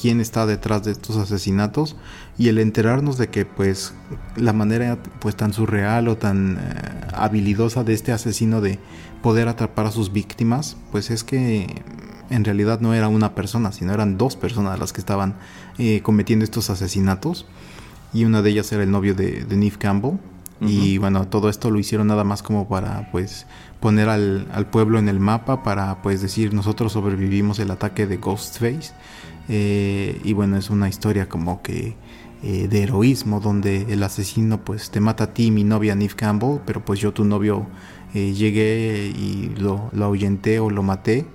quién 0.00 0.20
está 0.20 0.46
detrás 0.46 0.82
de 0.84 0.92
estos 0.92 1.16
asesinatos 1.16 1.96
y 2.38 2.48
el 2.48 2.58
enterarnos 2.58 3.18
de 3.18 3.28
que 3.28 3.44
pues 3.44 3.94
la 4.36 4.52
manera 4.52 4.98
pues 5.20 5.36
tan 5.36 5.52
surreal 5.52 6.08
o 6.08 6.16
tan 6.16 6.58
eh, 6.58 6.60
habilidosa 7.14 7.84
de 7.84 7.92
este 7.92 8.12
asesino 8.12 8.60
de 8.60 8.78
poder 9.22 9.48
atrapar 9.48 9.86
a 9.86 9.90
sus 9.90 10.12
víctimas 10.12 10.76
pues 10.90 11.10
es 11.10 11.24
que 11.24 11.82
en 12.30 12.44
realidad 12.44 12.80
no 12.80 12.94
era 12.94 13.08
una 13.08 13.34
persona 13.34 13.72
sino 13.72 13.92
eran 13.92 14.16
dos 14.16 14.36
personas 14.36 14.78
las 14.78 14.92
que 14.92 15.00
estaban 15.00 15.34
eh, 15.78 16.00
cometiendo 16.02 16.44
estos 16.44 16.70
asesinatos. 16.70 17.46
Y 18.14 18.26
una 18.26 18.42
de 18.42 18.50
ellas 18.50 18.70
era 18.72 18.82
el 18.82 18.90
novio 18.90 19.14
de, 19.14 19.44
de 19.44 19.56
Neve 19.56 19.76
Campbell. 19.78 20.18
Y 20.60 20.98
bueno 20.98 21.26
todo 21.26 21.48
esto 21.48 21.72
lo 21.72 21.80
hicieron 21.80 22.06
nada 22.06 22.22
más 22.22 22.40
como 22.40 22.68
para 22.68 23.10
pues 23.10 23.46
poner 23.80 24.08
al, 24.08 24.46
al 24.52 24.66
pueblo 24.66 25.00
en 25.00 25.08
el 25.08 25.18
mapa 25.18 25.64
para 25.64 26.00
pues 26.02 26.22
decir 26.22 26.54
nosotros 26.54 26.92
sobrevivimos 26.92 27.58
el 27.58 27.72
ataque 27.72 28.06
de 28.06 28.18
Ghostface 28.18 28.92
eh, 29.48 30.20
y 30.24 30.32
bueno, 30.32 30.56
es 30.56 30.70
una 30.70 30.88
historia 30.88 31.28
como 31.28 31.62
que 31.62 31.94
eh, 32.42 32.68
de 32.68 32.82
heroísmo 32.82 33.40
donde 33.40 33.92
el 33.92 34.02
asesino 34.02 34.64
pues 34.64 34.90
te 34.90 35.00
mata 35.00 35.24
a 35.24 35.34
ti, 35.34 35.50
mi 35.50 35.64
novia 35.64 35.94
Neve 35.94 36.14
Campbell, 36.14 36.58
pero 36.66 36.84
pues 36.84 37.00
yo 37.00 37.12
tu 37.12 37.24
novio 37.24 37.66
eh, 38.14 38.32
llegué 38.32 39.12
y 39.16 39.54
lo, 39.58 39.90
lo 39.92 40.04
ahuyenté 40.04 40.60
o 40.60 40.70
lo 40.70 40.82
maté 40.82 41.26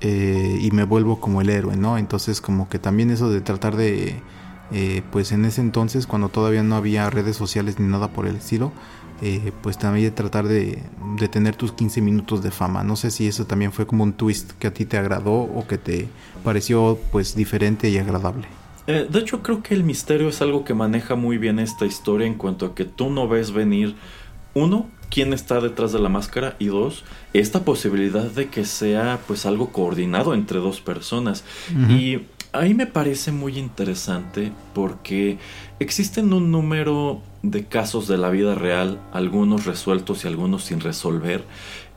eh, 0.00 0.58
y 0.60 0.70
me 0.70 0.84
vuelvo 0.84 1.20
como 1.20 1.40
el 1.40 1.50
héroe, 1.50 1.76
¿no? 1.76 1.98
Entonces 1.98 2.40
como 2.40 2.68
que 2.68 2.78
también 2.78 3.10
eso 3.10 3.30
de 3.30 3.40
tratar 3.40 3.76
de, 3.76 4.22
eh, 4.70 5.02
pues 5.10 5.32
en 5.32 5.44
ese 5.44 5.60
entonces 5.60 6.06
cuando 6.06 6.28
todavía 6.28 6.62
no 6.62 6.76
había 6.76 7.10
redes 7.10 7.36
sociales 7.36 7.80
ni 7.80 7.88
nada 7.88 8.08
por 8.08 8.26
el 8.26 8.36
estilo, 8.36 8.70
eh, 9.22 9.50
pues 9.62 9.76
también 9.76 10.14
tratar 10.14 10.46
de, 10.46 10.84
de 11.18 11.28
tener 11.28 11.56
tus 11.56 11.72
15 11.72 12.00
minutos 12.00 12.42
de 12.44 12.52
fama. 12.52 12.84
No 12.84 12.94
sé 12.94 13.10
si 13.10 13.26
eso 13.26 13.46
también 13.46 13.72
fue 13.72 13.86
como 13.86 14.04
un 14.04 14.12
twist 14.12 14.52
que 14.52 14.68
a 14.68 14.74
ti 14.74 14.84
te 14.84 14.98
agradó 14.98 15.32
o 15.32 15.66
que 15.66 15.78
te 15.78 16.08
pareció 16.44 16.98
pues 17.10 17.34
diferente 17.34 17.88
y 17.88 17.98
agradable. 17.98 18.46
Eh, 18.88 19.06
de 19.08 19.18
hecho, 19.18 19.42
creo 19.42 19.62
que 19.62 19.74
el 19.74 19.84
misterio 19.84 20.30
es 20.30 20.40
algo 20.40 20.64
que 20.64 20.72
maneja 20.72 21.14
muy 21.14 21.36
bien 21.36 21.58
esta 21.58 21.84
historia 21.84 22.26
en 22.26 22.34
cuanto 22.34 22.64
a 22.64 22.74
que 22.74 22.86
tú 22.86 23.10
no 23.10 23.28
ves 23.28 23.52
venir, 23.52 23.94
uno, 24.54 24.88
quién 25.10 25.34
está 25.34 25.60
detrás 25.60 25.92
de 25.92 25.98
la 25.98 26.08
máscara 26.08 26.56
y 26.58 26.66
dos, 26.68 27.04
esta 27.34 27.66
posibilidad 27.66 28.24
de 28.24 28.48
que 28.48 28.64
sea 28.64 29.20
pues 29.26 29.44
algo 29.44 29.72
coordinado 29.72 30.32
entre 30.32 30.58
dos 30.58 30.80
personas. 30.80 31.44
Y 31.90 32.20
ahí 32.52 32.72
me 32.72 32.86
parece 32.86 33.30
muy 33.30 33.58
interesante 33.58 34.52
porque 34.72 35.36
existen 35.80 36.32
un 36.32 36.50
número 36.50 37.20
de 37.42 37.66
casos 37.66 38.08
de 38.08 38.16
la 38.16 38.30
vida 38.30 38.54
real, 38.54 38.98
algunos 39.12 39.66
resueltos 39.66 40.24
y 40.24 40.28
algunos 40.28 40.64
sin 40.64 40.80
resolver, 40.80 41.44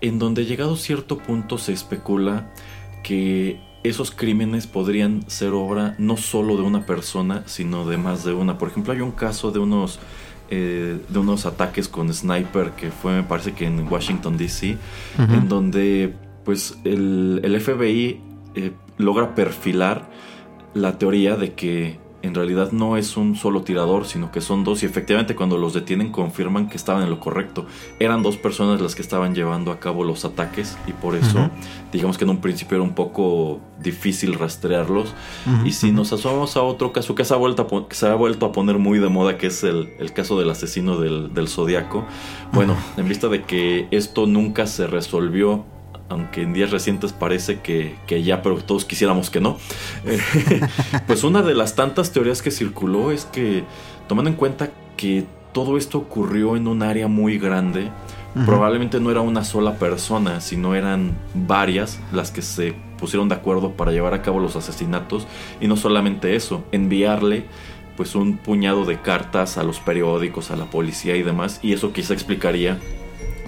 en 0.01 0.19
donde 0.19 0.43
llegado 0.43 0.75
cierto 0.75 1.19
punto 1.19 1.57
se 1.57 1.71
especula 1.71 2.51
que 3.01 3.70
esos 3.83 4.11
crímenes 4.11 4.67
podrían 4.67 5.29
ser 5.29 5.53
obra 5.53 5.95
no 5.97 6.17
solo 6.17 6.55
de 6.55 6.63
una 6.63 6.85
persona, 6.85 7.43
sino 7.45 7.85
de 7.85 7.97
más 7.97 8.23
de 8.23 8.33
una. 8.33 8.57
Por 8.57 8.69
ejemplo, 8.69 8.93
hay 8.93 9.01
un 9.01 9.11
caso 9.11 9.51
de 9.51 9.59
unos 9.59 9.99
eh, 10.53 10.99
de 11.07 11.19
unos 11.19 11.45
ataques 11.45 11.87
con 11.87 12.13
sniper 12.13 12.71
que 12.71 12.91
fue, 12.91 13.13
me 13.13 13.23
parece 13.23 13.53
que 13.53 13.65
en 13.65 13.87
Washington 13.89 14.35
D.C., 14.35 14.77
en 15.17 15.47
donde 15.47 16.13
pues 16.43 16.77
el, 16.83 17.39
el 17.41 17.61
FBI 17.61 18.19
eh, 18.55 18.73
logra 18.97 19.33
perfilar 19.33 20.09
la 20.73 20.97
teoría 20.97 21.37
de 21.37 21.53
que 21.53 22.00
en 22.21 22.35
realidad 22.35 22.71
no 22.71 22.97
es 22.97 23.17
un 23.17 23.35
solo 23.35 23.61
tirador, 23.61 24.05
sino 24.05 24.31
que 24.31 24.41
son 24.41 24.63
dos. 24.63 24.83
Y 24.83 24.85
efectivamente 24.85 25.35
cuando 25.35 25.57
los 25.57 25.73
detienen 25.73 26.11
confirman 26.11 26.69
que 26.69 26.77
estaban 26.77 27.03
en 27.03 27.09
lo 27.09 27.19
correcto. 27.19 27.65
Eran 27.99 28.23
dos 28.23 28.37
personas 28.37 28.81
las 28.81 28.95
que 28.95 29.01
estaban 29.01 29.35
llevando 29.35 29.71
a 29.71 29.79
cabo 29.79 30.03
los 30.03 30.25
ataques 30.25 30.77
y 30.87 30.93
por 30.93 31.15
eso 31.15 31.49
digamos 31.91 32.17
que 32.17 32.23
en 32.23 32.29
un 32.29 32.41
principio 32.41 32.77
era 32.77 32.83
un 32.83 32.95
poco 32.95 33.59
difícil 33.79 34.35
rastrearlos. 34.35 35.13
y 35.65 35.71
si 35.71 35.91
nos 35.91 36.13
asomamos 36.13 36.55
a 36.57 36.61
otro 36.61 36.93
caso 36.93 37.15
que 37.15 37.25
se 37.25 37.33
ha 37.33 37.37
vuelto 37.37 37.67
a, 37.69 37.87
que 37.89 37.95
se 37.95 38.07
ha 38.07 38.15
vuelto 38.15 38.45
a 38.45 38.51
poner 38.51 38.77
muy 38.77 38.99
de 38.99 39.09
moda, 39.09 39.37
que 39.37 39.47
es 39.47 39.63
el, 39.63 39.93
el 39.99 40.13
caso 40.13 40.39
del 40.39 40.49
asesino 40.49 40.97
del, 40.97 41.33
del 41.33 41.47
zodiaco, 41.47 42.05
bueno, 42.53 42.75
en 42.97 43.07
vista 43.07 43.27
de 43.27 43.43
que 43.43 43.87
esto 43.91 44.27
nunca 44.27 44.67
se 44.67 44.87
resolvió 44.87 45.65
aunque 46.11 46.41
en 46.41 46.53
días 46.53 46.71
recientes 46.71 47.13
parece 47.13 47.61
que, 47.61 47.95
que 48.05 48.21
ya, 48.21 48.41
pero 48.41 48.57
todos 48.57 48.85
quisiéramos 48.85 49.29
que 49.29 49.39
no. 49.39 49.57
Pues 51.07 51.23
una 51.23 51.41
de 51.41 51.55
las 51.55 51.75
tantas 51.75 52.11
teorías 52.11 52.41
que 52.41 52.51
circuló 52.51 53.11
es 53.11 53.25
que, 53.25 53.63
tomando 54.07 54.29
en 54.29 54.35
cuenta 54.35 54.69
que 54.97 55.25
todo 55.53 55.77
esto 55.77 55.97
ocurrió 55.97 56.55
en 56.55 56.67
un 56.67 56.83
área 56.83 57.07
muy 57.07 57.37
grande, 57.37 57.89
probablemente 58.45 58.99
no 58.99 59.11
era 59.11 59.21
una 59.21 59.43
sola 59.43 59.75
persona, 59.75 60.39
sino 60.39 60.75
eran 60.75 61.17
varias 61.33 61.99
las 62.13 62.31
que 62.31 62.41
se 62.41 62.73
pusieron 62.97 63.27
de 63.27 63.35
acuerdo 63.35 63.71
para 63.71 63.91
llevar 63.91 64.13
a 64.13 64.21
cabo 64.21 64.39
los 64.39 64.55
asesinatos. 64.55 65.27
Y 65.59 65.67
no 65.67 65.75
solamente 65.75 66.35
eso, 66.35 66.63
enviarle 66.71 67.45
pues 67.97 68.15
un 68.15 68.37
puñado 68.37 68.85
de 68.85 69.01
cartas 69.01 69.57
a 69.57 69.63
los 69.63 69.79
periódicos, 69.79 70.51
a 70.51 70.55
la 70.55 70.65
policía 70.65 71.15
y 71.15 71.23
demás. 71.23 71.59
Y 71.61 71.73
eso 71.73 71.91
quizá 71.91 72.13
explicaría 72.13 72.79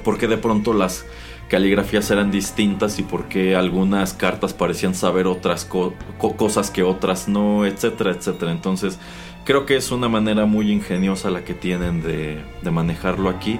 por 0.03 0.17
qué 0.17 0.27
de 0.27 0.37
pronto 0.37 0.73
las 0.73 1.05
caligrafías 1.53 2.09
eran 2.09 2.31
distintas 2.31 2.97
y 2.97 3.03
por 3.03 3.25
qué 3.25 3.55
algunas 3.55 4.15
cartas 4.15 4.53
parecían 4.55 4.95
saber 4.95 5.27
otras 5.27 5.65
co- 5.65 5.93
co- 6.17 6.35
cosas 6.35 6.71
que 6.71 6.81
otras 6.81 7.27
no, 7.27 7.63
etcétera, 7.67 8.09
etcétera. 8.09 8.51
Entonces, 8.51 8.97
creo 9.45 9.67
que 9.67 9.75
es 9.75 9.91
una 9.91 10.09
manera 10.09 10.47
muy 10.47 10.71
ingeniosa 10.71 11.29
la 11.29 11.45
que 11.45 11.53
tienen 11.53 12.01
de, 12.01 12.41
de 12.63 12.71
manejarlo 12.71 13.29
aquí. 13.29 13.59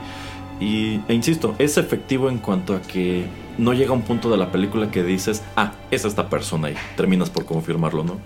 Y, 0.59 1.01
e 1.07 1.13
insisto, 1.13 1.53
es 1.59 1.77
efectivo 1.77 2.29
en 2.29 2.39
cuanto 2.39 2.73
a 2.75 2.81
que 2.81 3.25
no 3.59 3.73
llega 3.73 3.91
un 3.91 4.01
punto 4.01 4.31
de 4.31 4.37
la 4.37 4.51
película 4.51 4.89
que 4.89 5.03
dices, 5.03 5.43
ah, 5.55 5.73
es 5.91 6.03
esta 6.03 6.29
persona 6.29 6.71
y 6.71 6.75
terminas 6.97 7.29
por 7.29 7.45
confirmarlo, 7.45 8.03
¿no? 8.03 8.17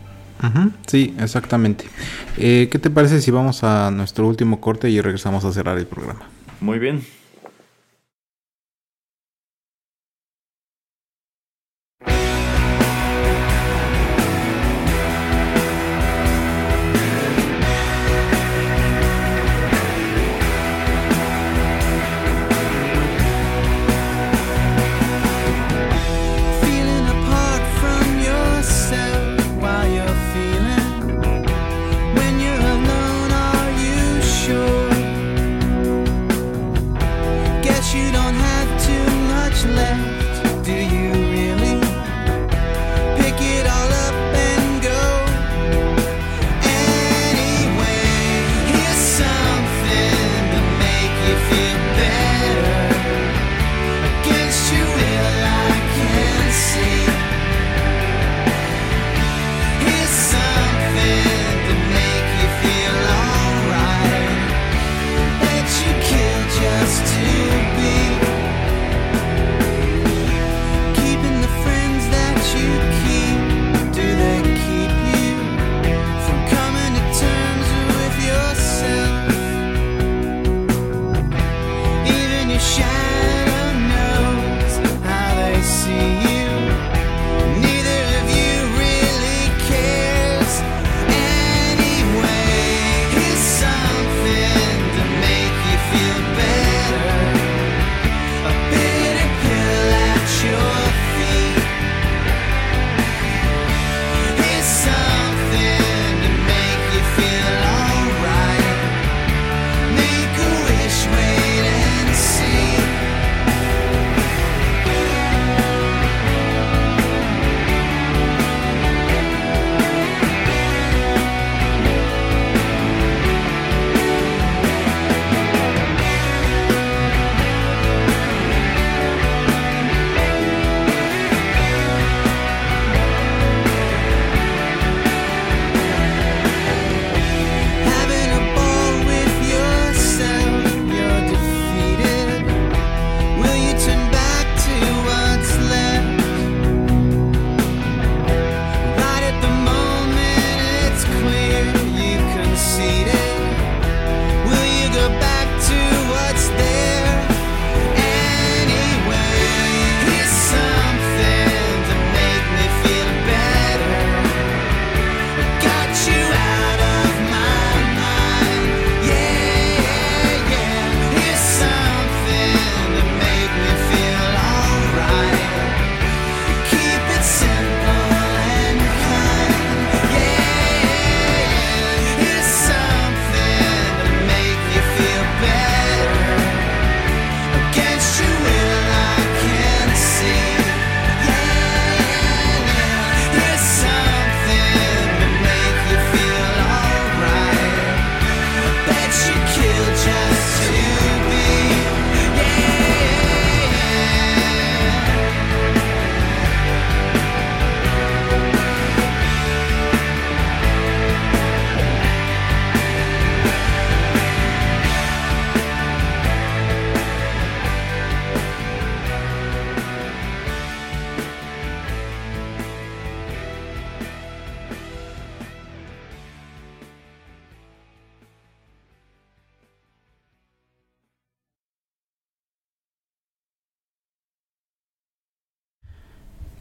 Sí, 0.85 1.13
exactamente. 1.19 1.83
Eh, 2.37 2.69
¿Qué 2.71 2.79
te 2.79 2.89
parece 2.89 3.19
si 3.19 3.31
vamos 3.31 3.65
a 3.65 3.91
nuestro 3.91 4.27
último 4.29 4.61
corte 4.61 4.89
y 4.89 5.01
regresamos 5.01 5.43
a 5.43 5.51
cerrar 5.51 5.77
el 5.77 5.87
programa? 5.87 6.21
Muy 6.61 6.79
bien. 6.79 7.01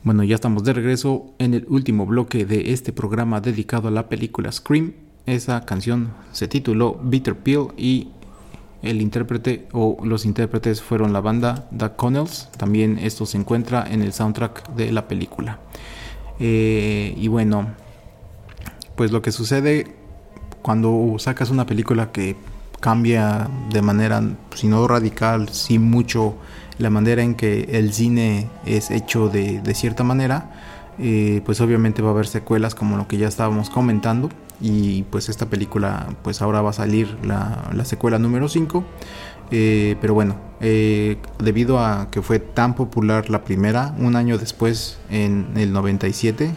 Bueno, 0.07 0.23
ya 0.23 0.37
estamos 0.37 0.63
de 0.63 0.73
regreso 0.73 1.35
en 1.41 1.53
el 1.53 1.67
último 1.69 2.07
bloque 2.07 2.47
de 2.47 2.71
este 2.73 2.93
programa 2.93 3.41
dedicado 3.41 3.89
a 3.89 3.91
la 3.91 4.09
película 4.09 4.53
Scream. 4.53 4.93
Esa 5.27 5.65
canción 5.65 6.13
se 6.31 6.47
tituló 6.47 7.01
Bitter 7.03 7.37
Pill 7.37 7.73
y 7.77 8.11
el 8.83 9.03
intérprete 9.03 9.67
o 9.73 9.99
los 10.05 10.25
intérpretes 10.25 10.81
fueron 10.81 11.13
la 11.13 11.21
banda 11.21 11.69
The 11.77 11.91
Connells. 11.97 12.49
También 12.57 13.01
esto 13.01 13.27
se 13.27 13.37
encuentra 13.37 13.85
en 13.91 14.01
el 14.01 14.13
soundtrack 14.13 14.77
de 14.77 14.93
la 14.93 15.09
película. 15.09 15.59
Eh, 16.39 17.13
y 17.17 17.27
bueno, 17.27 17.75
pues 18.95 19.11
lo 19.11 19.23
que 19.23 19.33
sucede 19.33 19.97
cuando 20.63 21.17
sacas 21.19 21.51
una 21.51 21.67
película 21.67 22.13
que 22.13 22.37
cambia 22.79 23.51
de 23.73 23.83
manera, 23.83 24.23
si 24.55 24.69
no 24.69 24.87
radical, 24.87 25.49
sí 25.49 25.81
mucho 25.81 26.37
la 26.79 26.91
manera 26.91 27.23
en 27.23 27.35
que 27.35 27.69
el 27.73 27.93
cine 27.93 28.49
es 28.65 28.91
hecho 28.91 29.29
de, 29.29 29.61
de 29.61 29.75
cierta 29.75 30.05
manera, 30.05 30.51
eh, 30.99 31.43
pues 31.45 31.61
obviamente 31.61 32.03
va 32.03 32.09
a 32.09 32.13
haber 32.13 32.27
secuelas 32.27 32.75
como 32.75 32.97
lo 32.97 33.07
que 33.07 33.19
ya 33.19 33.29
estábamos 33.29 33.71
comentando 33.71 34.31
y 34.61 35.03
pues 35.05 35.29
esta 35.29 35.47
película 35.47 36.09
pues 36.23 36.41
ahora 36.41 36.63
va 36.63 36.71
a 36.71 36.73
salir 36.73 37.17
la, 37.23 37.71
la 37.75 37.85
secuela 37.85 38.19
número 38.19 38.49
5 38.49 38.85
eh, 39.51 39.97
pero 40.01 40.15
bueno 40.15 40.37
eh, 40.61 41.19
debido 41.39 41.79
a 41.79 42.11
que 42.11 42.23
fue 42.23 42.39
tan 42.39 42.75
popular 42.75 43.29
la 43.31 43.45
primera 43.45 43.95
un 43.99 44.17
año 44.17 44.39
después 44.39 44.99
en 45.11 45.49
el 45.57 45.73
97 45.73 46.51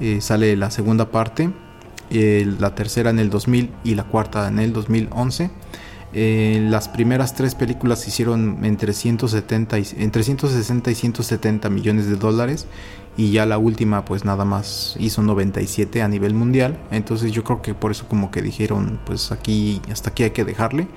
eh, 0.00 0.20
sale 0.20 0.56
la 0.56 0.70
segunda 0.70 1.10
parte 1.10 1.52
la 2.08 2.74
tercera 2.76 3.10
en 3.10 3.18
el 3.18 3.30
2000 3.30 3.70
y 3.82 3.96
la 3.96 4.04
cuarta 4.04 4.46
en 4.46 4.60
el 4.60 4.72
2011 4.72 5.50
eh, 6.18 6.66
las 6.70 6.88
primeras 6.88 7.34
tres 7.34 7.54
películas 7.54 8.00
se 8.00 8.08
hicieron 8.08 8.64
entre, 8.64 8.94
170 8.94 9.78
y, 9.78 9.86
entre 9.98 10.22
160 10.22 10.90
y 10.90 10.94
170 10.94 11.68
millones 11.68 12.06
de 12.08 12.16
dólares 12.16 12.66
y 13.18 13.32
ya 13.32 13.44
la 13.44 13.58
última 13.58 14.06
pues 14.06 14.24
nada 14.24 14.46
más 14.46 14.96
hizo 14.98 15.22
97 15.22 16.00
a 16.00 16.08
nivel 16.08 16.32
mundial. 16.32 16.78
Entonces 16.90 17.32
yo 17.32 17.44
creo 17.44 17.60
que 17.60 17.74
por 17.74 17.90
eso 17.90 18.08
como 18.08 18.30
que 18.30 18.40
dijeron 18.40 18.98
pues 19.04 19.30
aquí 19.30 19.82
hasta 19.92 20.08
aquí 20.08 20.22
hay 20.22 20.30
que 20.30 20.46
dejarle 20.46 20.88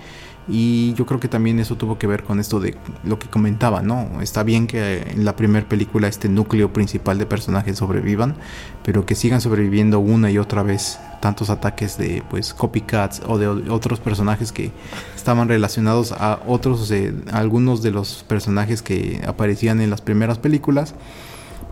y 0.50 0.94
yo 0.96 1.06
creo 1.06 1.20
que 1.20 1.28
también 1.28 1.60
eso 1.60 1.76
tuvo 1.76 2.00
que 2.00 2.08
ver 2.08 2.24
con 2.24 2.40
esto 2.40 2.60
de 2.60 2.76
lo 3.04 3.20
que 3.20 3.28
comentaba, 3.28 3.82
¿no? 3.82 4.22
Está 4.22 4.44
bien 4.44 4.66
que 4.68 5.02
en 5.02 5.24
la 5.24 5.36
primera 5.36 5.68
película 5.68 6.08
este 6.08 6.28
núcleo 6.28 6.74
principal 6.74 7.18
de 7.20 7.26
personajes 7.26 7.78
sobrevivan, 7.78 8.36
pero 8.84 9.06
que 9.06 9.16
sigan 9.16 9.42
sobreviviendo 9.42 10.00
una 10.00 10.32
y 10.32 10.38
otra 10.38 10.64
vez 10.64 11.00
tantos 11.22 11.50
ataques 11.50 11.98
de 11.98 12.24
pues 12.30 12.54
copycats 12.54 13.22
o 13.28 13.38
de 13.38 13.48
otros 13.48 14.00
personajes 14.00 14.52
que 14.52 14.72
estaban 15.16 15.48
relacionados 15.50 16.14
a 16.14 16.40
otros 16.48 16.90
de 16.90 17.14
algunos 17.32 17.84
de 17.84 17.92
los 17.92 18.24
personajes 18.28 18.82
que 18.82 19.22
aparecían 19.28 19.82
en 19.82 19.90
las 19.90 20.02
primeras 20.02 20.40
películas 20.40 20.96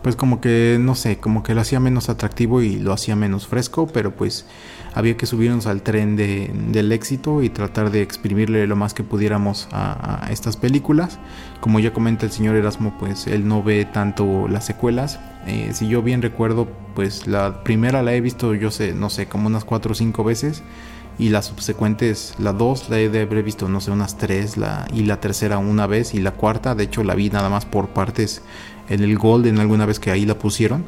pues 0.02 0.16
como 0.16 0.40
que 0.40 0.78
no 0.80 0.94
sé, 0.94 1.18
como 1.18 1.42
que 1.42 1.54
lo 1.54 1.60
hacía 1.60 1.80
menos 1.80 2.08
atractivo 2.08 2.62
y 2.62 2.76
lo 2.76 2.92
hacía 2.92 3.16
menos 3.16 3.46
fresco, 3.46 3.88
pero 3.88 4.14
pues 4.14 4.44
había 4.94 5.16
que 5.16 5.26
subirnos 5.26 5.66
al 5.66 5.82
tren 5.82 6.16
de, 6.16 6.50
del 6.68 6.92
éxito 6.92 7.42
y 7.42 7.48
tratar 7.48 7.90
de 7.90 8.02
exprimirle 8.02 8.66
lo 8.66 8.76
más 8.76 8.94
que 8.94 9.02
pudiéramos 9.02 9.68
a, 9.72 10.26
a, 10.26 10.32
estas 10.32 10.56
películas. 10.56 11.18
Como 11.60 11.80
ya 11.80 11.92
comenta 11.92 12.26
el 12.26 12.32
señor 12.32 12.56
Erasmo, 12.56 12.96
pues 12.98 13.26
él 13.26 13.46
no 13.46 13.62
ve 13.62 13.84
tanto 13.84 14.48
las 14.48 14.64
secuelas. 14.66 15.20
Eh, 15.46 15.70
si 15.72 15.88
yo 15.88 16.02
bien 16.02 16.22
recuerdo, 16.22 16.68
pues 16.94 17.26
la 17.26 17.62
primera 17.64 18.02
la 18.02 18.14
he 18.14 18.20
visto, 18.20 18.54
yo 18.54 18.70
sé, 18.70 18.92
no 18.92 19.10
sé, 19.10 19.26
como 19.26 19.46
unas 19.46 19.64
4 19.64 19.92
o 19.92 19.94
5 19.94 20.24
veces. 20.24 20.62
Y 21.18 21.30
las 21.30 21.46
subsecuentes, 21.46 22.34
la 22.38 22.52
2 22.52 22.90
la 22.90 23.00
he 23.00 23.08
de 23.08 23.22
haber 23.22 23.42
visto, 23.42 23.68
no 23.68 23.80
sé, 23.80 23.90
unas 23.90 24.18
3, 24.18 24.56
la, 24.56 24.86
y 24.92 25.02
la 25.02 25.20
tercera 25.20 25.58
una 25.58 25.86
vez, 25.86 26.14
y 26.14 26.20
la 26.20 26.30
cuarta, 26.32 26.76
de 26.76 26.84
hecho, 26.84 27.02
la 27.02 27.16
vi 27.16 27.28
nada 27.28 27.48
más 27.48 27.64
por 27.64 27.88
partes 27.88 28.42
en 28.88 29.02
el 29.02 29.18
Golden 29.18 29.58
alguna 29.58 29.84
vez 29.84 29.98
que 29.98 30.10
ahí 30.10 30.24
la 30.26 30.38
pusieron. 30.38 30.84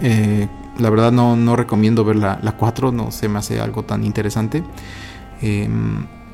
Eh, 0.00 0.48
la 0.78 0.90
verdad 0.90 1.12
no, 1.12 1.36
no, 1.36 1.56
recomiendo 1.56 2.04
ver 2.04 2.16
la, 2.16 2.38
la 2.42 2.52
4, 2.56 2.92
no 2.92 3.10
se 3.10 3.28
me 3.28 3.38
hace 3.38 3.60
algo 3.60 3.84
tan 3.84 4.04
interesante. 4.04 4.62
Eh, 5.42 5.68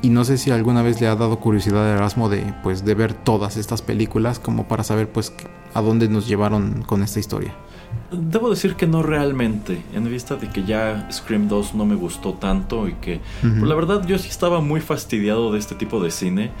y 0.01 0.09
no 0.09 0.23
sé 0.23 0.37
si 0.37 0.51
alguna 0.51 0.83
vez 0.83 1.01
le 1.01 1.07
ha 1.07 1.15
dado 1.15 1.39
curiosidad 1.39 1.85
a 1.85 1.95
Erasmo 1.95 2.29
de, 2.29 2.53
pues, 2.61 2.85
de 2.85 2.93
ver 2.93 3.13
todas 3.13 3.57
estas 3.57 3.81
películas 3.81 4.39
como 4.39 4.67
para 4.67 4.83
saber 4.83 5.09
pues 5.09 5.33
a 5.73 5.81
dónde 5.81 6.07
nos 6.07 6.27
llevaron 6.27 6.83
con 6.83 7.01
esta 7.01 7.19
historia. 7.19 7.53
Debo 8.11 8.49
decir 8.49 8.75
que 8.75 8.85
no 8.85 9.01
realmente, 9.01 9.83
en 9.93 10.05
vista 10.09 10.35
de 10.35 10.49
que 10.49 10.63
ya 10.63 11.07
Scream 11.11 11.47
2 11.47 11.73
no 11.73 11.85
me 11.85 11.95
gustó 11.95 12.33
tanto 12.33 12.87
y 12.87 12.93
que 12.93 13.15
uh 13.15 13.47
-huh. 13.47 13.59
pues, 13.59 13.63
la 13.63 13.75
verdad 13.75 14.05
yo 14.05 14.17
sí 14.17 14.29
estaba 14.29 14.61
muy 14.61 14.81
fastidiado 14.81 15.51
de 15.51 15.59
este 15.59 15.75
tipo 15.75 16.01
de 16.01 16.11
cine 16.11 16.51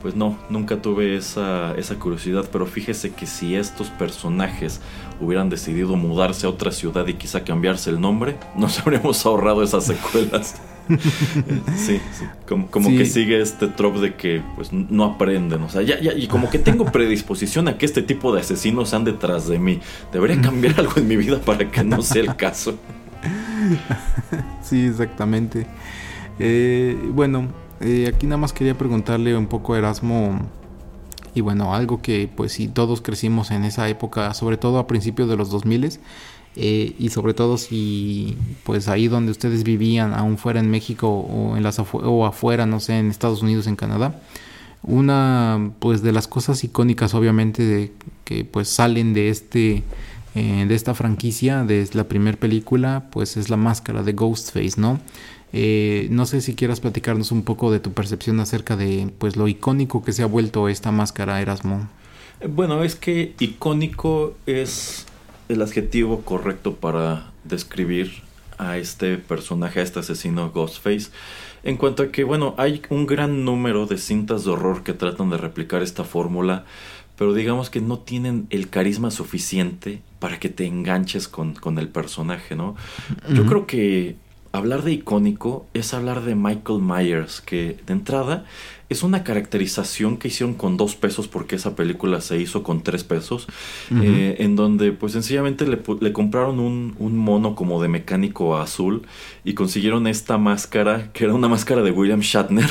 pues 0.00 0.14
no, 0.14 0.38
nunca 0.50 0.80
tuve 0.82 1.16
esa, 1.16 1.74
esa, 1.74 1.96
curiosidad, 1.96 2.44
pero 2.52 2.66
fíjese 2.66 3.12
que 3.12 3.26
si 3.26 3.56
estos 3.56 3.88
personajes 3.88 4.80
hubieran 5.20 5.48
decidido 5.48 5.96
mudarse 5.96 6.46
a 6.46 6.50
otra 6.50 6.72
ciudad 6.72 7.06
y 7.06 7.14
quizá 7.14 7.44
cambiarse 7.44 7.90
el 7.90 8.00
nombre, 8.00 8.36
nos 8.56 8.78
habríamos 8.80 9.24
ahorrado 9.26 9.62
esas 9.62 9.84
secuelas. 9.84 10.56
sí, 11.76 12.00
sí, 12.12 12.24
como, 12.48 12.68
como 12.68 12.90
sí. 12.90 12.98
que 12.98 13.06
sigue 13.06 13.40
este 13.40 13.66
trope 13.66 13.98
de 13.98 14.14
que 14.14 14.40
pues 14.54 14.72
no 14.72 15.04
aprenden, 15.04 15.62
o 15.62 15.68
sea, 15.68 15.82
ya, 15.82 16.00
ya, 16.00 16.12
y 16.14 16.28
como 16.28 16.48
que 16.48 16.60
tengo 16.60 16.84
predisposición 16.84 17.66
a 17.66 17.76
que 17.76 17.86
este 17.86 18.02
tipo 18.02 18.32
de 18.32 18.40
asesinos 18.40 18.90
sean 18.90 19.04
detrás 19.04 19.48
de 19.48 19.58
mí. 19.58 19.80
Debería 20.12 20.40
cambiar 20.40 20.78
algo 20.78 20.92
en 20.96 21.08
mi 21.08 21.16
vida 21.16 21.40
para 21.40 21.70
que 21.70 21.82
no 21.82 22.02
sea 22.02 22.22
el 22.22 22.36
caso. 22.36 22.78
sí, 24.62 24.86
exactamente. 24.86 25.66
Eh, 26.38 26.96
bueno, 27.12 27.48
eh, 27.80 28.10
aquí 28.14 28.26
nada 28.26 28.38
más 28.38 28.52
quería 28.52 28.76
preguntarle 28.76 29.36
un 29.36 29.46
poco 29.46 29.74
a 29.74 29.78
Erasmo 29.78 30.40
y 31.36 31.42
bueno, 31.42 31.74
algo 31.74 32.00
que 32.00 32.30
pues 32.34 32.52
si 32.52 32.66
todos 32.66 33.02
crecimos 33.02 33.50
en 33.50 33.64
esa 33.64 33.86
época, 33.90 34.32
sobre 34.32 34.56
todo 34.56 34.78
a 34.78 34.86
principios 34.86 35.28
de 35.28 35.36
los 35.36 35.50
2000 35.50 35.98
eh, 36.56 36.96
y 36.98 37.10
sobre 37.10 37.34
todo 37.34 37.58
si 37.58 38.38
pues 38.64 38.88
ahí 38.88 39.06
donde 39.08 39.32
ustedes 39.32 39.62
vivían, 39.62 40.14
aún 40.14 40.38
fuera 40.38 40.60
en 40.60 40.70
México 40.70 41.10
o 41.10 41.54
en 41.58 41.62
las 41.62 41.78
o 41.78 42.24
afuera, 42.24 42.64
no 42.64 42.80
sé, 42.80 42.98
en 42.98 43.10
Estados 43.10 43.42
Unidos, 43.42 43.66
en 43.66 43.76
Canadá, 43.76 44.18
una 44.82 45.72
pues 45.78 46.00
de 46.00 46.12
las 46.12 46.26
cosas 46.26 46.64
icónicas 46.64 47.12
obviamente 47.12 47.92
que 48.24 48.46
pues 48.46 48.70
salen 48.70 49.12
de 49.12 49.28
este 49.28 49.84
eh, 50.34 50.64
de 50.66 50.74
esta 50.74 50.94
franquicia, 50.94 51.64
de 51.64 51.86
la 51.92 52.04
primera 52.04 52.38
película, 52.38 53.08
pues 53.10 53.36
es 53.36 53.50
la 53.50 53.58
máscara 53.58 54.02
de 54.02 54.14
Ghostface, 54.14 54.80
¿no? 54.80 55.00
Eh, 55.58 56.08
no 56.10 56.26
sé 56.26 56.42
si 56.42 56.54
quieras 56.54 56.80
platicarnos 56.80 57.32
un 57.32 57.42
poco 57.42 57.72
de 57.72 57.80
tu 57.80 57.92
percepción 57.94 58.40
acerca 58.40 58.76
de 58.76 59.10
pues 59.16 59.36
lo 59.36 59.48
icónico 59.48 60.04
que 60.04 60.12
se 60.12 60.22
ha 60.22 60.26
vuelto 60.26 60.68
esta 60.68 60.92
máscara, 60.92 61.40
Erasmo. 61.40 61.88
Bueno, 62.46 62.84
es 62.84 62.94
que 62.94 63.34
icónico 63.40 64.34
es 64.44 65.06
el 65.48 65.62
adjetivo 65.62 66.20
correcto 66.20 66.74
para 66.74 67.32
describir 67.44 68.12
a 68.58 68.76
este 68.76 69.16
personaje, 69.16 69.80
a 69.80 69.82
este 69.82 70.00
asesino 70.00 70.50
Ghostface. 70.50 71.08
En 71.62 71.78
cuanto 71.78 72.02
a 72.02 72.12
que, 72.12 72.24
bueno, 72.24 72.54
hay 72.58 72.82
un 72.90 73.06
gran 73.06 73.46
número 73.46 73.86
de 73.86 73.96
cintas 73.96 74.44
de 74.44 74.50
horror 74.50 74.82
que 74.82 74.92
tratan 74.92 75.30
de 75.30 75.38
replicar 75.38 75.82
esta 75.82 76.04
fórmula, 76.04 76.66
pero 77.16 77.32
digamos 77.32 77.70
que 77.70 77.80
no 77.80 78.00
tienen 78.00 78.46
el 78.50 78.68
carisma 78.68 79.10
suficiente 79.10 80.02
para 80.18 80.38
que 80.38 80.50
te 80.50 80.66
enganches 80.66 81.28
con, 81.28 81.54
con 81.54 81.78
el 81.78 81.88
personaje, 81.88 82.54
¿no? 82.56 82.72
Uh 82.72 83.30
-huh. 83.30 83.36
Yo 83.36 83.46
creo 83.46 83.66
que 83.66 84.16
hablar 84.56 84.82
de 84.82 84.92
icónico 84.92 85.66
es 85.74 85.94
hablar 85.94 86.22
de 86.22 86.34
Michael 86.34 86.80
Myers, 86.80 87.40
que 87.40 87.78
de 87.86 87.92
entrada 87.92 88.44
es 88.88 89.02
una 89.02 89.24
caracterización 89.24 90.16
que 90.16 90.28
hicieron 90.28 90.54
con 90.54 90.76
dos 90.76 90.94
pesos 90.94 91.26
porque 91.26 91.56
esa 91.56 91.74
película 91.74 92.20
se 92.20 92.40
hizo 92.40 92.62
con 92.62 92.82
tres 92.82 93.02
pesos, 93.02 93.48
uh 93.90 93.94
-huh. 93.94 94.02
eh, 94.04 94.36
en 94.38 94.54
donde 94.54 94.92
pues 94.92 95.12
sencillamente 95.12 95.66
le, 95.66 95.80
le 96.00 96.12
compraron 96.12 96.60
un, 96.60 96.94
un, 96.98 97.16
mono 97.16 97.56
como 97.56 97.82
de 97.82 97.88
mecánico 97.88 98.56
azul 98.56 99.02
y 99.44 99.54
consiguieron 99.54 100.06
esta 100.06 100.38
máscara, 100.38 101.10
que 101.12 101.24
era 101.24 101.34
una 101.34 101.48
máscara 101.48 101.82
de 101.82 101.90
William 101.90 102.20
Shatner, 102.20 102.68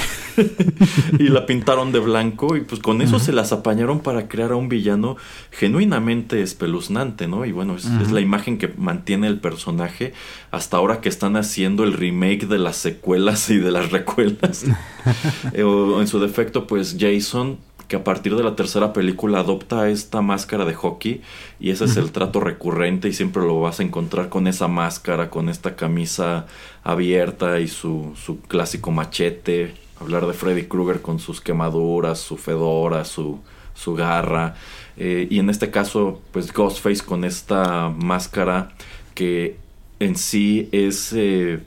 y 1.20 1.28
la 1.28 1.46
pintaron 1.46 1.92
de 1.92 2.00
blanco 2.00 2.56
y 2.56 2.62
pues 2.62 2.80
con 2.82 3.02
eso 3.02 3.18
uh 3.18 3.20
-huh. 3.20 3.24
se 3.24 3.34
las 3.34 3.52
apañaron 3.52 4.00
para 4.00 4.30
crear 4.30 4.54
a 4.54 4.56
un 4.56 4.70
villano 4.70 5.18
genuinamente 5.52 6.42
espeluznante, 6.42 7.28
¿no? 7.28 7.46
Y 7.46 7.52
bueno, 7.52 7.76
es, 7.76 7.86
uh 7.86 7.90
-huh. 7.90 8.02
es 8.04 8.12
la 8.12 8.22
imagen 8.22 8.58
que 8.58 8.70
mantiene 8.78 9.28
el 9.28 9.40
personaje 9.40 10.14
hasta 10.52 10.78
ahora 10.78 11.02
que 11.02 11.10
están 11.10 11.36
haciendo 11.36 11.84
el 11.84 11.92
remake 11.92 12.48
de 12.48 12.58
las 12.58 12.78
secuelas 12.78 13.50
y 13.50 13.58
de 13.58 13.72
las 13.72 13.92
recuelas. 13.92 14.66
eh, 15.54 15.64
en 16.06 16.10
su 16.10 16.20
defecto, 16.20 16.68
pues 16.68 16.98
Jason, 17.00 17.58
que 17.88 17.96
a 17.96 18.04
partir 18.04 18.36
de 18.36 18.44
la 18.44 18.56
tercera 18.56 18.94
película 18.94 19.40
adopta 19.40 19.90
esta 19.90 20.22
máscara 20.22 20.64
de 20.64 20.76
hockey 20.76 21.22
y 21.60 21.72
ese 21.72 21.86
es 21.86 21.98
el 21.98 22.12
trato 22.12 22.40
recurrente 22.40 23.08
y 23.08 23.14
siempre 23.14 23.42
lo 23.42 23.60
vas 23.60 23.80
a 23.80 23.84
encontrar 23.84 24.30
con 24.30 24.46
esa 24.46 24.68
máscara, 24.68 25.32
con 25.32 25.50
esta 25.50 25.76
camisa 25.76 26.46
abierta 26.84 27.60
y 27.60 27.68
su, 27.68 28.14
su 28.16 28.40
clásico 28.42 28.92
machete. 28.92 29.74
Hablar 30.00 30.28
de 30.28 30.34
Freddy 30.34 30.66
Krueger 30.66 31.02
con 31.02 31.18
sus 31.18 31.42
quemaduras, 31.42 32.20
su 32.20 32.38
fedora, 32.38 33.04
su, 33.04 33.40
su 33.74 33.96
garra. 33.96 34.56
Eh, 34.98 35.28
y 35.32 35.40
en 35.40 35.50
este 35.50 35.72
caso, 35.72 36.22
pues 36.32 36.54
Ghostface 36.54 37.04
con 37.04 37.24
esta 37.24 37.90
máscara 37.90 38.74
que 39.16 39.58
en 40.00 40.16
sí 40.16 40.70
es... 40.72 41.14
Eh, 41.14 41.62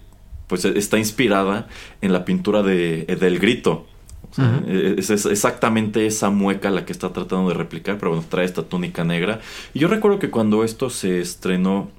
pues 0.47 0.64
está 0.64 0.97
inspirada 0.97 1.68
en 2.01 2.12
la 2.12 2.24
pintura 2.24 2.62
de, 2.62 3.05
del 3.05 3.39
grito 3.39 3.86
O 4.31 4.35
sea, 4.35 4.62
es, 4.66 5.11
es 5.11 5.26
exactamente 5.26 6.07
esa 6.07 6.31
mueca 6.31 6.70
la 6.70 6.85
que 6.85 6.93
está 6.93 7.12
tratando 7.12 7.49
de 7.49 7.55
replicar, 7.55 7.99
pero 7.99 8.12
bueno, 8.12 8.24
trae 8.29 8.45
esta 8.45 8.62
túnica 8.62 9.05
negra. 9.05 9.41
Y 9.74 9.79
yo 9.79 9.89
recuerdo 9.89 10.18
que 10.18 10.31
cuando 10.31 10.64
esto 10.64 10.91
se 10.91 11.20
estrenó 11.20 11.91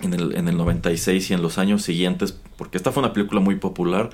en 0.00 0.14
el, 0.14 0.36
en 0.36 0.48
el 0.48 0.56
96 0.56 1.30
y 1.30 1.34
en 1.34 1.42
los 1.42 1.58
años 1.58 1.82
siguientes, 1.82 2.38
porque 2.56 2.76
esta 2.76 2.92
fue 2.92 3.02
una 3.02 3.12
película 3.12 3.40
muy 3.40 3.56
popular, 3.56 4.10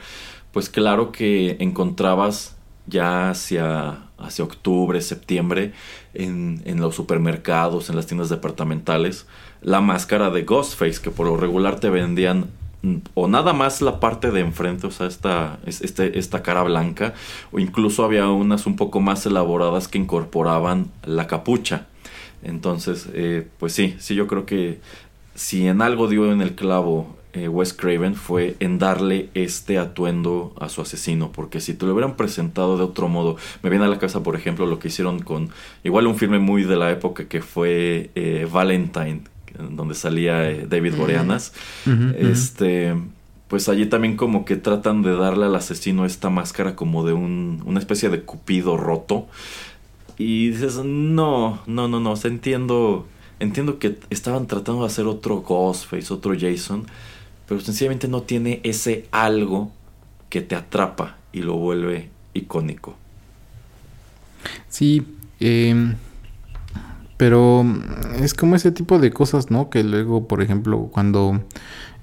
pues 0.52 0.68
claro 0.68 1.12
que 1.12 1.56
encontrabas 1.60 2.56
ya 2.86 3.30
hacia, 3.30 4.00
hacia 4.18 4.44
octubre, 4.44 5.00
septiembre, 5.00 5.72
en, 6.14 6.62
en 6.64 6.80
los 6.80 6.94
supermercados, 6.94 7.88
en 7.88 7.96
las 7.96 8.06
tiendas 8.06 8.28
departamentales, 8.28 9.26
la 9.62 9.80
máscara 9.80 10.30
de 10.30 10.42
Ghostface, 10.42 11.00
que 11.00 11.10
por 11.10 11.26
lo 11.26 11.36
regular 11.36 11.78
te 11.78 11.90
vendían 11.90 12.48
o 13.14 13.28
nada 13.28 13.52
más 13.52 13.82
la 13.82 14.00
parte 14.00 14.30
de 14.30 14.40
enfrente, 14.40 14.86
o 14.86 14.90
sea, 14.90 15.06
esta, 15.06 15.58
es- 15.66 15.82
este, 15.82 16.18
esta 16.18 16.42
cara 16.42 16.62
blanca, 16.62 17.14
o 17.52 17.58
incluso 17.58 18.04
había 18.04 18.28
unas 18.28 18.66
un 18.66 18.76
poco 18.76 19.00
más 19.00 19.26
elaboradas 19.26 19.88
que 19.88 19.98
incorporaban 19.98 20.90
la 21.04 21.26
capucha. 21.26 21.86
Entonces, 22.42 23.08
eh, 23.12 23.46
pues 23.58 23.72
sí, 23.74 23.96
sí, 23.98 24.14
yo 24.14 24.26
creo 24.26 24.46
que 24.46 24.80
si 25.34 25.66
en 25.68 25.82
algo 25.82 26.08
dio 26.08 26.32
en 26.32 26.40
el 26.42 26.54
clavo 26.54 27.16
eh, 27.32 27.48
Wes 27.48 27.72
Craven 27.74 28.14
fue 28.16 28.56
en 28.60 28.78
darle 28.78 29.28
este 29.34 29.78
atuendo 29.78 30.52
a 30.58 30.68
su 30.68 30.80
asesino, 30.82 31.30
porque 31.32 31.60
si 31.60 31.74
te 31.74 31.86
lo 31.86 31.92
hubieran 31.92 32.16
presentado 32.16 32.76
de 32.76 32.82
otro 32.84 33.08
modo, 33.08 33.36
me 33.62 33.70
viene 33.70 33.84
a 33.84 33.88
la 33.88 33.98
cabeza, 33.98 34.22
por 34.22 34.34
ejemplo, 34.36 34.66
lo 34.66 34.78
que 34.80 34.88
hicieron 34.88 35.20
con 35.20 35.50
igual 35.84 36.06
un 36.08 36.16
filme 36.16 36.38
muy 36.40 36.64
de 36.64 36.76
la 36.76 36.90
época 36.90 37.28
que 37.28 37.40
fue 37.42 38.10
eh, 38.16 38.48
Valentine, 38.50 39.22
donde 39.70 39.94
salía 39.94 40.50
eh, 40.50 40.66
David 40.68 40.94
Boreanas, 40.96 41.52
este, 42.16 42.94
pues 43.48 43.68
allí 43.68 43.86
también 43.86 44.16
como 44.16 44.44
que 44.44 44.56
tratan 44.56 45.02
de 45.02 45.16
darle 45.16 45.46
al 45.46 45.54
asesino 45.54 46.04
esta 46.04 46.30
máscara 46.30 46.76
como 46.76 47.04
de 47.04 47.12
un, 47.12 47.62
una 47.66 47.78
especie 47.78 48.08
de 48.08 48.22
cupido 48.22 48.76
roto. 48.76 49.26
Y 50.18 50.50
dices, 50.50 50.76
no, 50.84 51.60
no, 51.66 51.88
no, 51.88 51.98
no, 51.98 52.12
o 52.12 52.16
sea, 52.16 52.30
entiendo, 52.30 53.06
entiendo 53.38 53.78
que 53.78 53.98
estaban 54.10 54.46
tratando 54.46 54.82
de 54.82 54.86
hacer 54.86 55.06
otro 55.06 55.40
Ghostface, 55.40 56.12
otro 56.12 56.34
Jason, 56.38 56.86
pero 57.48 57.60
sencillamente 57.60 58.06
no 58.06 58.22
tiene 58.22 58.60
ese 58.62 59.06
algo 59.10 59.72
que 60.28 60.42
te 60.42 60.54
atrapa 60.54 61.16
y 61.32 61.40
lo 61.40 61.54
vuelve 61.56 62.10
icónico. 62.34 62.96
Sí, 64.68 65.02
em, 65.40 65.96
pero 67.20 67.66
es 68.18 68.32
como 68.32 68.56
ese 68.56 68.72
tipo 68.72 68.98
de 68.98 69.10
cosas, 69.12 69.50
¿no? 69.50 69.68
Que 69.68 69.84
luego, 69.84 70.26
por 70.26 70.40
ejemplo, 70.42 70.88
cuando 70.90 71.42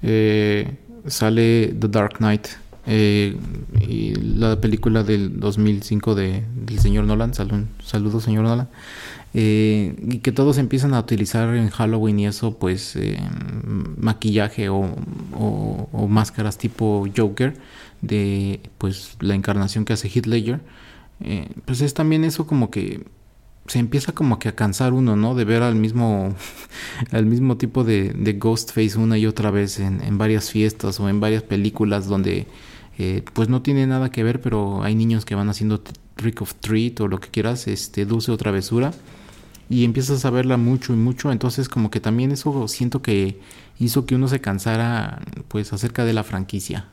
eh, 0.02 0.76
sale 1.08 1.74
The 1.76 1.88
Dark 1.88 2.18
Knight, 2.18 2.46
eh, 2.86 3.36
y 3.80 4.14
la 4.14 4.60
película 4.60 5.02
del 5.02 5.40
2005 5.40 6.14
de, 6.14 6.44
del 6.54 6.78
señor 6.78 7.04
Nolan, 7.04 7.34
salud, 7.34 7.64
saludos 7.84 8.22
señor 8.22 8.44
Nolan, 8.44 8.68
eh, 9.34 9.96
y 10.08 10.18
que 10.18 10.30
todos 10.30 10.56
empiezan 10.56 10.94
a 10.94 11.00
utilizar 11.00 11.52
en 11.56 11.68
Halloween 11.68 12.20
y 12.20 12.26
eso, 12.28 12.56
pues, 12.56 12.96
maquillaje 13.96 14.68
o, 14.68 14.88
o- 15.34 16.06
máscaras 16.08 16.58
tipo 16.58 17.06
Joker 17.14 17.54
de, 18.02 18.60
pues, 18.78 19.16
la 19.18 19.34
encarnación 19.34 19.84
que 19.84 19.94
hace 19.94 20.08
Heath 20.08 20.26
Ledger. 20.26 20.60
Pues 21.64 21.80
es 21.80 21.94
también 21.94 22.22
eso 22.22 22.46
como 22.46 22.70
que 22.70 23.02
se 23.68 23.78
empieza 23.78 24.12
como 24.12 24.38
que 24.38 24.48
a 24.48 24.56
cansar 24.56 24.92
uno, 24.92 25.16
¿no? 25.16 25.34
De 25.34 25.44
ver 25.44 25.62
al 25.62 25.76
mismo, 25.76 26.34
al 27.12 27.26
mismo 27.26 27.56
tipo 27.56 27.84
de, 27.84 28.36
Ghostface 28.38 28.98
una 28.98 29.16
y 29.18 29.26
otra 29.26 29.50
vez 29.50 29.78
en, 29.78 30.02
en 30.02 30.18
varias 30.18 30.50
fiestas 30.50 30.98
o 31.00 31.08
en 31.08 31.20
varias 31.20 31.42
películas 31.42 32.06
donde 32.06 32.46
eh, 32.98 33.22
pues 33.32 33.48
no 33.48 33.62
tiene 33.62 33.86
nada 33.86 34.10
que 34.10 34.24
ver, 34.24 34.40
pero 34.40 34.82
hay 34.82 34.94
niños 34.96 35.24
que 35.24 35.36
van 35.36 35.48
haciendo 35.48 35.80
trick 36.16 36.42
of 36.42 36.54
treat 36.54 37.00
o 37.00 37.06
lo 37.06 37.20
que 37.20 37.28
quieras, 37.28 37.68
este, 37.68 38.04
dulce 38.04 38.32
o 38.32 38.36
travesura 38.36 38.92
y 39.70 39.84
empiezas 39.84 40.24
a 40.24 40.30
verla 40.30 40.56
mucho 40.56 40.92
y 40.92 40.96
mucho, 40.96 41.30
entonces 41.30 41.68
como 41.68 41.90
que 41.90 42.00
también 42.00 42.32
eso 42.32 42.66
siento 42.68 43.02
que 43.02 43.38
hizo 43.78 44.06
que 44.06 44.14
uno 44.14 44.26
se 44.26 44.40
cansara 44.40 45.22
pues 45.48 45.72
acerca 45.72 46.04
de 46.04 46.12
la 46.12 46.24
franquicia. 46.24 46.88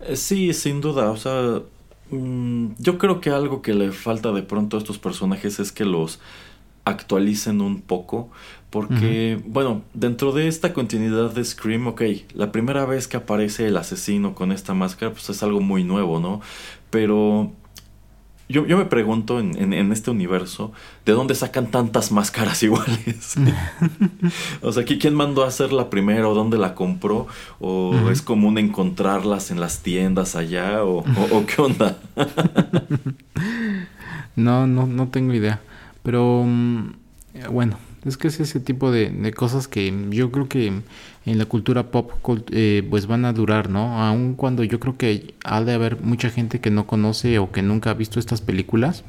Eh, 0.00 0.16
Sí, 0.16 0.52
sin 0.54 0.80
duda, 0.80 1.10
o 1.10 1.16
sea, 1.16 1.60
mm, 2.10 2.74
yo 2.78 2.98
creo 2.98 3.20
que 3.20 3.30
algo 3.30 3.62
que 3.62 3.74
le 3.74 3.92
falta 3.92 4.32
de 4.32 4.42
pronto 4.42 4.76
a 4.76 4.80
estos 4.80 4.98
personajes 4.98 5.60
es 5.60 5.72
que 5.72 5.84
los 5.84 6.20
actualicen 6.84 7.60
un 7.60 7.80
poco, 7.82 8.30
porque, 8.70 9.40
bueno, 9.46 9.82
dentro 9.94 10.32
de 10.32 10.48
esta 10.48 10.72
continuidad 10.72 11.32
de 11.32 11.44
Scream, 11.44 11.88
ok, 11.88 12.02
la 12.34 12.52
primera 12.52 12.84
vez 12.86 13.08
que 13.08 13.16
aparece 13.16 13.66
el 13.66 13.76
asesino 13.76 14.34
con 14.34 14.52
esta 14.52 14.74
máscara, 14.74 15.12
pues 15.12 15.28
es 15.28 15.42
algo 15.42 15.60
muy 15.60 15.84
nuevo, 15.84 16.20
¿no? 16.20 16.40
Pero 16.90 17.52
yo, 18.50 18.66
yo 18.66 18.76
me 18.76 18.84
pregunto 18.84 19.38
en, 19.40 19.56
en- 19.60 19.72
en 19.72 19.92
este 19.92 20.10
universo, 20.10 20.72
¿de 21.06 21.12
dónde 21.12 21.34
sacan 21.34 21.70
tantas 21.70 22.12
máscaras 22.12 22.62
iguales? 22.64 23.34
o 24.62 24.72
sea, 24.72 24.84
¿qui- 24.84 24.98
¿quién 25.00 25.14
mandó 25.14 25.44
a 25.44 25.48
hacer 25.48 25.72
la 25.72 25.88
primera 25.90 26.28
o 26.28 26.34
dónde 26.34 26.58
la 26.58 26.74
compró? 26.74 27.26
¿O 27.60 28.10
es 28.10 28.22
común 28.22 28.58
encontrarlas 28.58 29.50
en 29.50 29.60
las 29.60 29.80
tiendas 29.82 30.36
allá? 30.36 30.84
¿O, 30.84 30.98
o- 30.98 31.36
o 31.38 31.46
qué 31.46 31.62
onda? 31.62 31.98
No, 34.36 34.66
no, 34.66 34.86
no 34.86 35.08
tengo 35.08 35.34
idea. 35.34 35.60
Pero 36.02 36.44
mm, 36.46 36.92
bueno, 37.50 37.78
es 38.04 38.16
que 38.16 38.28
es 38.28 38.40
ese 38.40 38.60
tipo 38.60 38.90
de, 38.90 39.10
de 39.10 39.32
cosas 39.32 39.68
que 39.68 39.92
yo 40.10 40.30
creo 40.30 40.48
que 40.48 40.72
en 41.26 41.38
la 41.38 41.44
cultura 41.46 41.90
pop 41.90 42.12
eh, 42.50 42.86
pues 42.88 43.06
van 43.06 43.24
a 43.24 43.32
durar, 43.32 43.68
¿no? 43.70 44.02
Aun 44.02 44.34
cuando 44.34 44.64
yo 44.64 44.80
creo 44.80 44.96
que 44.96 45.34
ha 45.44 45.62
de 45.62 45.74
haber 45.74 46.00
mucha 46.02 46.30
gente 46.30 46.60
que 46.60 46.70
no 46.70 46.86
conoce 46.86 47.38
o 47.38 47.52
que 47.52 47.62
nunca 47.62 47.90
ha 47.90 47.94
visto 47.94 48.18
estas 48.18 48.40
películas. 48.40 49.04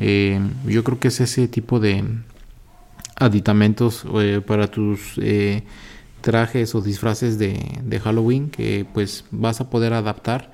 eh, 0.00 0.40
yo 0.66 0.84
creo 0.84 1.00
que 1.00 1.08
es 1.08 1.20
ese 1.20 1.48
tipo 1.48 1.80
de 1.80 2.04
aditamentos 3.16 4.04
eh, 4.20 4.40
para 4.46 4.68
tus 4.70 5.18
eh, 5.18 5.62
trajes 6.20 6.74
o 6.74 6.80
disfraces 6.80 7.38
de, 7.38 7.80
de 7.82 8.00
Halloween 8.00 8.50
que 8.50 8.86
pues 8.92 9.24
vas 9.30 9.60
a 9.60 9.70
poder 9.70 9.92
adaptar. 9.92 10.52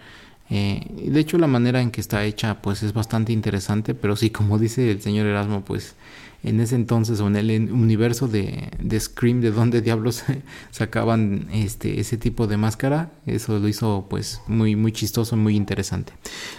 De 0.50 1.18
hecho 1.18 1.38
la 1.38 1.48
manera 1.48 1.80
en 1.80 1.90
que 1.90 2.00
está 2.00 2.24
hecha 2.24 2.60
pues 2.62 2.82
es 2.84 2.92
bastante 2.92 3.32
interesante, 3.32 3.94
pero 3.94 4.14
sí, 4.14 4.30
como 4.30 4.58
dice 4.58 4.90
el 4.90 5.00
señor 5.02 5.26
Erasmo, 5.26 5.64
pues 5.64 5.96
en 6.44 6.60
ese 6.60 6.74
entonces 6.74 7.20
o 7.20 7.26
en 7.26 7.36
el 7.36 7.72
universo 7.72 8.28
de, 8.28 8.70
de 8.78 9.00
Scream, 9.00 9.40
de 9.40 9.50
donde 9.50 9.80
diablos 9.80 10.24
sacaban 10.70 11.48
este 11.52 12.00
ese 12.00 12.16
tipo 12.16 12.46
de 12.46 12.56
máscara, 12.56 13.10
eso 13.26 13.58
lo 13.58 13.68
hizo 13.68 14.06
pues 14.08 14.40
muy 14.46 14.76
muy 14.76 14.92
chistoso, 14.92 15.36
muy 15.36 15.56
interesante. 15.56 16.12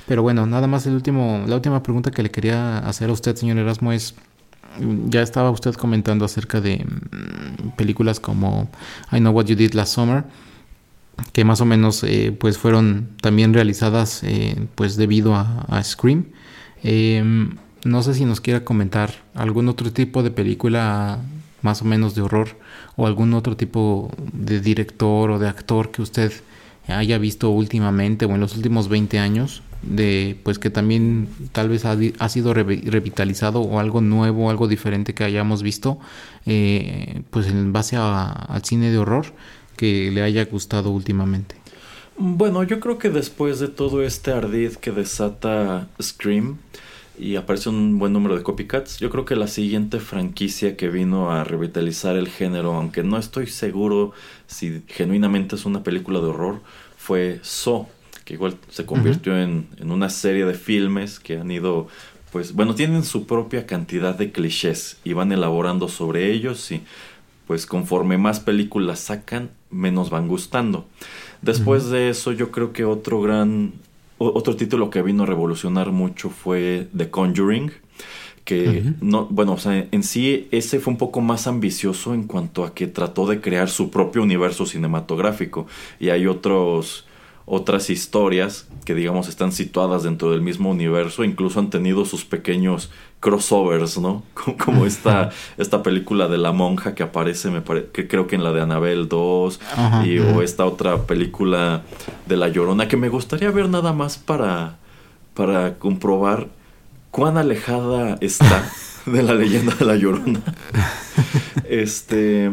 Pero 0.07 0.23
bueno, 0.23 0.45
nada 0.45 0.67
más 0.67 0.85
el 0.87 0.95
último, 0.95 1.43
la 1.47 1.55
última 1.55 1.81
pregunta 1.83 2.11
que 2.11 2.23
le 2.23 2.31
quería 2.31 2.79
hacer 2.79 3.09
a 3.09 3.13
usted, 3.13 3.35
señor 3.35 3.57
Erasmo, 3.57 3.91
es 3.91 4.15
ya 5.07 5.21
estaba 5.21 5.51
usted 5.51 5.73
comentando 5.75 6.25
acerca 6.25 6.59
de 6.59 6.83
mm, 6.85 7.75
películas 7.77 8.19
como 8.19 8.69
I 9.11 9.19
Know 9.19 9.33
What 9.33 9.45
You 9.45 9.55
Did 9.55 9.73
Last 9.73 9.93
Summer 9.93 10.25
que 11.31 11.45
más 11.45 11.61
o 11.61 11.65
menos 11.65 12.03
eh, 12.03 12.35
pues 12.37 12.57
fueron 12.57 13.07
también 13.21 13.53
realizadas 13.53 14.21
eh, 14.23 14.67
pues 14.75 14.97
debido 14.97 15.33
a, 15.33 15.61
a 15.69 15.81
Scream 15.81 16.25
Em, 16.87 17.57
no 17.85 18.03
sé 18.03 18.13
si 18.13 18.25
nos 18.25 18.41
quiera 18.41 18.65
comentar 18.65 19.13
algún 19.33 19.69
otro 19.69 19.91
tipo 19.93 20.21
de 20.23 20.31
película 20.31 21.19
más 21.61 21.81
o 21.81 21.85
menos 21.85 22.13
de 22.15 22.21
horror 22.21 22.49
o 22.97 23.07
algún 23.07 23.33
otro 23.33 23.55
tipo 23.55 24.11
de 24.33 24.59
director 24.59 25.31
o 25.31 25.39
de 25.39 25.47
actor 25.47 25.91
que 25.91 26.01
usted 26.01 26.31
haya 26.87 27.17
visto 27.17 27.49
últimamente 27.49 28.25
o 28.25 28.31
en 28.35 28.39
los 28.41 28.55
últimos 28.55 28.89
20 28.89 29.17
años 29.19 29.63
de 29.81 30.37
pues 30.43 30.57
que 30.59 30.69
también 30.69 31.27
tal 31.51 31.69
vez 31.69 31.85
ha, 31.85 31.95
ha 32.19 32.29
sido 32.29 32.53
revi- 32.53 32.83
revitalizado 32.83 33.61
o 33.61 33.79
algo 33.79 34.01
nuevo 34.01 34.49
algo 34.49 34.67
diferente 34.67 35.13
que 35.13 35.23
hayamos 35.23 35.63
visto 35.63 35.99
eh, 36.45 37.21
pues 37.31 37.47
en 37.47 37.71
base 37.73 37.95
a- 37.95 38.29
al 38.29 38.63
cine 38.63 38.91
de 38.91 38.97
horror 38.97 39.25
que 39.77 40.09
le 40.11 40.21
haya 40.21 40.45
gustado 40.45 40.89
últimamente. 40.91 41.55
Bueno, 42.17 42.63
yo 42.63 42.79
creo 42.79 42.97
que 42.97 43.09
después 43.09 43.59
de 43.59 43.67
todo 43.67 44.01
este 44.03 44.31
ardid 44.31 44.73
que 44.75 44.91
desata 44.91 45.87
Scream 46.01 46.57
y 47.17 47.35
aparece 47.35 47.69
un 47.69 47.97
buen 47.99 48.13
número 48.13 48.35
de 48.35 48.43
copycats, 48.43 48.99
yo 48.99 49.09
creo 49.09 49.25
que 49.25 49.35
la 49.35 49.47
siguiente 49.47 49.99
franquicia 49.99 50.75
que 50.75 50.89
vino 50.89 51.31
a 51.31 51.43
revitalizar 51.43 52.15
el 52.15 52.27
género, 52.27 52.73
aunque 52.73 53.03
no 53.03 53.17
estoy 53.17 53.47
seguro 53.47 54.11
si 54.47 54.83
genuinamente 54.87 55.55
es 55.55 55.65
una 55.65 55.83
película 55.83 56.19
de 56.19 56.27
horror, 56.27 56.61
fue 56.97 57.39
Saw, 57.43 57.87
que 58.25 58.33
igual 58.33 58.57
se 58.69 58.85
convirtió 58.85 59.39
en, 59.39 59.67
en 59.77 59.91
una 59.91 60.09
serie 60.09 60.45
de 60.45 60.55
filmes 60.55 61.19
que 61.19 61.37
han 61.37 61.51
ido, 61.51 61.87
pues, 62.31 62.53
bueno, 62.53 62.75
tienen 62.75 63.03
su 63.03 63.27
propia 63.27 63.65
cantidad 63.65 64.15
de 64.15 64.31
clichés 64.31 64.97
y 65.03 65.13
van 65.13 65.31
elaborando 65.31 65.87
sobre 65.87 66.31
ellos 66.31 66.71
y 66.71 66.83
pues 67.47 67.65
conforme 67.65 68.17
más 68.17 68.39
películas 68.39 68.99
sacan, 68.99 69.51
menos 69.69 70.09
van 70.09 70.27
gustando. 70.27 70.85
Después 71.41 71.89
de 71.89 72.09
eso, 72.09 72.31
yo 72.31 72.49
creo 72.49 72.73
que 72.73 72.85
otro 72.85 73.21
gran, 73.21 73.73
otro 74.17 74.55
título 74.55 74.89
que 74.89 75.01
vino 75.01 75.23
a 75.23 75.25
revolucionar 75.25 75.91
mucho 75.91 76.29
fue 76.29 76.87
The 76.95 77.09
Conjuring, 77.09 77.71
que 78.45 78.93
no, 79.01 79.25
bueno, 79.25 79.53
o 79.53 79.57
sea, 79.57 79.87
en 79.91 80.03
sí 80.03 80.47
ese 80.51 80.79
fue 80.79 80.93
un 80.93 80.97
poco 80.97 81.19
más 81.19 81.47
ambicioso 81.47 82.13
en 82.13 82.23
cuanto 82.23 82.63
a 82.63 82.75
que 82.75 82.85
trató 82.85 83.25
de 83.27 83.41
crear 83.41 83.69
su 83.69 83.89
propio 83.89 84.21
universo 84.21 84.67
cinematográfico 84.67 85.65
y 85.99 86.09
hay 86.09 86.27
otros 86.27 87.05
otras 87.47 87.89
historias 87.91 88.67
que 88.85 88.95
digamos 88.95 89.27
están 89.27 89.51
situadas 89.51 90.01
dentro 90.03 90.31
del 90.31 90.41
mismo 90.41 90.69
universo, 90.71 91.23
incluso 91.23 91.59
han 91.59 91.69
tenido 91.69 92.03
sus 92.05 92.25
pequeños 92.25 92.89
crossovers, 93.19 93.97
¿no? 93.99 94.23
Como, 94.65 94.85
esta, 94.85 95.29
esta 95.57 95.83
película 95.83 96.27
de 96.27 96.37
la 96.39 96.51
monja 96.51 96.95
que 96.95 97.03
aparece, 97.03 97.51
me 97.51 97.61
pare- 97.61 97.87
que 97.93 98.07
creo 98.07 98.25
que 98.27 98.35
en 98.35 98.43
la 98.43 98.51
de 98.51 98.61
Annabelle 98.61 99.05
2, 99.07 99.59
Ajá. 99.75 100.05
y, 100.07 100.17
o 100.19 100.41
esta 100.41 100.65
otra 100.65 101.03
película 101.03 101.83
de 102.25 102.37
La 102.37 102.47
Llorona, 102.49 102.87
que 102.87 102.97
me 102.97 103.09
gustaría 103.09 103.51
ver 103.51 103.69
nada 103.69 103.93
más 103.93 104.17
para, 104.17 104.77
para 105.35 105.75
comprobar 105.77 106.47
cuán 107.11 107.37
alejada 107.37 108.17
está 108.21 108.67
de 109.05 109.21
la 109.23 109.33
leyenda 109.35 109.73
de 109.75 109.85
La 109.85 109.95
Llorona. 109.95 110.41
Este, 111.67 112.51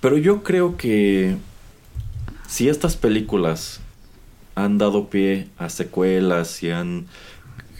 pero 0.00 0.18
yo 0.18 0.42
creo 0.42 0.76
que 0.76 1.36
si 2.46 2.68
estas 2.68 2.96
películas 2.96 3.80
han 4.54 4.78
dado 4.78 5.08
pie 5.08 5.48
a 5.58 5.68
secuelas 5.68 6.62
y 6.62 6.70
han 6.70 7.06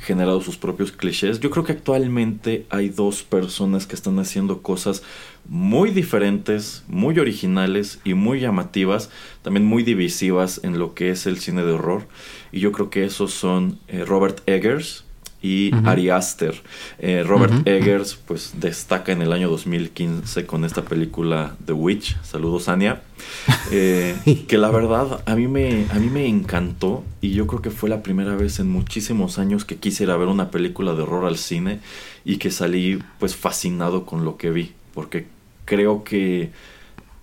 generado 0.03 0.41
sus 0.41 0.57
propios 0.57 0.91
clichés, 0.91 1.39
yo 1.39 1.51
creo 1.51 1.65
que 1.65 1.73
actualmente 1.73 2.67
hay 2.71 2.89
dos 2.89 3.23
personas 3.23 3.87
que 3.87 3.95
están 3.95 4.19
haciendo 4.19 4.61
cosas 4.61 5.05
muy 5.47 5.91
diferentes, 5.91 6.85
muy 6.89 7.19
originales 7.21 8.01
y 8.05 8.15
muy 8.15 8.41
llamativas, 8.41 9.11
también 9.43 9.65
muy 9.65 9.85
divisivas 9.85 10.61
en 10.65 10.79
lo 10.79 10.95
que 10.95 11.11
es 11.11 11.27
el 11.27 11.39
cine 11.39 11.63
de 11.63 11.73
horror. 11.73 12.09
Y 12.51 12.61
yo 12.61 12.73
creo 12.73 12.91
que 12.91 13.05
esos 13.05 13.33
son 13.33 13.79
eh, 13.87 14.05
Robert 14.05 14.41
Eggers 14.47 15.05
y 15.43 15.75
Ujú. 15.75 15.89
Ari 15.89 16.11
Aster. 16.11 16.55
Eh, 16.99 17.25
Robert. 17.27 17.67
Eggers 17.67 18.15
pues 18.15 18.55
destaca 18.61 19.13
en 19.13 19.23
el 19.23 19.33
año 19.33 19.51
2015 19.51 20.47
con 20.47 20.65
esta 20.65 20.83
película 20.83 21.57
The 21.65 21.73
Witch, 21.73 22.17
saludos 22.23 22.69
Anya, 22.69 23.03
eh, 23.73 24.15
que 24.47 24.57
la 24.59 24.71
verdad 24.71 25.23
a 25.27 25.35
mí, 25.35 25.49
me, 25.49 25.87
a 25.91 25.95
mí 25.95 26.09
me 26.09 26.27
encantó 26.27 27.03
y 27.21 27.31
yo 27.31 27.47
creo 27.47 27.61
que 27.63 27.71
fue 27.71 27.89
la 27.91 28.03
primera 28.03 28.37
vez 28.37 28.61
en 28.61 28.71
muchísimos 28.71 29.39
años 29.39 29.65
que 29.65 29.77
quise 29.77 30.05
ir 30.05 30.11
a 30.11 30.17
ver 30.17 30.29
una 30.29 30.51
película 30.51 30.95
de 30.95 31.03
horror 31.03 31.27
al 31.27 31.37
cine 31.37 31.81
y 32.25 32.37
que 32.37 32.51
salí 32.51 33.01
pues 33.19 33.35
fascinado 33.37 34.07
con 34.07 34.25
lo 34.25 34.37
que 34.37 34.51
vi, 34.51 34.73
porque 34.95 35.27
creo 35.65 36.05
que 36.05 36.51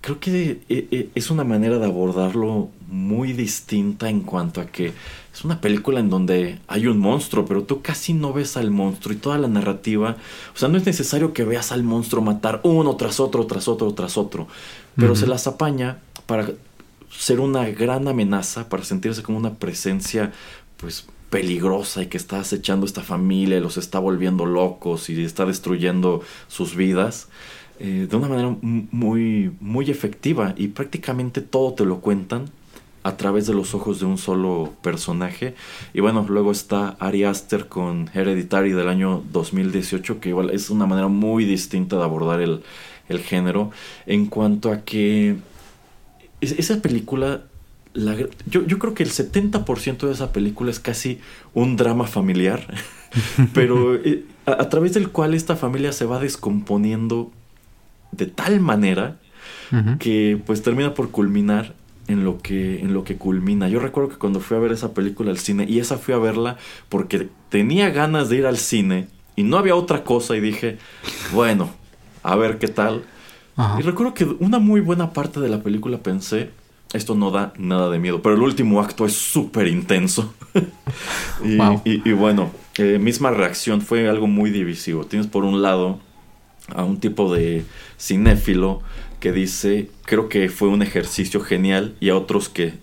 creo 0.02 0.18
que 0.18 0.60
eh, 0.68 1.10
es 1.14 1.30
una 1.30 1.44
manera 1.44 1.78
de 1.78 1.86
abordarlo 1.86 2.70
muy 2.90 3.32
distinta 3.32 4.08
en 4.10 4.20
cuanto 4.20 4.60
a 4.60 4.66
que 4.66 4.92
es 5.32 5.44
una 5.44 5.60
película 5.60 6.00
en 6.00 6.10
donde 6.10 6.58
hay 6.66 6.86
un 6.86 6.98
monstruo, 6.98 7.44
pero 7.46 7.62
tú 7.62 7.82
casi 7.82 8.12
no 8.12 8.32
ves 8.32 8.56
al 8.56 8.70
monstruo 8.70 9.14
y 9.14 9.18
toda 9.18 9.38
la 9.38 9.48
narrativa, 9.48 10.16
o 10.54 10.58
sea, 10.58 10.68
no 10.68 10.76
es 10.76 10.86
necesario 10.86 11.32
que 11.32 11.44
veas 11.44 11.72
al 11.72 11.82
monstruo 11.82 12.22
matar 12.22 12.60
uno 12.64 12.96
tras 12.96 13.20
otro, 13.20 13.46
tras 13.46 13.68
otro, 13.68 13.94
tras 13.94 14.18
otro, 14.18 14.48
pero 14.96 15.16
se 15.16 15.26
las 15.26 15.46
apaña 15.46 15.98
para 16.26 16.50
ser 17.10 17.40
una 17.40 17.68
gran 17.70 18.06
amenaza, 18.08 18.68
para 18.68 18.84
sentirse 18.84 19.22
como 19.22 19.38
una 19.38 19.54
presencia, 19.54 20.32
pues 20.76 21.06
peligrosa 21.30 22.02
y 22.02 22.06
que 22.06 22.16
está 22.16 22.40
acechando 22.40 22.84
esta 22.84 23.02
familia, 23.02 23.56
y 23.56 23.60
los 23.60 23.76
está 23.76 23.98
volviendo 24.00 24.46
locos 24.46 25.08
y 25.08 25.22
está 25.22 25.46
destruyendo 25.46 26.22
sus 26.48 26.74
vidas 26.74 27.28
eh, 27.82 28.06
de 28.10 28.16
una 28.16 28.28
manera 28.28 28.54
muy, 28.60 29.52
muy 29.58 29.90
efectiva 29.90 30.54
y 30.58 30.68
prácticamente 30.68 31.40
todo 31.40 31.72
te 31.72 31.86
lo 31.86 32.00
cuentan 32.00 32.50
a 33.02 33.16
través 33.16 33.46
de 33.46 33.54
los 33.54 33.74
ojos 33.74 33.98
de 34.00 34.06
un 34.06 34.18
solo 34.18 34.74
personaje. 34.82 35.54
Y 35.94 36.00
bueno, 36.00 36.26
luego 36.28 36.52
está 36.52 36.96
Ari 37.00 37.24
Aster 37.24 37.66
con 37.68 38.10
Hereditary 38.12 38.72
del 38.72 38.88
año 38.88 39.22
2018, 39.32 40.20
que 40.20 40.28
igual 40.30 40.50
es 40.50 40.68
una 40.70 40.86
manera 40.86 41.08
muy 41.08 41.44
distinta 41.44 41.96
de 41.96 42.02
abordar 42.04 42.40
el, 42.40 42.62
el 43.08 43.20
género. 43.20 43.70
En 44.06 44.26
cuanto 44.26 44.70
a 44.70 44.82
que 44.84 45.36
es- 46.40 46.52
esa 46.52 46.80
película, 46.82 47.42
la 47.94 48.16
yo, 48.46 48.64
yo 48.66 48.78
creo 48.78 48.94
que 48.94 49.02
el 49.02 49.10
70% 49.10 50.06
de 50.06 50.12
esa 50.12 50.32
película 50.32 50.70
es 50.70 50.78
casi 50.80 51.20
un 51.54 51.76
drama 51.76 52.06
familiar, 52.06 52.66
pero 53.54 53.94
eh, 53.96 54.24
a, 54.46 54.52
a 54.62 54.68
través 54.68 54.92
del 54.94 55.08
cual 55.10 55.34
esta 55.34 55.56
familia 55.56 55.92
se 55.92 56.04
va 56.04 56.18
descomponiendo 56.20 57.30
de 58.12 58.26
tal 58.26 58.60
manera 58.60 59.16
que 60.00 60.38
pues 60.46 60.62
termina 60.62 60.94
por 60.94 61.10
culminar 61.10 61.74
en 62.10 62.24
lo 62.24 62.38
que 62.38 62.80
en 62.80 62.92
lo 62.92 63.04
que 63.04 63.16
culmina. 63.16 63.68
Yo 63.68 63.78
recuerdo 63.80 64.10
que 64.10 64.16
cuando 64.16 64.40
fui 64.40 64.56
a 64.56 64.60
ver 64.60 64.72
esa 64.72 64.92
película 64.94 65.30
al 65.30 65.38
cine 65.38 65.64
y 65.68 65.78
esa 65.78 65.96
fui 65.98 66.14
a 66.14 66.18
verla 66.18 66.56
porque 66.88 67.28
tenía 67.48 67.90
ganas 67.90 68.28
de 68.28 68.36
ir 68.36 68.46
al 68.46 68.56
cine 68.58 69.08
y 69.36 69.42
no 69.42 69.56
había 69.58 69.74
otra 69.74 70.04
cosa 70.04 70.36
y 70.36 70.40
dije, 70.40 70.78
bueno, 71.32 71.70
a 72.22 72.36
ver 72.36 72.58
qué 72.58 72.68
tal. 72.68 73.04
Ajá. 73.56 73.78
Y 73.78 73.82
recuerdo 73.82 74.14
que 74.14 74.24
una 74.24 74.58
muy 74.58 74.80
buena 74.80 75.12
parte 75.12 75.40
de 75.40 75.48
la 75.48 75.62
película 75.62 75.98
pensé, 75.98 76.50
esto 76.92 77.14
no 77.14 77.30
da 77.30 77.52
nada 77.56 77.88
de 77.90 77.98
miedo, 77.98 78.20
pero 78.22 78.34
el 78.34 78.42
último 78.42 78.80
acto 78.80 79.06
es 79.06 79.14
súper 79.14 79.66
intenso. 79.68 80.34
y, 81.44 81.56
Wow. 81.56 81.82
y- 81.84 82.08
y 82.08 82.12
bueno, 82.12 82.50
eh, 82.78 82.98
misma 82.98 83.30
reacción, 83.30 83.80
fue 83.80 84.08
algo 84.08 84.26
muy 84.26 84.50
divisivo. 84.50 85.04
Tienes 85.04 85.26
por 85.28 85.44
un 85.44 85.62
lado 85.62 85.98
a 86.74 86.84
un 86.84 86.98
tipo 87.00 87.32
de 87.34 87.64
cinéfilo 87.98 88.80
que 89.20 89.32
dice, 89.32 89.90
creo 90.04 90.28
que 90.28 90.48
fue 90.48 90.68
un 90.68 90.82
ejercicio 90.82 91.40
genial, 91.40 91.94
y 92.00 92.08
a 92.08 92.16
otros 92.16 92.48
que 92.48 92.74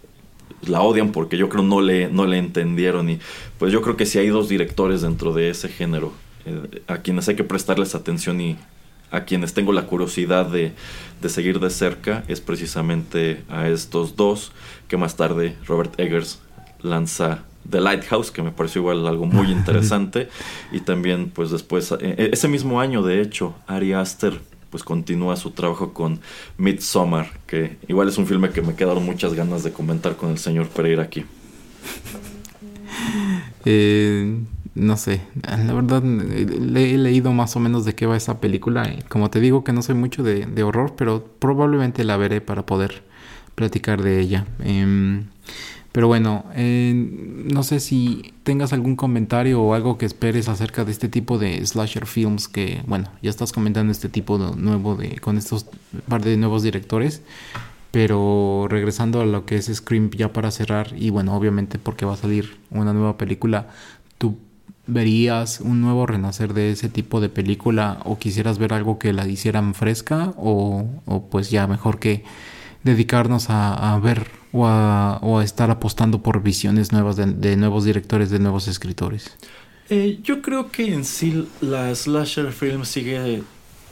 la 0.65 0.81
odian 0.81 1.11
porque 1.11 1.37
yo 1.37 1.49
creo 1.49 1.63
no 1.63 1.81
le, 1.81 2.09
no 2.09 2.25
le 2.25 2.37
entendieron. 2.37 3.09
Y 3.09 3.19
pues 3.57 3.71
yo 3.71 3.81
creo 3.81 3.97
que 3.97 4.05
si 4.05 4.19
hay 4.19 4.29
dos 4.29 4.49
directores 4.49 5.01
dentro 5.01 5.33
de 5.33 5.49
ese 5.49 5.69
género, 5.69 6.13
eh, 6.45 6.81
a 6.87 6.99
quienes 6.99 7.27
hay 7.27 7.35
que 7.35 7.43
prestarles 7.43 7.95
atención 7.95 8.39
y 8.41 8.57
a 9.11 9.23
quienes 9.23 9.53
tengo 9.53 9.71
la 9.71 9.85
curiosidad 9.85 10.45
de, 10.47 10.73
de 11.21 11.29
seguir 11.29 11.59
de 11.59 11.69
cerca, 11.69 12.23
es 12.27 12.41
precisamente 12.41 13.43
a 13.49 13.69
estos 13.69 14.15
dos, 14.15 14.51
que 14.87 14.97
más 14.97 15.15
tarde 15.15 15.55
Robert 15.65 15.99
Eggers 15.99 16.39
lanza 16.81 17.45
The 17.69 17.81
Lighthouse, 17.81 18.31
que 18.31 18.43
me 18.43 18.51
pareció 18.51 18.81
igual 18.81 19.07
algo 19.07 19.25
muy 19.25 19.51
interesante, 19.51 20.29
y 20.71 20.81
también 20.81 21.29
pues 21.29 21.51
después, 21.51 21.93
eh, 21.99 22.29
ese 22.31 22.47
mismo 22.47 22.81
año 22.81 23.01
de 23.01 23.21
hecho, 23.21 23.55
Ari 23.65 23.93
Aster 23.93 24.39
pues 24.77 24.83
continúa 24.83 25.35
su 25.37 25.49
trabajo 25.49 25.91
con 25.91 26.19
Midsommar, 26.59 27.39
que 27.47 27.77
igual 27.87 28.09
es 28.09 28.19
un 28.19 28.27
filme 28.27 28.51
que 28.51 28.61
me 28.61 28.75
quedaron 28.75 29.03
muchas 29.03 29.33
ganas 29.33 29.63
de 29.63 29.71
comentar 29.71 30.15
con 30.15 30.29
el 30.29 30.37
señor 30.37 30.67
Pereira 30.67 31.03
aquí. 31.03 31.25
Eh, 33.69 34.39
no 34.75 34.95
sé, 34.95 35.21
la 35.45 35.73
verdad 35.73 36.01
he 36.01 36.97
leído 36.97 37.33
más 37.33 37.57
o 37.57 37.59
menos 37.59 37.83
de 37.83 37.95
qué 37.95 38.05
va 38.05 38.15
esa 38.15 38.39
película. 38.39 38.89
Como 39.09 39.29
te 39.29 39.41
digo 39.41 39.65
que 39.65 39.73
no 39.73 39.81
soy 39.81 39.95
mucho 39.95 40.23
de, 40.23 40.45
de 40.45 40.63
horror, 40.63 40.93
pero 40.95 41.25
probablemente 41.39 42.05
la 42.05 42.15
veré 42.15 42.39
para 42.39 42.65
poder 42.65 43.03
platicar 43.55 44.01
de 44.01 44.21
ella. 44.21 44.45
Em, 44.63 45.25
pero 45.97 46.07
bueno, 46.07 46.45
eh, 46.53 46.93
no 46.93 47.63
sé 47.63 47.79
si 47.79 48.31
tengas 48.43 48.71
algún 48.71 48.95
comentario 48.95 49.63
o 49.63 49.73
algo 49.73 49.97
que 49.97 50.05
esperes 50.05 50.47
acerca 50.47 50.85
de 50.85 50.91
este 50.91 51.09
tipo 51.09 51.39
de 51.39 51.65
slasher 51.65 52.05
films 52.05 52.47
que, 52.47 52.83
bueno, 52.85 53.09
ya 53.23 53.31
estás 53.31 53.51
comentando 53.51 53.91
este 53.91 54.07
tipo 54.07 54.37
de 54.37 54.55
nuevo 54.61 54.95
de 54.95 55.17
con 55.17 55.39
estos 55.39 55.65
par 56.07 56.23
de 56.23 56.37
nuevos 56.37 56.61
directores. 56.61 57.23
Pero 57.89 58.67
regresando 58.69 59.21
a 59.21 59.25
lo 59.25 59.47
que 59.47 59.55
es 59.55 59.73
Scream 59.73 60.11
ya 60.11 60.31
para 60.31 60.51
cerrar, 60.51 60.93
y 60.95 61.09
bueno, 61.09 61.35
obviamente 61.35 61.79
porque 61.79 62.05
va 62.05 62.13
a 62.13 62.17
salir 62.17 62.59
una 62.69 62.93
nueva 62.93 63.17
película, 63.17 63.69
¿tú 64.19 64.37
verías 64.85 65.61
un 65.61 65.81
nuevo 65.81 66.05
renacer 66.05 66.53
de 66.53 66.73
ese 66.73 66.89
tipo 66.89 67.21
de 67.21 67.29
película 67.29 68.01
o 68.05 68.19
quisieras 68.19 68.59
ver 68.59 68.71
algo 68.71 68.99
que 68.99 69.13
la 69.13 69.27
hicieran 69.27 69.73
fresca 69.73 70.31
o, 70.37 70.85
o 71.07 71.23
pues 71.23 71.49
ya 71.49 71.65
mejor 71.65 71.97
que 71.97 72.23
dedicarnos 72.87 73.49
a, 73.49 73.93
a 73.93 73.99
ver 73.99 74.27
o 74.51 74.65
a, 74.65 75.19
o 75.21 75.39
a 75.39 75.43
estar 75.43 75.69
apostando 75.69 76.23
por 76.23 76.41
visiones 76.41 76.91
nuevas 76.91 77.15
de, 77.15 77.27
de 77.27 77.55
nuevos 77.55 77.85
directores, 77.85 78.29
de 78.29 78.39
nuevos 78.39 78.67
escritores? 78.67 79.37
Eh, 79.89 80.19
yo 80.23 80.41
creo 80.41 80.71
que 80.71 80.93
en 80.93 81.05
sí 81.05 81.47
la 81.61 81.93
slasher 81.93 82.51
film 82.51 82.83
sigue 82.83 83.43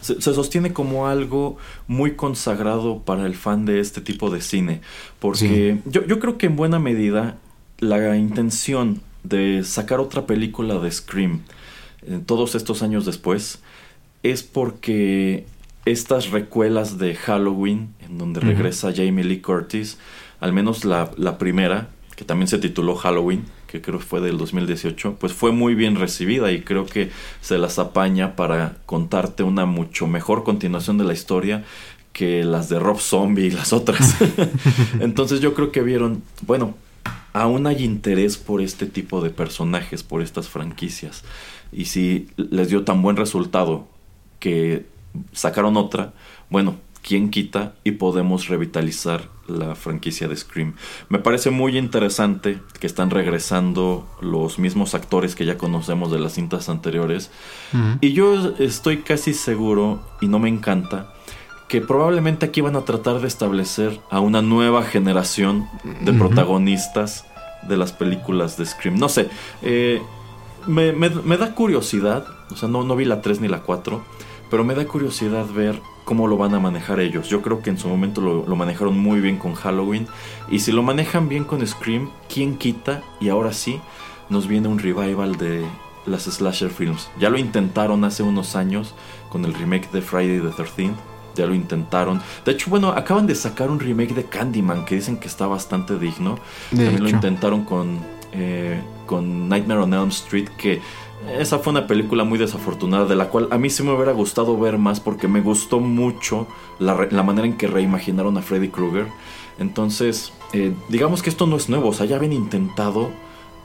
se, 0.02 0.22
se 0.22 0.34
sostiene 0.34 0.74
como 0.74 1.08
algo 1.08 1.58
muy 1.88 2.16
consagrado 2.16 3.00
para 3.00 3.26
el 3.26 3.36
fan 3.36 3.66
de 3.66 3.80
este 3.80 4.02
tipo 4.02 4.30
de 4.30 4.42
cine, 4.42 4.82
porque 5.20 5.80
yo, 5.86 6.06
yo 6.06 6.20
creo 6.20 6.38
que 6.38 6.48
en 6.48 6.56
buena 6.56 6.80
medida 6.80 7.38
la 7.80 8.18
intención 8.18 9.02
de 9.24 9.64
sacar 9.64 10.00
otra 10.00 10.26
película 10.26 10.80
de 10.80 10.92
Scream 10.92 11.42
eh, 12.04 12.20
todos 12.26 12.56
estos 12.56 12.84
años 12.84 13.06
después 13.06 13.60
es 14.22 14.44
porque 14.44 15.46
estas 15.86 16.32
recuelas 16.32 16.98
de 16.98 17.16
Halloween, 17.16 17.94
en 18.10 18.18
donde 18.18 18.40
regresa 18.40 18.94
Jamie 18.96 19.24
Lee 19.24 19.42
Curtis, 19.42 19.98
al 20.40 20.54
menos 20.54 20.86
la, 20.86 21.12
la 21.18 21.38
primera, 21.38 21.90
que 22.16 22.26
también 22.26 22.48
se 22.48 22.60
tituló 22.60 22.96
Halloween, 22.96 23.46
que 23.68 23.82
creo 23.82 24.00
fue 24.00 24.22
del 24.22 24.38
2018, 24.38 25.18
pues 25.20 25.34
fue 25.34 25.52
muy 25.52 25.76
bien 25.76 25.96
recibida 25.96 26.52
y 26.52 26.62
creo 26.62 26.86
que 26.86 27.12
se 27.42 27.58
las 27.58 27.80
apaña 27.80 28.36
para 28.36 28.78
contarte 28.86 29.44
una 29.44 29.66
mucho 29.66 30.08
mejor 30.08 30.44
continuación 30.44 30.98
de 30.98 31.04
la 31.04 31.14
historia 31.14 31.64
que 32.14 32.46
las 32.46 32.70
de 32.70 32.80
Rob 32.80 33.00
Zombie 33.00 33.48
y 33.48 33.52
las 33.52 33.74
otras. 33.74 34.16
Entonces 35.02 35.42
yo 35.42 35.54
creo 35.54 35.72
que 35.72 35.82
vieron, 35.82 36.24
bueno, 36.48 36.76
aún 37.34 37.68
hay 37.68 37.84
interés 37.84 38.38
por 38.38 38.62
este 38.62 38.86
tipo 38.86 39.22
de 39.22 39.30
personajes, 39.30 40.04
por 40.04 40.22
estas 40.22 40.48
franquicias. 40.48 41.24
Y 41.74 41.86
si 41.86 42.30
les 42.38 42.70
dio 42.70 42.86
tan 42.86 43.02
buen 43.02 43.18
resultado 43.18 43.90
que 44.40 44.86
sacaron 45.34 45.76
otra, 45.76 46.14
bueno, 46.50 46.78
quién 47.08 47.30
quita 47.30 47.76
y 47.84 47.92
podemos 47.92 48.48
revitalizar 48.48 49.30
la 49.48 49.76
franquicia 49.76 50.28
de 50.28 50.36
Scream. 50.36 50.74
Me 51.10 51.20
parece 51.20 51.52
muy 51.52 51.78
interesante 51.78 52.60
que 52.80 52.88
están 52.88 53.12
regresando 53.12 54.08
los 54.22 54.58
mismos 54.58 54.96
actores 54.96 55.36
que 55.36 55.46
ya 55.46 55.56
conocemos 55.58 56.12
de 56.12 56.18
las 56.20 56.34
cintas 56.34 56.68
anteriores. 56.68 57.30
Y 58.02 58.14
yo 58.14 58.54
estoy 58.58 58.98
casi 59.04 59.34
seguro, 59.36 60.02
y 60.20 60.28
no 60.28 60.40
me 60.40 60.50
encanta, 60.50 61.14
que 61.68 61.80
probablemente 61.82 62.48
aquí 62.48 62.62
van 62.62 62.76
a 62.76 62.86
tratar 62.86 63.20
de 63.22 63.28
establecer 63.28 64.00
a 64.10 64.20
una 64.20 64.42
nueva 64.42 64.84
generación 64.84 65.68
de 66.02 66.12
protagonistas 66.14 67.26
de 67.68 67.78
las 67.78 67.92
películas 67.94 68.58
de 68.58 68.66
Scream. 68.66 68.98
No 68.98 69.10
sé, 69.10 69.30
eh, 69.62 70.02
me, 70.66 70.92
me- 70.94 71.10
me 71.10 71.38
da 71.38 71.54
curiosidad, 71.54 72.26
o 72.52 72.56
sea, 72.56 72.68
no, 72.70 72.84
no 72.84 72.96
vi 72.96 73.06
la 73.06 73.22
3 73.22 73.42
ni 73.42 73.48
la 73.48 73.62
4, 73.62 74.04
pero 74.50 74.64
me 74.64 74.74
da 74.74 74.86
curiosidad 74.88 75.46
ver 75.54 75.80
cómo 76.06 76.28
lo 76.28 76.38
van 76.38 76.54
a 76.54 76.60
manejar 76.60 77.00
ellos. 77.00 77.28
Yo 77.28 77.42
creo 77.42 77.62
que 77.62 77.70
en 77.70 77.78
su 77.78 77.90
momento 77.90 78.22
lo, 78.22 78.46
lo 78.48 78.56
manejaron 78.56 78.98
muy 78.98 79.20
bien 79.20 79.38
con 79.38 79.56
Halloween, 79.56 80.08
y 80.50 80.60
si 80.60 80.72
lo 80.72 80.84
manejan 80.84 81.28
bien 81.28 81.44
con 81.44 81.66
Scream, 81.66 82.10
¿quién 82.34 82.58
quita? 82.58 83.02
Y 83.20 83.30
ahora 83.30 83.52
sí, 83.52 83.82
nos 84.30 84.48
viene 84.48 84.68
un 84.68 84.80
revival 84.80 85.36
de 85.38 85.66
las 86.06 86.24
slasher 86.24 86.70
films. 86.70 87.10
Ya 87.20 87.30
lo 87.30 87.38
intentaron 87.38 88.04
hace 88.04 88.24
unos 88.24 88.56
años 88.56 88.94
con 89.30 89.46
el 89.46 89.54
remake 89.54 89.92
de 89.92 90.02
Friday 90.02 90.40
the 90.40 90.50
13th. 90.50 90.96
Ya 91.36 91.46
lo 91.46 91.54
intentaron. 91.54 92.22
De 92.46 92.54
hecho, 92.54 92.70
bueno, 92.70 92.90
acaban 92.90 93.28
de 93.28 93.36
sacar 93.36 93.70
un 93.70 93.80
remake 93.80 94.14
de 94.14 94.24
Candyman 94.24 94.86
que 94.86 94.96
dicen 94.96 95.18
que 95.18 95.28
está 95.28 95.48
bastante 95.48 96.00
digno. 96.00 96.40
De 96.72 96.86
También 96.86 97.04
lo 97.04 97.10
intentaron 97.10 97.66
con, 97.66 98.00
eh, 98.32 98.80
con 99.06 99.50
Nightmare 99.50 99.82
on 99.82 99.94
Elm 99.94 100.10
Street, 100.10 100.48
que 100.58 100.80
esa 101.40 101.60
fue 101.60 101.72
una 101.72 101.88
película 101.88 102.24
muy 102.24 102.38
desafortunada, 102.38 103.06
de 103.06 103.16
la 103.16 103.30
cual 103.30 103.48
a 103.52 103.58
mí 103.58 103.70
sí 103.70 103.84
me 103.84 103.94
hubiera 103.94 104.12
gustado 104.12 104.58
ver 104.58 104.78
más 104.78 105.00
porque 105.00 105.28
me 105.28 105.42
gustó 105.42 105.80
mucho 105.80 106.48
la, 106.80 106.96
manera 107.24 107.48
en 107.48 107.58
que 107.58 107.68
reimaginaron 107.68 108.38
a 108.38 108.42
Freddy 108.42 108.70
Krueger. 108.70 109.08
Entonces, 109.58 110.34
eh, 110.54 110.74
digamos 110.90 111.22
que 111.24 111.30
esto 111.30 111.48
no 111.48 111.56
es 111.56 111.70
nuevo, 111.70 111.90
o 111.90 111.94
sea, 111.94 112.06
ya 112.06 112.18
habían 112.18 112.34
intentado 112.34 113.12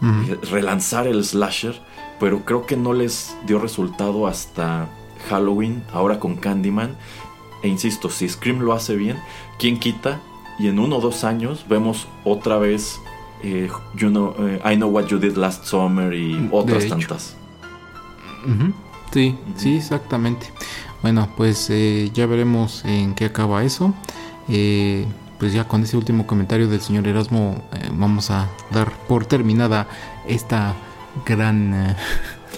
eh, 0.03 0.39
relanzar 0.51 1.07
el 1.07 1.25
slasher, 1.25 1.81
pero 2.19 2.45
creo 2.45 2.65
que 2.67 2.77
no 2.77 2.93
les 2.93 3.37
dio 3.47 3.59
resultado 3.59 4.27
hasta 4.27 4.89
Halloween, 5.29 5.83
ahora 5.93 6.19
con 6.19 6.37
Candyman. 6.37 6.97
E 7.63 7.69
insisto, 7.69 8.09
si 8.09 8.29
Scream 8.29 8.61
lo 8.61 8.73
hace 8.73 8.97
bien, 8.97 9.19
¿quién 9.59 9.79
quita? 9.79 10.21
Y 10.59 10.69
en 10.69 10.79
uno 10.79 10.97
o 10.97 11.01
dos 11.01 11.25
años 11.25 11.67
vemos 11.69 12.09
otra 12.25 12.57
vez 12.59 13.01
eh, 13.43 13.69
you 13.95 14.09
know, 14.09 14.35
eh, 14.39 14.61
I 14.65 14.77
Know 14.77 14.91
What 14.91 15.07
You 15.07 15.19
Did 15.19 15.37
Last 15.37 15.65
Summer 15.65 16.13
y 16.13 16.49
otras 16.53 16.85
hecho. 16.85 17.17
Sí, 19.13 19.37
sí, 19.57 19.77
exactamente. 19.77 20.47
Bueno, 21.03 21.29
pues 21.37 21.69
eh, 21.71 22.11
ya 22.13 22.27
veremos 22.27 22.85
en 22.85 23.15
qué 23.15 23.27
acaba 23.27 23.65
eso. 23.65 23.95
Eh, 24.49 25.07
pues 25.39 25.53
ya 25.53 25.67
con 25.67 25.83
ese 25.83 25.97
último 25.97 26.27
comentario 26.27 26.69
del 26.69 26.81
señor 26.81 27.09
Erasmo 27.09 27.63
eh, 27.73 27.89
vamos 27.93 28.31
a 28.31 28.49
dar 28.71 28.93
por 29.09 29.25
terminada 29.25 29.87
esta 30.27 30.75
gran 31.25 31.97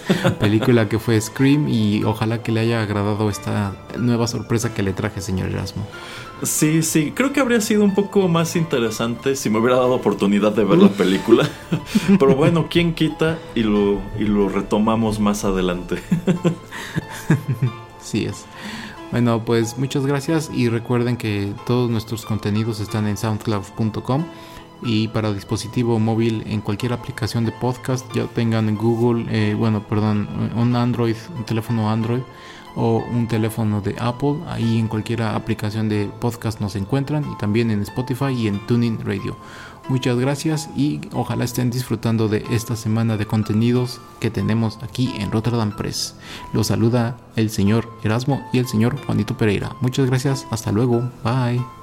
película 0.39 0.89
que 0.89 0.99
fue 0.99 1.19
Scream 1.19 1.67
y 1.67 2.03
ojalá 2.03 2.41
que 2.41 2.51
le 2.51 2.61
haya 2.61 2.81
agradado 2.81 3.29
esta 3.29 3.75
nueva 3.97 4.27
sorpresa 4.27 4.73
que 4.73 4.83
le 4.83 4.93
traje, 4.93 5.21
señor 5.21 5.49
Erasmo. 5.49 5.85
Sí, 6.43 6.83
sí, 6.83 7.13
creo 7.15 7.31
que 7.31 7.39
habría 7.39 7.61
sido 7.61 7.83
un 7.83 7.93
poco 7.93 8.27
más 8.27 8.55
interesante 8.55 9.35
si 9.35 9.49
me 9.49 9.59
hubiera 9.59 9.77
dado 9.77 9.93
oportunidad 9.93 10.51
de 10.51 10.65
ver 10.65 10.77
la 10.77 10.89
película. 10.89 11.49
Pero 12.19 12.35
bueno, 12.35 12.67
¿quién 12.69 12.93
quita? 12.93 13.39
Y 13.55 13.63
lo, 13.63 14.01
y 14.19 14.23
lo 14.23 14.49
retomamos 14.49 15.19
más 15.19 15.45
adelante. 15.45 16.01
Sí 18.03 18.25
es. 18.25 18.45
Bueno, 19.11 19.43
pues 19.45 19.77
muchas 19.77 20.05
gracias 20.05 20.51
y 20.53 20.69
recuerden 20.69 21.17
que 21.17 21.53
todos 21.65 21.89
nuestros 21.89 22.25
contenidos 22.25 22.79
están 22.79 23.07
en 23.07 23.17
soundcloud.com 23.17 24.25
y 24.85 25.07
para 25.07 25.33
dispositivo 25.33 25.99
móvil 25.99 26.43
en 26.47 26.61
cualquier 26.61 26.93
aplicación 26.93 27.45
de 27.45 27.51
podcast, 27.51 28.05
ya 28.13 28.25
tengan 28.25 28.75
Google, 28.75 29.25
eh, 29.29 29.53
bueno, 29.53 29.83
perdón, 29.87 30.27
un 30.55 30.75
Android, 30.75 31.15
un 31.37 31.45
teléfono 31.45 31.89
Android 31.89 32.21
o 32.75 32.97
un 32.97 33.27
teléfono 33.27 33.81
de 33.81 33.95
Apple, 33.99 34.37
ahí 34.47 34.79
en 34.79 34.87
cualquier 34.87 35.21
aplicación 35.21 35.89
de 35.89 36.09
podcast 36.19 36.59
nos 36.59 36.75
encuentran 36.75 37.23
y 37.31 37.37
también 37.37 37.69
en 37.71 37.81
Spotify 37.81 38.31
y 38.35 38.47
en 38.47 38.65
Tuning 38.65 38.99
Radio. 39.03 39.37
Muchas 39.89 40.17
gracias 40.17 40.69
y 40.77 41.01
ojalá 41.11 41.43
estén 41.43 41.69
disfrutando 41.69 42.29
de 42.29 42.45
esta 42.51 42.75
semana 42.75 43.17
de 43.17 43.25
contenidos 43.25 43.99
que 44.21 44.29
tenemos 44.29 44.79
aquí 44.81 45.13
en 45.17 45.31
Rotterdam 45.31 45.75
Press. 45.75 46.15
Los 46.53 46.67
saluda 46.67 47.17
el 47.35 47.49
señor 47.49 47.91
Erasmo 48.01 48.47
y 48.53 48.59
el 48.59 48.67
señor 48.67 48.97
Juanito 49.05 49.37
Pereira. 49.37 49.75
Muchas 49.81 50.07
gracias, 50.07 50.47
hasta 50.51 50.71
luego, 50.71 51.11
bye. 51.23 51.82